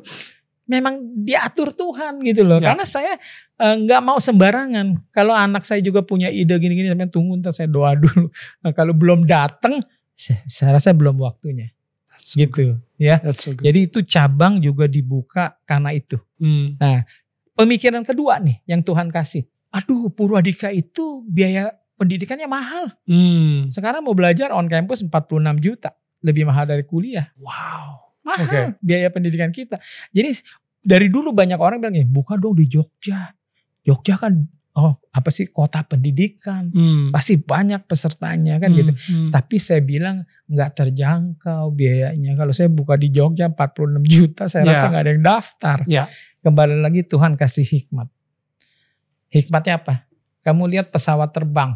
memang 0.70 1.02
diatur 1.26 1.74
Tuhan 1.74 2.22
gitu 2.24 2.46
loh. 2.46 2.62
Ya. 2.62 2.74
Karena 2.74 2.86
saya 2.86 3.14
eh, 3.60 3.76
nggak 3.82 4.02
mau 4.02 4.18
sembarangan. 4.18 5.12
Kalau 5.12 5.34
anak 5.36 5.66
saya 5.68 5.84
juga 5.84 6.06
punya 6.06 6.32
ide 6.32 6.56
gini-gini, 6.58 6.92
sampai 6.92 7.10
tunggu 7.12 7.38
ntar 7.42 7.54
saya 7.56 7.68
doa 7.68 7.96
dulu. 8.02 8.30
Nah, 8.64 8.72
kalau 8.72 8.94
belum 8.96 9.28
datang, 9.28 9.82
saya, 10.14 10.40
saya 10.48 10.70
rasa 10.78 10.96
belum 10.96 11.18
waktunya. 11.20 11.72
That's 12.12 12.38
so 12.38 12.38
good. 12.38 12.50
Gitu 12.50 12.64
ya. 13.02 13.18
That's 13.20 13.42
so 13.42 13.52
good. 13.58 13.66
Jadi 13.66 13.80
itu 13.90 14.00
cabang 14.06 14.62
juga 14.62 14.86
dibuka 14.86 15.58
karena 15.66 15.90
itu. 15.92 16.22
Hmm. 16.38 16.78
Pemikiran 17.58 18.06
kedua 18.06 18.38
nih 18.38 18.62
yang 18.70 18.86
Tuhan 18.86 19.10
kasih. 19.10 19.46
Aduh 19.72 20.12
Purwadika 20.12 20.70
itu 20.70 21.24
biaya 21.26 21.74
pendidikannya 21.98 22.46
mahal. 22.46 22.94
Hmm. 23.06 23.70
Sekarang 23.70 24.02
mau 24.02 24.14
belajar 24.18 24.54
on 24.54 24.70
campus 24.70 25.02
46 25.06 25.62
juta. 25.62 25.94
Lebih 26.22 26.46
mahal 26.46 26.70
dari 26.70 26.86
kuliah. 26.86 27.34
Wow. 27.42 28.11
Mahal 28.22 28.46
Oke. 28.46 28.62
biaya 28.80 29.10
pendidikan 29.10 29.50
kita. 29.50 29.82
Jadi 30.10 30.38
dari 30.78 31.08
dulu 31.08 31.30
banyak 31.32 31.58
orang 31.58 31.78
bilang, 31.78 31.98
"Eh, 31.98 32.06
buka 32.06 32.38
dong 32.38 32.58
di 32.58 32.66
Jogja. 32.66 33.34
Jogja 33.82 34.18
kan 34.18 34.46
oh 34.72 34.96
apa 35.12 35.28
sih 35.28 35.52
kota 35.52 35.84
pendidikan. 35.84 36.72
Hmm. 36.72 37.12
Pasti 37.12 37.36
banyak 37.36 37.84
pesertanya 37.84 38.56
kan 38.56 38.72
Hmm. 38.72 38.78
gitu. 38.80 38.92
Hmm. 39.12 39.30
Tapi 39.30 39.60
saya 39.60 39.84
bilang 39.84 40.24
nggak 40.48 40.72
terjangkau 40.72 41.76
biayanya. 41.76 42.34
Kalau 42.34 42.56
saya 42.56 42.72
buka 42.72 42.96
di 42.96 43.12
Jogja 43.12 43.52
46 43.52 44.00
juta 44.02 44.48
saya 44.48 44.64
Ya. 44.64 44.72
rasa 44.72 44.86
nggak 44.88 45.04
ada 45.04 45.12
yang 45.12 45.26
daftar. 45.26 45.78
Ya. 45.86 46.04
Kembali 46.40 46.80
lagi 46.80 47.04
Tuhan 47.04 47.36
kasih 47.36 47.68
hikmat. 47.68 48.08
Hikmatnya 49.28 49.80
apa? 49.80 50.08
Kamu 50.42 50.68
lihat 50.68 50.88
pesawat 50.90 51.32
terbang. 51.32 51.76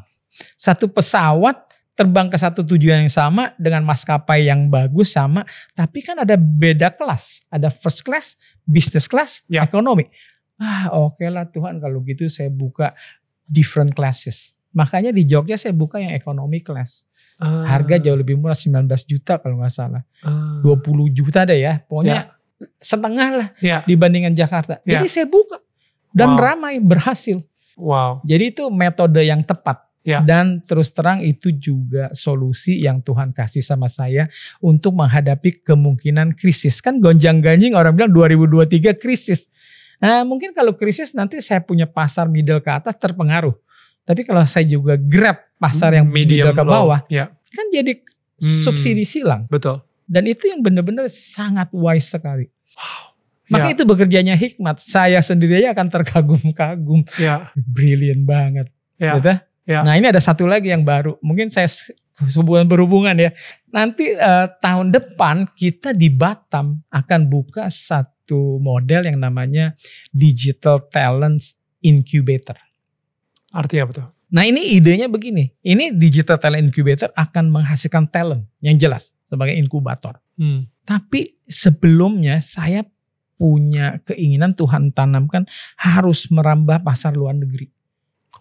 Satu 0.55 0.87
pesawat 0.87 1.67
terbang 1.95 2.27
ke 2.27 2.35
satu 2.35 2.61
tujuan 2.61 3.07
yang 3.07 3.11
sama 3.11 3.55
dengan 3.55 3.81
maskapai 3.81 4.45
yang 4.45 4.67
bagus 4.67 5.15
sama, 5.15 5.47
tapi 5.71 6.03
kan 6.03 6.19
ada 6.19 6.35
beda 6.35 6.91
kelas. 6.91 7.41
Ada 7.47 7.71
first 7.71 8.03
class, 8.03 8.35
business 8.61 9.07
class, 9.07 9.41
Ya. 9.47 9.63
ekonomi. 9.63 10.11
Ah 10.55 10.87
oke 10.91 11.23
lah 11.27 11.47
Tuhan 11.47 11.79
kalau 11.79 11.99
gitu 12.03 12.27
saya 12.27 12.47
buka 12.47 12.91
different 13.43 13.91
classes. 13.91 14.55
Makanya 14.71 15.11
di 15.11 15.23
Jogja 15.23 15.55
saya 15.55 15.71
buka 15.71 15.99
yang 15.99 16.11
ekonomi 16.11 16.59
class. 16.59 17.07
Ah. 17.35 17.63
Harga 17.67 17.99
jauh 17.99 18.15
lebih 18.15 18.35
murah 18.35 18.55
19 18.55 18.87
juta 19.03 19.39
kalau 19.39 19.59
nggak 19.59 19.71
salah. 19.71 20.03
Ah. 20.19 20.59
20 20.59 21.07
juta 21.11 21.43
deh 21.43 21.59
ya. 21.59 21.79
Pokoknya 21.83 22.35
setengah 22.79 23.29
lah 23.31 23.47
Ya. 23.59 23.83
dibandingkan 23.83 24.35
Jakarta. 24.35 24.79
Ya. 24.83 24.99
Jadi 24.99 25.07
saya 25.07 25.27
buka 25.27 25.59
dan 26.11 26.35
Wow. 26.35 26.39
ramai 26.39 26.79
berhasil. 26.79 27.39
Wow. 27.75 28.19
Jadi 28.23 28.51
itu 28.51 28.63
metode 28.67 29.19
yang 29.19 29.43
tepat. 29.43 29.83
Ya. 30.05 30.21
Dan 30.21 30.61
terus 30.61 30.93
terang 30.93 31.17
itu 31.25 31.49
juga 31.49 32.13
solusi 32.13 32.77
yang 32.77 33.01
Tuhan 33.01 33.33
kasih 33.33 33.65
sama 33.65 33.89
saya 33.89 34.29
untuk 34.61 34.93
menghadapi 34.93 35.65
kemungkinan 35.65 36.37
krisis. 36.37 36.77
Kan 36.77 37.01
gonjang-ganjing 37.01 37.73
orang 37.73 37.97
bilang 37.97 38.13
2023 38.13 38.93
krisis. 39.01 39.49
Nah, 39.97 40.21
mungkin 40.21 40.53
kalau 40.53 40.77
krisis 40.77 41.17
nanti 41.17 41.41
saya 41.41 41.57
punya 41.65 41.89
pasar 41.89 42.29
middle 42.29 42.61
ke 42.61 42.69
atas 42.69 42.93
terpengaruh. 43.01 43.57
Tapi 44.05 44.21
kalau 44.21 44.45
saya 44.45 44.61
juga 44.69 44.93
grab 44.93 45.41
pasar 45.57 45.97
yang 45.97 46.05
middle 46.05 46.53
ke 46.53 46.61
low. 46.61 46.69
bawah, 46.85 47.01
Ya. 47.09 47.33
kan 47.49 47.65
jadi 47.73 47.97
Hmm. 48.35 48.61
subsidi 48.67 49.07
silang. 49.07 49.47
Betul. 49.49 49.81
Dan 50.05 50.29
itu 50.29 50.45
yang 50.45 50.61
benar-benar 50.61 51.09
sangat 51.09 51.71
wise 51.73 52.13
sekali. 52.13 52.45
Maka 53.47 53.71
Ya. 53.71 53.73
itu 53.73 53.81
bekerjanya 53.87 54.35
hikmat. 54.35 54.77
Saya 54.83 55.23
sendiri 55.23 55.63
aja 55.63 55.73
akan 55.73 55.87
terkagum-kagum. 55.89 57.01
Ya. 57.17 57.49
Brilliant 57.55 58.27
banget. 58.27 58.67
Ya. 58.99 59.17
Gitu? 59.17 59.33
Ya. 59.65 59.81
Nah 59.81 59.97
ini 59.97 60.09
ada 60.09 60.21
satu 60.21 60.45
lagi 60.45 60.69
yang 60.69 60.85
baru. 60.85 61.17
Mungkin 61.25 61.49
saya 61.49 61.65
s- 61.65 61.89
hubungan 62.37 62.69
berhubungan 62.69 63.17
ya. 63.17 63.33
Nanti 63.73 64.13
eh, 64.13 64.47
tahun 64.61 64.93
depan 64.93 65.49
kita 65.57 65.91
di 65.91 66.07
Batam 66.07 66.85
akan 66.87 67.21
buka 67.27 67.67
satu 67.67 68.61
model 68.61 69.09
yang 69.09 69.19
namanya 69.19 69.73
Digital 70.13 70.79
Talents 70.87 71.57
Incubator. 71.81 72.55
Artinya 73.51 73.89
apa 73.89 73.93
tuh? 73.93 74.07
Nah 74.31 74.43
ini 74.45 74.73
idenya 74.73 75.05
begini. 75.07 75.49
Ini 75.61 75.93
Digital 75.95 76.37
Talent 76.37 76.69
Incubator 76.69 77.09
akan 77.13 77.49
menghasilkan 77.53 78.09
talent 78.09 78.49
yang 78.61 78.75
jelas 78.75 79.13
sebagai 79.29 79.53
inkubator. 79.53 80.17
Hmm. 80.35 80.67
Tapi 80.83 81.39
sebelumnya 81.45 82.41
saya 82.41 82.83
punya 83.35 83.99
keinginan 84.07 84.55
Tuhan 84.55 84.95
tanamkan 84.95 85.43
harus 85.75 86.31
merambah 86.31 86.79
pasar 86.83 87.15
luar 87.15 87.35
negeri. 87.35 87.74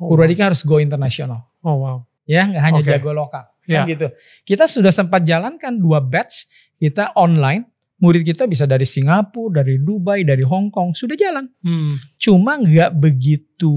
Oh, 0.00 0.10
Purwadika 0.10 0.50
harus 0.50 0.66
go 0.66 0.82
internasional. 0.82 1.46
Oh 1.62 1.78
wow. 1.78 1.98
Ya 2.26 2.48
nggak 2.48 2.62
hanya 2.62 2.80
Oke. 2.82 2.90
jago 2.90 3.10
lokal. 3.14 3.44
Ya. 3.68 3.84
Kan 3.84 3.92
gitu. 3.92 4.08
Kita 4.44 4.64
sudah 4.68 4.90
sempat 4.90 5.22
jalankan 5.22 5.76
dua 5.76 6.02
batch. 6.02 6.48
Kita 6.80 7.14
online. 7.14 7.70
Murid 7.94 8.26
kita 8.26 8.44
bisa 8.44 8.66
dari 8.68 8.84
Singapura, 8.84 9.62
dari 9.62 9.80
Dubai, 9.80 10.26
dari 10.26 10.42
Hong 10.42 10.68
Kong. 10.68 10.92
Sudah 10.92 11.14
jalan. 11.16 11.46
Hmm. 11.62 11.96
Cuma 12.18 12.58
nggak 12.58 12.90
begitu 12.98 13.72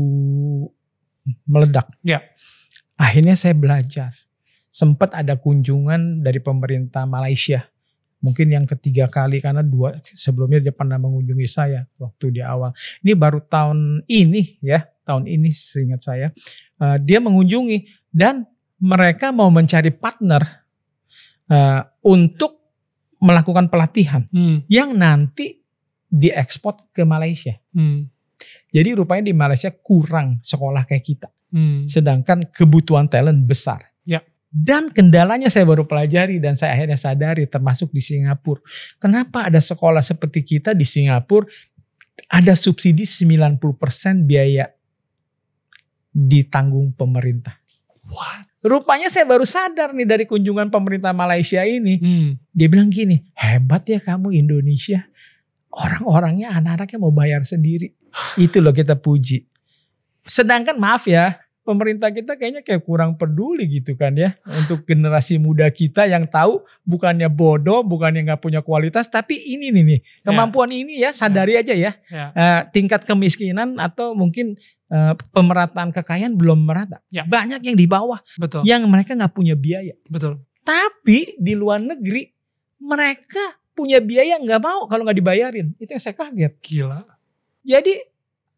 meledak. 1.48 1.88
Ya. 2.02 2.26
Akhirnya 2.98 3.38
saya 3.38 3.54
belajar. 3.54 4.12
Sempat 4.68 5.14
ada 5.16 5.38
kunjungan 5.38 6.26
dari 6.26 6.42
pemerintah 6.42 7.06
Malaysia. 7.06 7.70
Mungkin 8.18 8.50
yang 8.50 8.66
ketiga 8.66 9.06
kali 9.06 9.38
karena 9.38 9.62
dua 9.62 10.02
sebelumnya 10.12 10.58
dia 10.58 10.74
pernah 10.74 10.98
mengunjungi 10.98 11.48
saya 11.48 11.86
waktu 12.02 12.34
di 12.34 12.42
awal. 12.42 12.74
Ini 13.06 13.14
baru 13.14 13.46
tahun 13.46 14.02
ini 14.10 14.58
ya, 14.66 14.90
tahun 15.08 15.24
ini 15.32 15.50
seingat 15.56 16.04
saya. 16.04 16.28
Eh, 16.84 16.98
dia 17.02 17.24
mengunjungi 17.24 18.12
dan 18.12 18.44
mereka 18.84 19.32
mau 19.32 19.48
mencari 19.48 19.96
partner 19.96 20.68
eh, 21.48 21.82
untuk 22.04 22.60
melakukan 23.24 23.72
pelatihan 23.72 24.28
Hmm. 24.30 24.68
yang 24.70 24.94
nanti 24.94 25.64
diekspor 26.12 26.92
ke 26.94 27.08
Malaysia. 27.08 27.56
Hmm. 27.72 28.12
Jadi 28.70 28.94
rupanya 28.94 29.32
di 29.32 29.36
Malaysia 29.36 29.72
kurang 29.74 30.44
sekolah 30.44 30.86
kayak 30.86 31.06
kita. 31.08 31.28
Hmm. 31.50 31.88
Sedangkan 31.88 32.46
kebutuhan 32.52 33.10
talent 33.10 33.42
besar. 33.48 33.96
Ya. 34.06 34.22
Dan 34.48 34.94
kendalanya 34.94 35.50
saya 35.50 35.66
baru 35.66 35.88
pelajari 35.90 36.38
dan 36.38 36.54
saya 36.54 36.78
akhirnya 36.78 37.00
sadari 37.00 37.50
termasuk 37.50 37.90
di 37.90 38.04
Singapura. 38.04 38.62
Kenapa 39.02 39.50
ada 39.50 39.60
sekolah 39.60 40.04
seperti 40.04 40.44
kita 40.46 40.78
di 40.78 40.86
Singapura 40.86 41.48
ada 42.28 42.54
subsidi 42.58 43.06
90% 43.06 44.26
biaya 44.26 44.66
ditanggung 46.18 46.98
pemerintah. 46.98 47.54
What? 48.10 48.50
Rupanya 48.66 49.14
saya 49.14 49.30
baru 49.30 49.46
sadar 49.46 49.94
nih 49.94 50.08
dari 50.10 50.26
kunjungan 50.26 50.74
pemerintah 50.74 51.14
Malaysia 51.14 51.62
ini. 51.62 52.02
Hmm. 52.02 52.30
Dia 52.50 52.66
bilang 52.66 52.90
gini, 52.90 53.22
hebat 53.38 53.86
ya 53.86 54.02
kamu 54.02 54.34
Indonesia. 54.34 55.06
Orang-orangnya 55.70 56.58
anak-anaknya 56.58 56.98
mau 56.98 57.14
bayar 57.14 57.46
sendiri. 57.46 57.94
Itu 58.34 58.66
loh 58.66 58.74
kita 58.74 58.98
puji. 58.98 59.46
Sedangkan 60.26 60.82
maaf 60.82 61.06
ya, 61.06 61.38
pemerintah 61.68 62.08
kita 62.08 62.40
kayaknya 62.40 62.64
kayak 62.64 62.88
kurang 62.88 63.20
peduli 63.20 63.68
gitu 63.68 64.00
kan 64.00 64.16
ya. 64.16 64.40
Untuk 64.48 64.88
generasi 64.88 65.36
muda 65.36 65.68
kita 65.68 66.08
yang 66.08 66.24
tahu 66.24 66.64
bukannya 66.88 67.28
bodoh, 67.28 67.84
bukannya 67.84 68.24
nggak 68.24 68.40
punya 68.40 68.64
kualitas. 68.64 69.12
Tapi 69.12 69.36
ini 69.36 69.76
nih 69.76 69.84
nih, 69.84 70.00
kemampuan 70.24 70.72
ini 70.72 71.04
ya 71.04 71.12
sadari 71.12 71.60
aja 71.60 71.76
ya. 71.76 71.92
Ya. 72.08 72.26
Eh, 72.32 72.62
tingkat 72.72 73.04
kemiskinan 73.04 73.76
atau 73.84 74.16
mungkin 74.16 74.56
eh, 74.88 75.14
pemerataan 75.36 75.92
kekayaan 75.92 76.40
belum 76.40 76.64
merata. 76.64 77.04
Ya. 77.12 77.28
Banyak 77.28 77.60
yang 77.60 77.76
di 77.76 77.84
bawah, 77.84 78.24
Betul. 78.40 78.64
yang 78.64 78.88
mereka 78.88 79.12
nggak 79.12 79.36
punya 79.36 79.60
biaya. 79.60 80.00
Betul. 80.08 80.40
Tapi 80.64 81.36
di 81.36 81.52
luar 81.52 81.84
negeri 81.84 82.32
mereka 82.80 83.60
punya 83.76 84.00
biaya 84.00 84.40
nggak 84.40 84.62
mau 84.64 84.88
kalau 84.88 85.04
nggak 85.04 85.20
dibayarin. 85.20 85.68
Itu 85.76 85.92
yang 85.92 86.02
saya 86.02 86.16
kaget. 86.16 86.54
Gila. 86.64 87.04
Jadi 87.68 88.00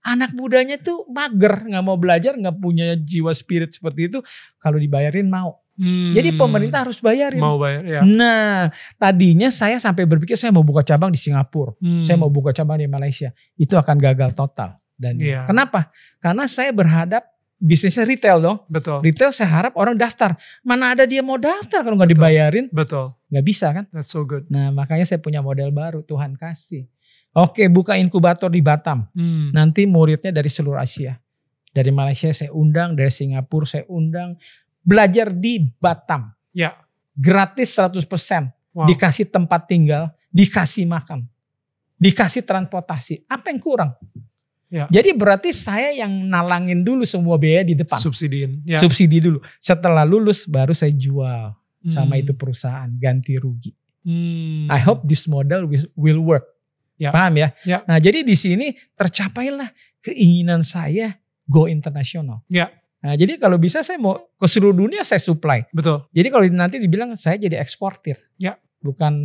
anak 0.01 0.31
mudanya 0.31 0.75
tuh 0.75 1.03
mager, 1.07 1.65
nggak 1.65 1.83
mau 1.83 1.97
belajar, 1.99 2.33
nggak 2.35 2.55
punya 2.57 2.95
jiwa 2.95 3.31
spirit 3.31 3.71
seperti 3.71 4.07
itu. 4.07 4.19
Kalau 4.57 4.79
dibayarin 4.79 5.27
mau. 5.27 5.59
Hmm. 5.79 6.11
Jadi 6.11 6.35
pemerintah 6.35 6.83
harus 6.83 6.99
bayarin. 6.99 7.39
mau 7.39 7.55
bayar 7.55 7.83
ya. 7.87 8.01
Nah, 8.03 8.67
tadinya 8.99 9.47
saya 9.47 9.79
sampai 9.79 10.03
berpikir 10.03 10.35
saya 10.35 10.51
mau 10.51 10.59
buka 10.59 10.83
cabang 10.83 11.07
di 11.07 11.15
Singapura, 11.15 11.71
Hmm. 11.79 12.03
saya 12.03 12.19
mau 12.19 12.27
buka 12.27 12.51
cabang 12.51 12.75
di 12.75 12.87
Malaysia. 12.87 13.31
Itu 13.55 13.79
akan 13.79 13.95
gagal 13.95 14.35
total. 14.35 14.75
Dan 14.99 15.15
Iya. 15.15 15.47
kenapa? 15.47 15.87
Karena 16.19 16.43
saya 16.51 16.75
berhadap 16.75 17.23
bisnisnya 17.55 18.03
retail 18.03 18.39
dong. 18.39 18.59
Betul. 18.67 18.99
Retail 18.99 19.31
saya 19.31 19.47
harap 19.51 19.73
orang 19.79 19.95
daftar. 19.95 20.35
Mana 20.63 20.91
ada 20.91 21.07
dia 21.07 21.23
mau 21.23 21.39
daftar 21.39 21.79
kalau 21.79 21.95
nggak 21.95 22.11
dibayarin? 22.11 22.65
Betul. 22.71 23.15
Nggak 23.31 23.45
bisa 23.47 23.67
kan? 23.71 23.87
That's 23.95 24.11
so 24.11 24.27
good. 24.27 24.47
Nah 24.51 24.71
makanya 24.71 25.07
saya 25.07 25.19
punya 25.19 25.39
model 25.39 25.71
baru 25.71 26.03
Tuhan 26.03 26.35
kasih. 26.35 26.87
Oke 27.37 27.69
buka 27.69 27.93
inkubator 27.93 28.49
di 28.49 28.61
Batam. 28.61 29.05
Hmm. 29.13 29.53
Nanti 29.53 29.85
muridnya 29.85 30.33
dari 30.33 30.49
seluruh 30.49 30.81
Asia. 30.81 31.13
Dari 31.69 31.93
Malaysia 31.93 32.33
saya 32.33 32.49
undang, 32.49 32.97
dari 32.97 33.13
Singapura 33.13 33.69
saya 33.69 33.85
undang. 33.85 34.33
Belajar 34.81 35.29
di 35.29 35.69
Batam. 35.77 36.33
Ya. 36.49 36.73
Gratis 37.13 37.77
100%. 37.77 38.01
Wow. 38.73 38.89
Dikasih 38.89 39.29
tempat 39.29 39.69
tinggal, 39.69 40.09
dikasih 40.33 40.89
makan. 40.89 41.29
Dikasih 42.01 42.41
transportasi. 42.41 43.27
Apa 43.29 43.53
yang 43.53 43.59
kurang? 43.61 43.91
Ya. 44.69 44.85
Jadi 44.89 45.13
berarti 45.17 45.49
saya 45.49 45.89
yang 45.93 46.29
nalangin 46.29 46.85
dulu 46.85 47.01
semua 47.05 47.37
biaya 47.41 47.65
di 47.65 47.73
depan. 47.73 47.97
Subsidiin. 47.97 48.61
Ya. 48.65 48.77
Subsidi 48.77 49.17
dulu. 49.21 49.41
Setelah 49.57 50.05
lulus 50.05 50.45
baru 50.45 50.73
saya 50.73 50.93
jual 50.93 51.53
sama 51.81 52.17
Hmm. 52.17 52.21
itu 52.21 52.33
perusahaan 52.37 52.89
ganti 52.97 53.33
rugi. 53.37 53.73
Hmm. 54.05 54.69
I 54.69 54.79
hope 54.81 55.05
this 55.05 55.25
model 55.25 55.69
will 55.97 56.21
work. 56.21 56.45
Ya. 56.99 57.09
Paham 57.15 57.33
ya? 57.39 57.49
Ya. 57.63 57.79
Nah, 57.87 57.97
jadi 57.97 58.21
di 58.21 58.35
sini 58.35 58.75
tercapailah 58.93 59.71
keinginan 60.03 60.61
saya 60.61 61.15
go 61.47 61.65
internasional. 61.65 62.43
Ya. 62.51 62.69
Nah, 62.99 63.15
jadi 63.15 63.39
kalau 63.39 63.55
bisa 63.55 63.79
saya 63.79 63.95
mau 63.95 64.19
ke 64.35 64.43
seluruh 64.45 64.75
dunia 64.75 65.07
saya 65.07 65.23
supply. 65.23 65.63
Betul. 65.71 66.03
Jadi 66.11 66.27
kalau 66.27 66.43
nanti 66.51 66.75
dibilang 66.77 67.15
saya 67.15 67.39
jadi 67.39 67.55
eksportir. 67.63 68.19
Ya. 68.35 68.59
Bukan 68.83 69.15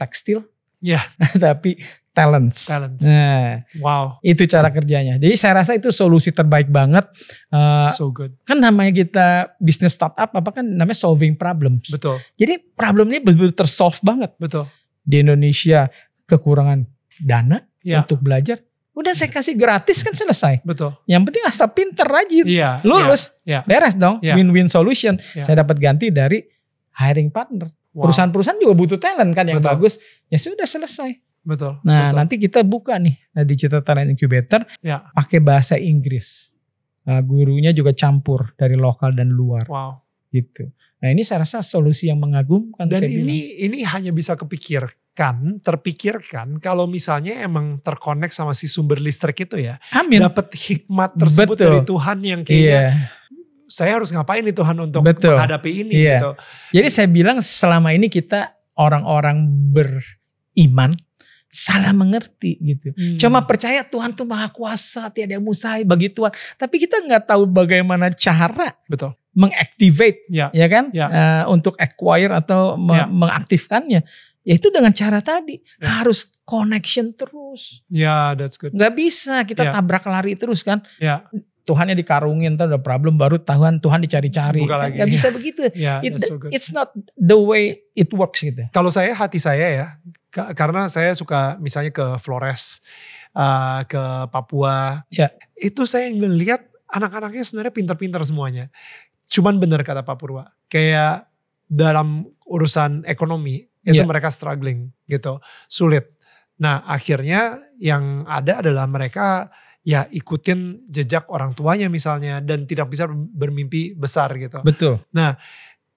tekstil, 0.00 0.48
Ya. 0.80 1.04
tapi 1.42 1.76
talents. 2.14 2.66
Talents. 2.66 3.04
Nah, 3.04 3.62
Wow. 3.78 4.18
itu 4.22 4.42
cara 4.46 4.70
kerjanya. 4.70 5.20
Jadi 5.20 5.34
saya 5.36 5.60
rasa 5.60 5.76
itu 5.76 5.92
solusi 5.92 6.32
terbaik 6.32 6.66
banget. 6.66 7.04
Eh, 7.52 7.86
So 7.94 8.10
good. 8.10 8.34
kan 8.42 8.58
namanya 8.58 8.90
kita 8.96 9.26
bisnis 9.60 9.94
startup 9.94 10.32
apa 10.32 10.50
kan 10.50 10.64
namanya 10.66 10.96
solving 10.96 11.36
problems. 11.36 11.92
Betul. 11.92 12.18
Jadi 12.34 12.58
problem 12.74 13.12
ini 13.12 13.20
betul-betul 13.20 13.54
tersolve 13.54 14.00
banget. 14.00 14.34
Betul. 14.40 14.66
Di 15.02 15.20
Indonesia 15.20 15.86
kekurangan 16.26 16.84
dana 17.20 17.58
Ya. 17.80 18.02
untuk 18.02 18.20
belajar. 18.20 18.58
Udah 18.92 19.14
saya 19.14 19.30
kasih 19.30 19.54
gratis 19.54 20.02
kan 20.02 20.10
selesai. 20.10 20.58
Betul. 20.66 20.90
Yang 21.06 21.30
penting 21.30 21.44
asal 21.46 21.70
pinter 21.70 22.02
rajin. 22.02 22.42
Iya. 22.42 22.82
Lulus. 22.82 23.30
Ya. 23.46 23.62
Beres 23.62 23.94
dong. 23.94 24.18
Ya. 24.18 24.34
Win-win 24.34 24.66
solution. 24.66 25.14
Ya. 25.32 25.46
Saya 25.46 25.62
dapat 25.62 25.78
ganti 25.78 26.10
dari 26.10 26.42
hiring 26.98 27.30
partner. 27.30 27.70
Wow. 27.94 28.10
Perusahaan-perusahaan 28.10 28.58
juga 28.58 28.74
butuh 28.74 28.98
talent 28.98 29.30
kan 29.32 29.46
yang 29.46 29.62
Betul. 29.62 29.70
bagus. 29.70 29.94
Ya 30.26 30.36
sudah 30.36 30.66
selesai. 30.66 31.14
Betul. 31.46 31.78
Nah 31.86 32.10
Betul. 32.10 32.16
nanti 32.18 32.34
kita 32.36 32.60
buka 32.66 32.98
nih 32.98 33.14
eh, 33.32 33.46
Digital 33.46 33.86
Talent 33.86 34.10
Incubator. 34.10 34.66
Ya. 34.82 35.06
Pakai 35.14 35.38
bahasa 35.38 35.78
Inggris. 35.78 36.50
Nah, 37.06 37.24
gurunya 37.24 37.72
juga 37.72 37.96
campur 37.96 38.52
dari 38.52 38.76
lokal 38.76 39.16
dan 39.16 39.32
luar 39.32 39.64
Wow. 39.64 40.04
gitu. 40.28 40.68
Nah 40.98 41.08
ini 41.14 41.22
saya 41.22 41.46
rasa 41.46 41.62
solusi 41.62 42.10
yang 42.10 42.18
mengagumkan. 42.18 42.90
Dan 42.90 42.98
saya 42.98 43.10
bilang. 43.10 43.30
ini 43.30 43.38
ini 43.62 43.78
hanya 43.86 44.10
bisa 44.10 44.34
kepikirkan, 44.34 45.62
terpikirkan 45.62 46.58
kalau 46.58 46.90
misalnya 46.90 47.38
emang 47.38 47.78
terkonek 47.80 48.34
sama 48.34 48.50
si 48.50 48.66
sumber 48.66 48.98
listrik 48.98 49.46
itu 49.46 49.62
ya, 49.62 49.78
Amin. 49.94 50.18
dapat 50.18 50.50
hikmat 50.50 51.14
tersebut 51.14 51.54
Betul. 51.54 51.66
dari 51.70 51.80
Tuhan 51.86 52.18
yang 52.26 52.40
kayaknya 52.42 52.66
Iya. 52.66 52.86
saya 53.70 53.90
harus 54.00 54.10
ngapain 54.10 54.42
nih 54.42 54.56
Tuhan 54.56 54.76
untuk 54.80 55.06
Betul. 55.06 55.38
menghadapi 55.38 55.70
ini 55.86 55.92
Iya. 56.02 56.18
gitu. 56.18 56.30
Jadi 56.82 56.88
saya 56.90 57.08
bilang 57.08 57.38
selama 57.38 57.94
ini 57.94 58.10
kita 58.10 58.58
orang-orang 58.74 59.46
beriman 59.70 60.98
salah 61.48 61.96
mengerti 61.96 62.60
gitu. 62.60 62.92
Hmm. 62.92 63.16
Cuma 63.16 63.40
percaya 63.40 63.80
Tuhan 63.80 64.12
tuh 64.12 64.28
maha 64.28 64.52
kuasa, 64.52 65.08
tiada 65.08 65.40
mustahil 65.40 65.88
bagi 65.88 66.12
Tuhan. 66.12 66.28
Tapi 66.54 66.76
kita 66.76 67.00
nggak 67.00 67.24
tahu 67.24 67.48
bagaimana 67.48 68.12
cara 68.12 68.76
betul. 68.84 69.16
mengactivate, 69.32 70.28
Ya. 70.28 70.52
ya 70.52 70.66
kan, 70.68 70.92
Ya. 70.92 71.06
Eh, 71.08 71.44
untuk 71.48 71.74
acquire 71.80 72.34
atau 72.36 72.76
me- 72.76 73.00
Ya. 73.00 73.06
mengaktifkannya. 73.08 74.04
Yaitu 74.44 74.72
dengan 74.72 74.92
cara 74.92 75.20
tadi 75.20 75.60
Ya. 75.76 76.00
harus 76.00 76.28
connection 76.44 77.12
terus. 77.12 77.84
Ya, 77.88 78.32
that's 78.32 78.56
good. 78.56 78.72
Nggak 78.72 78.92
bisa 78.96 79.44
kita 79.44 79.68
Ya. 79.68 79.72
tabrak 79.72 80.04
lari 80.08 80.32
terus 80.36 80.64
kan. 80.64 80.80
Ya. 80.96 81.24
Tuhannya 81.68 81.92
dikarungin, 81.92 82.56
ntar 82.56 82.72
ada 82.72 82.80
problem 82.80 83.20
baru 83.20 83.36
Tuhan 83.36 83.76
Tuhan 83.78 84.00
dicari-cari. 84.00 84.64
Kan 84.64 84.78
lagi. 84.88 84.96
Nggak 84.96 85.10
bisa 85.12 85.28
begitu. 85.28 85.60
Ya, 85.76 86.00
It- 86.00 86.16
so 86.24 86.40
good. 86.40 86.48
it's 86.48 86.72
not 86.72 86.88
the 87.12 87.36
way 87.36 87.84
it 87.92 88.08
works 88.16 88.40
gitu. 88.40 88.64
Kalau 88.72 88.88
saya 88.88 89.12
hati 89.12 89.36
saya 89.36 89.66
ya, 89.68 89.86
ka- 90.32 90.56
karena 90.56 90.88
saya 90.88 91.12
suka 91.12 91.60
misalnya 91.60 91.92
ke 91.92 92.16
Flores, 92.18 92.80
uh, 93.36 93.84
ke 93.84 94.00
Papua, 94.32 95.04
Ya. 95.12 95.28
itu 95.54 95.84
saya 95.84 96.08
ngelihat 96.08 96.64
anak-anaknya 96.88 97.44
sebenarnya 97.44 97.74
pinter-pinter 97.76 98.24
semuanya. 98.24 98.72
Cuman 99.28 99.60
benar 99.60 99.84
kata 99.84 100.00
Pak 100.00 100.16
Purwa, 100.16 100.48
kayak 100.66 101.28
dalam 101.68 102.24
urusan 102.48 103.04
ekonomi 103.04 103.60
itu 103.84 104.00
Ya. 104.00 104.08
mereka 104.08 104.32
struggling 104.32 104.88
gitu, 105.04 105.36
sulit. 105.68 106.16
Nah 106.56 106.80
akhirnya 106.82 107.60
yang 107.76 108.24
ada 108.24 108.64
adalah 108.64 108.88
mereka 108.88 109.52
ya 109.88 110.04
ikutin 110.12 110.84
jejak 110.84 111.24
orang 111.32 111.56
tuanya 111.56 111.88
misalnya 111.88 112.44
dan 112.44 112.68
tidak 112.68 112.92
bisa 112.92 113.08
bermimpi 113.08 113.96
besar 113.96 114.28
gitu 114.36 114.60
Betul. 114.60 115.00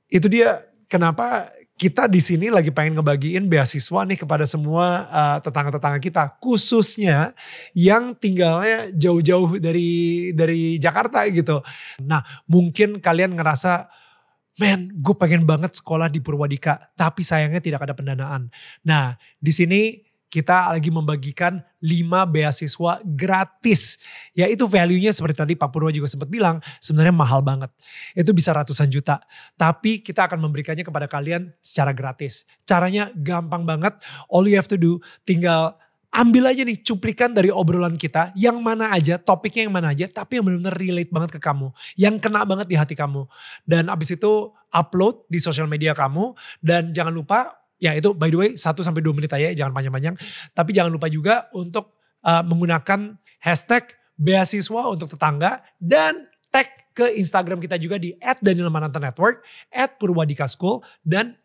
itu 0.08 0.32
dia 0.32 0.64
kenapa 0.88 1.52
kita 1.82 2.06
di 2.06 2.22
sini 2.22 2.54
lagi 2.54 2.70
pengen 2.70 3.02
ngebagiin 3.02 3.50
beasiswa 3.50 4.06
nih 4.06 4.22
kepada 4.22 4.46
semua 4.46 5.10
uh, 5.10 5.38
tetangga-tetangga 5.42 5.98
kita 5.98 6.38
khususnya 6.38 7.34
yang 7.74 8.14
tinggalnya 8.14 8.94
jauh-jauh 8.94 9.58
dari 9.58 10.30
dari 10.38 10.78
Jakarta 10.78 11.26
gitu. 11.26 11.66
Nah, 12.06 12.22
mungkin 12.46 13.02
kalian 13.02 13.34
ngerasa 13.34 13.89
Men, 14.62 14.94
gue 14.94 15.16
pengen 15.18 15.48
banget 15.48 15.74
sekolah 15.80 16.12
di 16.12 16.22
Purwadika, 16.22 16.92
tapi 16.94 17.26
sayangnya 17.26 17.64
tidak 17.64 17.82
ada 17.82 17.98
pendanaan. 17.98 18.52
Nah, 18.86 19.18
di 19.42 19.50
sini 19.50 20.11
kita 20.32 20.72
lagi 20.72 20.88
membagikan 20.88 21.60
5 21.84 22.32
beasiswa 22.32 23.04
gratis. 23.04 24.00
Ya 24.32 24.48
itu 24.48 24.64
value-nya 24.64 25.12
seperti 25.12 25.44
tadi 25.44 25.54
Pak 25.60 25.68
Purwa 25.76 25.92
juga 25.92 26.08
sempat 26.08 26.32
bilang, 26.32 26.64
sebenarnya 26.80 27.12
mahal 27.12 27.44
banget. 27.44 27.68
Itu 28.16 28.32
bisa 28.32 28.56
ratusan 28.56 28.88
juta. 28.88 29.20
Tapi 29.60 30.00
kita 30.00 30.32
akan 30.32 30.40
memberikannya 30.40 30.88
kepada 30.88 31.12
kalian 31.12 31.52
secara 31.60 31.92
gratis. 31.92 32.48
Caranya 32.64 33.12
gampang 33.12 33.68
banget. 33.68 34.00
All 34.32 34.48
you 34.48 34.56
have 34.56 34.72
to 34.72 34.80
do 34.80 35.04
tinggal 35.28 35.76
ambil 36.12 36.52
aja 36.52 36.64
nih 36.64 36.80
cuplikan 36.80 37.36
dari 37.36 37.52
obrolan 37.52 38.00
kita. 38.00 38.32
Yang 38.32 38.58
mana 38.64 38.92
aja, 38.96 39.20
topiknya 39.20 39.68
yang 39.68 39.76
mana 39.76 39.92
aja. 39.92 40.08
Tapi 40.08 40.40
yang 40.40 40.48
benar-benar 40.48 40.76
relate 40.80 41.12
banget 41.12 41.32
ke 41.36 41.40
kamu. 41.44 41.76
Yang 42.00 42.16
kena 42.24 42.48
banget 42.48 42.68
di 42.72 42.80
hati 42.80 42.96
kamu. 42.96 43.28
Dan 43.68 43.92
abis 43.92 44.16
itu 44.16 44.56
upload 44.72 45.28
di 45.28 45.44
sosial 45.44 45.68
media 45.68 45.92
kamu. 45.92 46.32
Dan 46.64 46.96
jangan 46.96 47.12
lupa, 47.12 47.61
ya 47.82 47.98
itu 47.98 48.14
by 48.14 48.30
the 48.30 48.38
way 48.38 48.50
1 48.54 48.62
sampai 48.62 49.02
2 49.02 49.18
menit 49.18 49.34
aja 49.34 49.50
jangan 49.58 49.74
panjang-panjang. 49.74 50.16
Tapi 50.54 50.72
jangan 50.72 50.94
lupa 50.94 51.10
juga 51.10 51.50
untuk 51.58 51.98
uh, 52.22 52.46
menggunakan 52.46 53.18
hashtag 53.42 53.98
beasiswa 54.16 54.82
untuk 54.94 55.10
tetangga. 55.10 55.66
Dan 55.82 56.30
tag 56.54 56.70
ke 56.94 57.18
Instagram 57.18 57.58
kita 57.58 57.82
juga 57.82 57.98
di 57.98 58.14
@danielmananta 58.20 59.02
network, 59.02 59.42
dan 61.02 61.40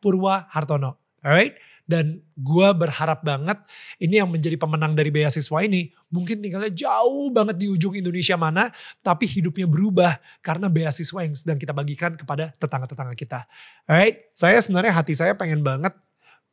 @purwahartono. 0.00 0.96
Alright? 1.20 1.58
Dan 1.90 2.22
gue 2.38 2.68
berharap 2.70 3.26
banget 3.26 3.58
ini 3.98 4.22
yang 4.22 4.30
menjadi 4.30 4.54
pemenang 4.54 4.94
dari 4.94 5.10
beasiswa 5.10 5.58
ini 5.66 5.90
mungkin 6.14 6.38
tinggalnya 6.38 6.70
jauh 6.70 7.34
banget 7.34 7.58
di 7.58 7.66
ujung 7.66 7.98
Indonesia 7.98 8.38
mana, 8.38 8.70
tapi 9.02 9.26
hidupnya 9.26 9.66
berubah 9.66 10.22
karena 10.38 10.70
beasiswa 10.70 11.26
yang 11.26 11.34
sedang 11.34 11.58
kita 11.58 11.74
bagikan 11.74 12.14
kepada 12.14 12.54
tetangga-tetangga 12.62 13.18
kita. 13.18 13.50
Alright, 13.90 14.30
saya 14.38 14.62
sebenarnya 14.62 14.94
hati 14.94 15.18
saya 15.18 15.34
pengen 15.34 15.66
banget 15.66 15.98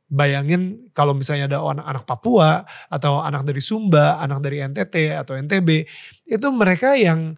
bayangin 0.09 0.87
kalau 0.95 1.11
misalnya 1.13 1.51
ada 1.51 1.59
anak-anak 1.61 2.03
Papua 2.07 2.63
atau 2.87 3.19
anak 3.21 3.45
dari 3.45 3.61
Sumba, 3.61 4.17
anak 4.23 4.39
dari 4.41 4.63
NTT 4.63 5.13
atau 5.13 5.35
NTB, 5.37 5.69
itu 6.25 6.47
mereka 6.49 6.95
yang 6.95 7.35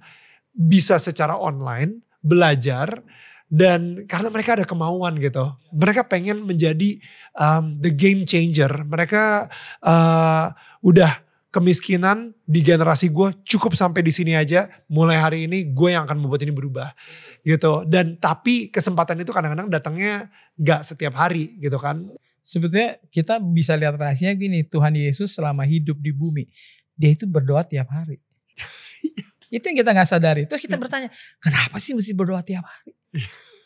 bisa 0.54 1.02
secara 1.02 1.36
online 1.36 2.00
belajar 2.22 3.02
dan 3.50 4.06
karena 4.06 4.30
mereka 4.30 4.54
ada 4.54 4.66
kemauan 4.66 5.18
gitu, 5.18 5.41
mereka 5.74 6.06
pengen 6.06 6.45
menjadi 6.45 7.02
um, 7.34 7.82
the 7.82 7.89
game 7.89 8.22
changer. 8.22 8.70
Mereka 8.70 9.50
uh, 9.82 10.54
udah 10.86 11.26
kemiskinan 11.50 12.38
di 12.45 12.62
generasi 12.62 13.10
gue 13.10 13.34
cukup 13.50 13.74
sampai 13.74 14.06
di 14.06 14.14
sini 14.14 14.38
aja. 14.38 14.70
Mulai 14.86 15.18
hari 15.18 15.39
ini 15.50 15.66
gue 15.74 15.89
yang 15.89 16.06
akan 16.06 16.22
membuat 16.22 16.45
ini 16.45 16.54
berubah 16.54 16.93
gitu. 17.41 17.89
Dan 17.89 18.22
tapi 18.22 18.70
kesempatan 18.70 19.18
itu 19.26 19.34
kadang-kadang 19.34 19.66
datangnya 19.66 20.30
gak 20.54 20.86
setiap 20.86 21.18
hari 21.18 21.58
gitu 21.58 21.82
kan. 21.82 22.06
Sebetulnya 22.45 23.02
kita 23.10 23.41
bisa 23.41 23.74
lihat 23.74 23.97
rahasia 23.97 24.30
gini, 24.38 24.62
Tuhan 24.62 24.93
Yesus 24.93 25.34
selama 25.34 25.66
hidup 25.66 25.97
di 25.97 26.14
bumi, 26.14 26.45
dia 26.93 27.14
itu 27.14 27.26
berdoa 27.26 27.66
tiap 27.66 27.89
hari. 27.89 28.22
Itu 29.50 29.74
yang 29.74 29.78
kita 29.82 29.91
nggak 29.91 30.10
sadari. 30.10 30.43
Terus 30.45 30.62
kita 30.62 30.78
bertanya, 30.78 31.10
kenapa 31.41 31.82
sih 31.82 31.97
mesti 31.97 32.14
berdoa 32.14 32.45
tiap 32.45 32.66
hari? 32.66 32.93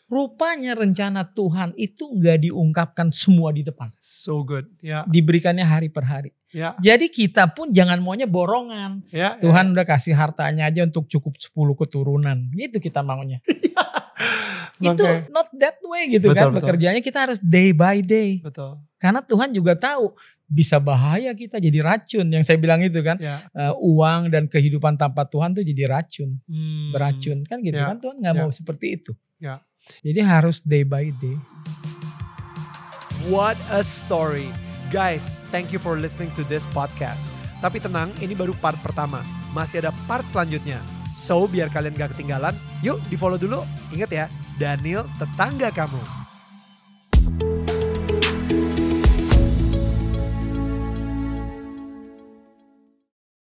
Rupanya 0.04 0.76
rencana 0.76 1.24
Tuhan 1.32 1.72
itu 1.80 2.04
nggak 2.08 2.48
diungkapkan 2.48 3.08
semua 3.08 3.52
di 3.52 3.64
depan. 3.64 3.88
So 4.00 4.44
good, 4.44 4.68
ya. 4.84 5.00
Yeah. 5.00 5.02
Diberikannya 5.08 5.64
hari 5.64 5.88
per 5.88 6.04
hari. 6.04 6.30
Ya. 6.54 6.76
Jadi 6.78 7.10
kita 7.10 7.50
pun 7.50 7.74
jangan 7.74 7.98
maunya 7.98 8.28
borongan. 8.30 9.02
Ya, 9.10 9.34
Tuhan 9.40 9.72
ya. 9.72 9.72
udah 9.74 9.86
kasih 9.88 10.14
hartanya 10.14 10.70
aja 10.70 10.86
untuk 10.86 11.10
cukup 11.10 11.34
10 11.40 11.50
keturunan. 11.74 12.36
Itu 12.54 12.78
kita 12.78 13.02
maunya. 13.02 13.42
itu 14.82 15.02
okay. 15.02 15.26
not 15.30 15.48
that 15.54 15.78
way 15.82 16.06
gitu 16.10 16.30
betul, 16.30 16.38
kan. 16.38 16.46
Betul. 16.50 16.58
Bekerjanya 16.62 17.00
kita 17.02 17.18
harus 17.26 17.38
day 17.42 17.74
by 17.74 17.98
day. 18.04 18.38
Betul. 18.38 18.78
Karena 19.02 19.20
Tuhan 19.20 19.50
juga 19.50 19.74
tahu 19.74 20.14
bisa 20.44 20.76
bahaya 20.76 21.32
kita 21.32 21.56
jadi 21.56 21.80
racun 21.80 22.28
yang 22.28 22.44
saya 22.44 22.60
bilang 22.60 22.80
itu 22.84 23.00
kan. 23.00 23.16
Ya. 23.16 23.48
uh, 23.56 23.74
uang 23.80 24.28
dan 24.28 24.44
kehidupan 24.46 25.00
tanpa 25.00 25.24
Tuhan 25.28 25.56
tuh 25.56 25.64
jadi 25.64 25.88
racun. 25.88 26.38
Hmm. 26.44 26.92
beracun. 26.92 27.42
Kan 27.48 27.64
gitu 27.64 27.80
ya. 27.80 27.92
kan 27.92 27.98
Tuhan 28.00 28.16
nggak 28.20 28.34
ya. 28.36 28.40
mau 28.44 28.50
seperti 28.52 28.86
itu. 29.00 29.12
Ya. 29.40 29.60
jadi 30.00 30.24
harus 30.24 30.64
day 30.64 30.84
by 30.84 31.12
day. 31.20 31.36
What 33.28 33.56
a 33.72 33.84
story. 33.84 34.48
Guys 34.92 35.32
thank 35.48 35.72
you 35.72 35.80
for 35.80 35.96
listening 35.96 36.32
to 36.36 36.44
this 36.46 36.68
podcast. 36.70 37.24
Tapi 37.64 37.80
tenang 37.80 38.12
ini 38.20 38.36
baru 38.36 38.52
part 38.60 38.76
pertama. 38.84 39.24
Masih 39.56 39.80
ada 39.84 39.92
part 40.04 40.24
selanjutnya. 40.28 40.80
So 41.14 41.46
biar 41.46 41.70
kalian 41.70 41.94
gak 41.96 42.16
ketinggalan 42.16 42.52
yuk 42.84 43.00
di 43.08 43.16
follow 43.16 43.40
dulu. 43.40 43.64
Ingat 43.94 44.10
ya 44.12 44.26
Daniel 44.60 45.08
tetangga 45.16 45.72
kamu 45.72 46.23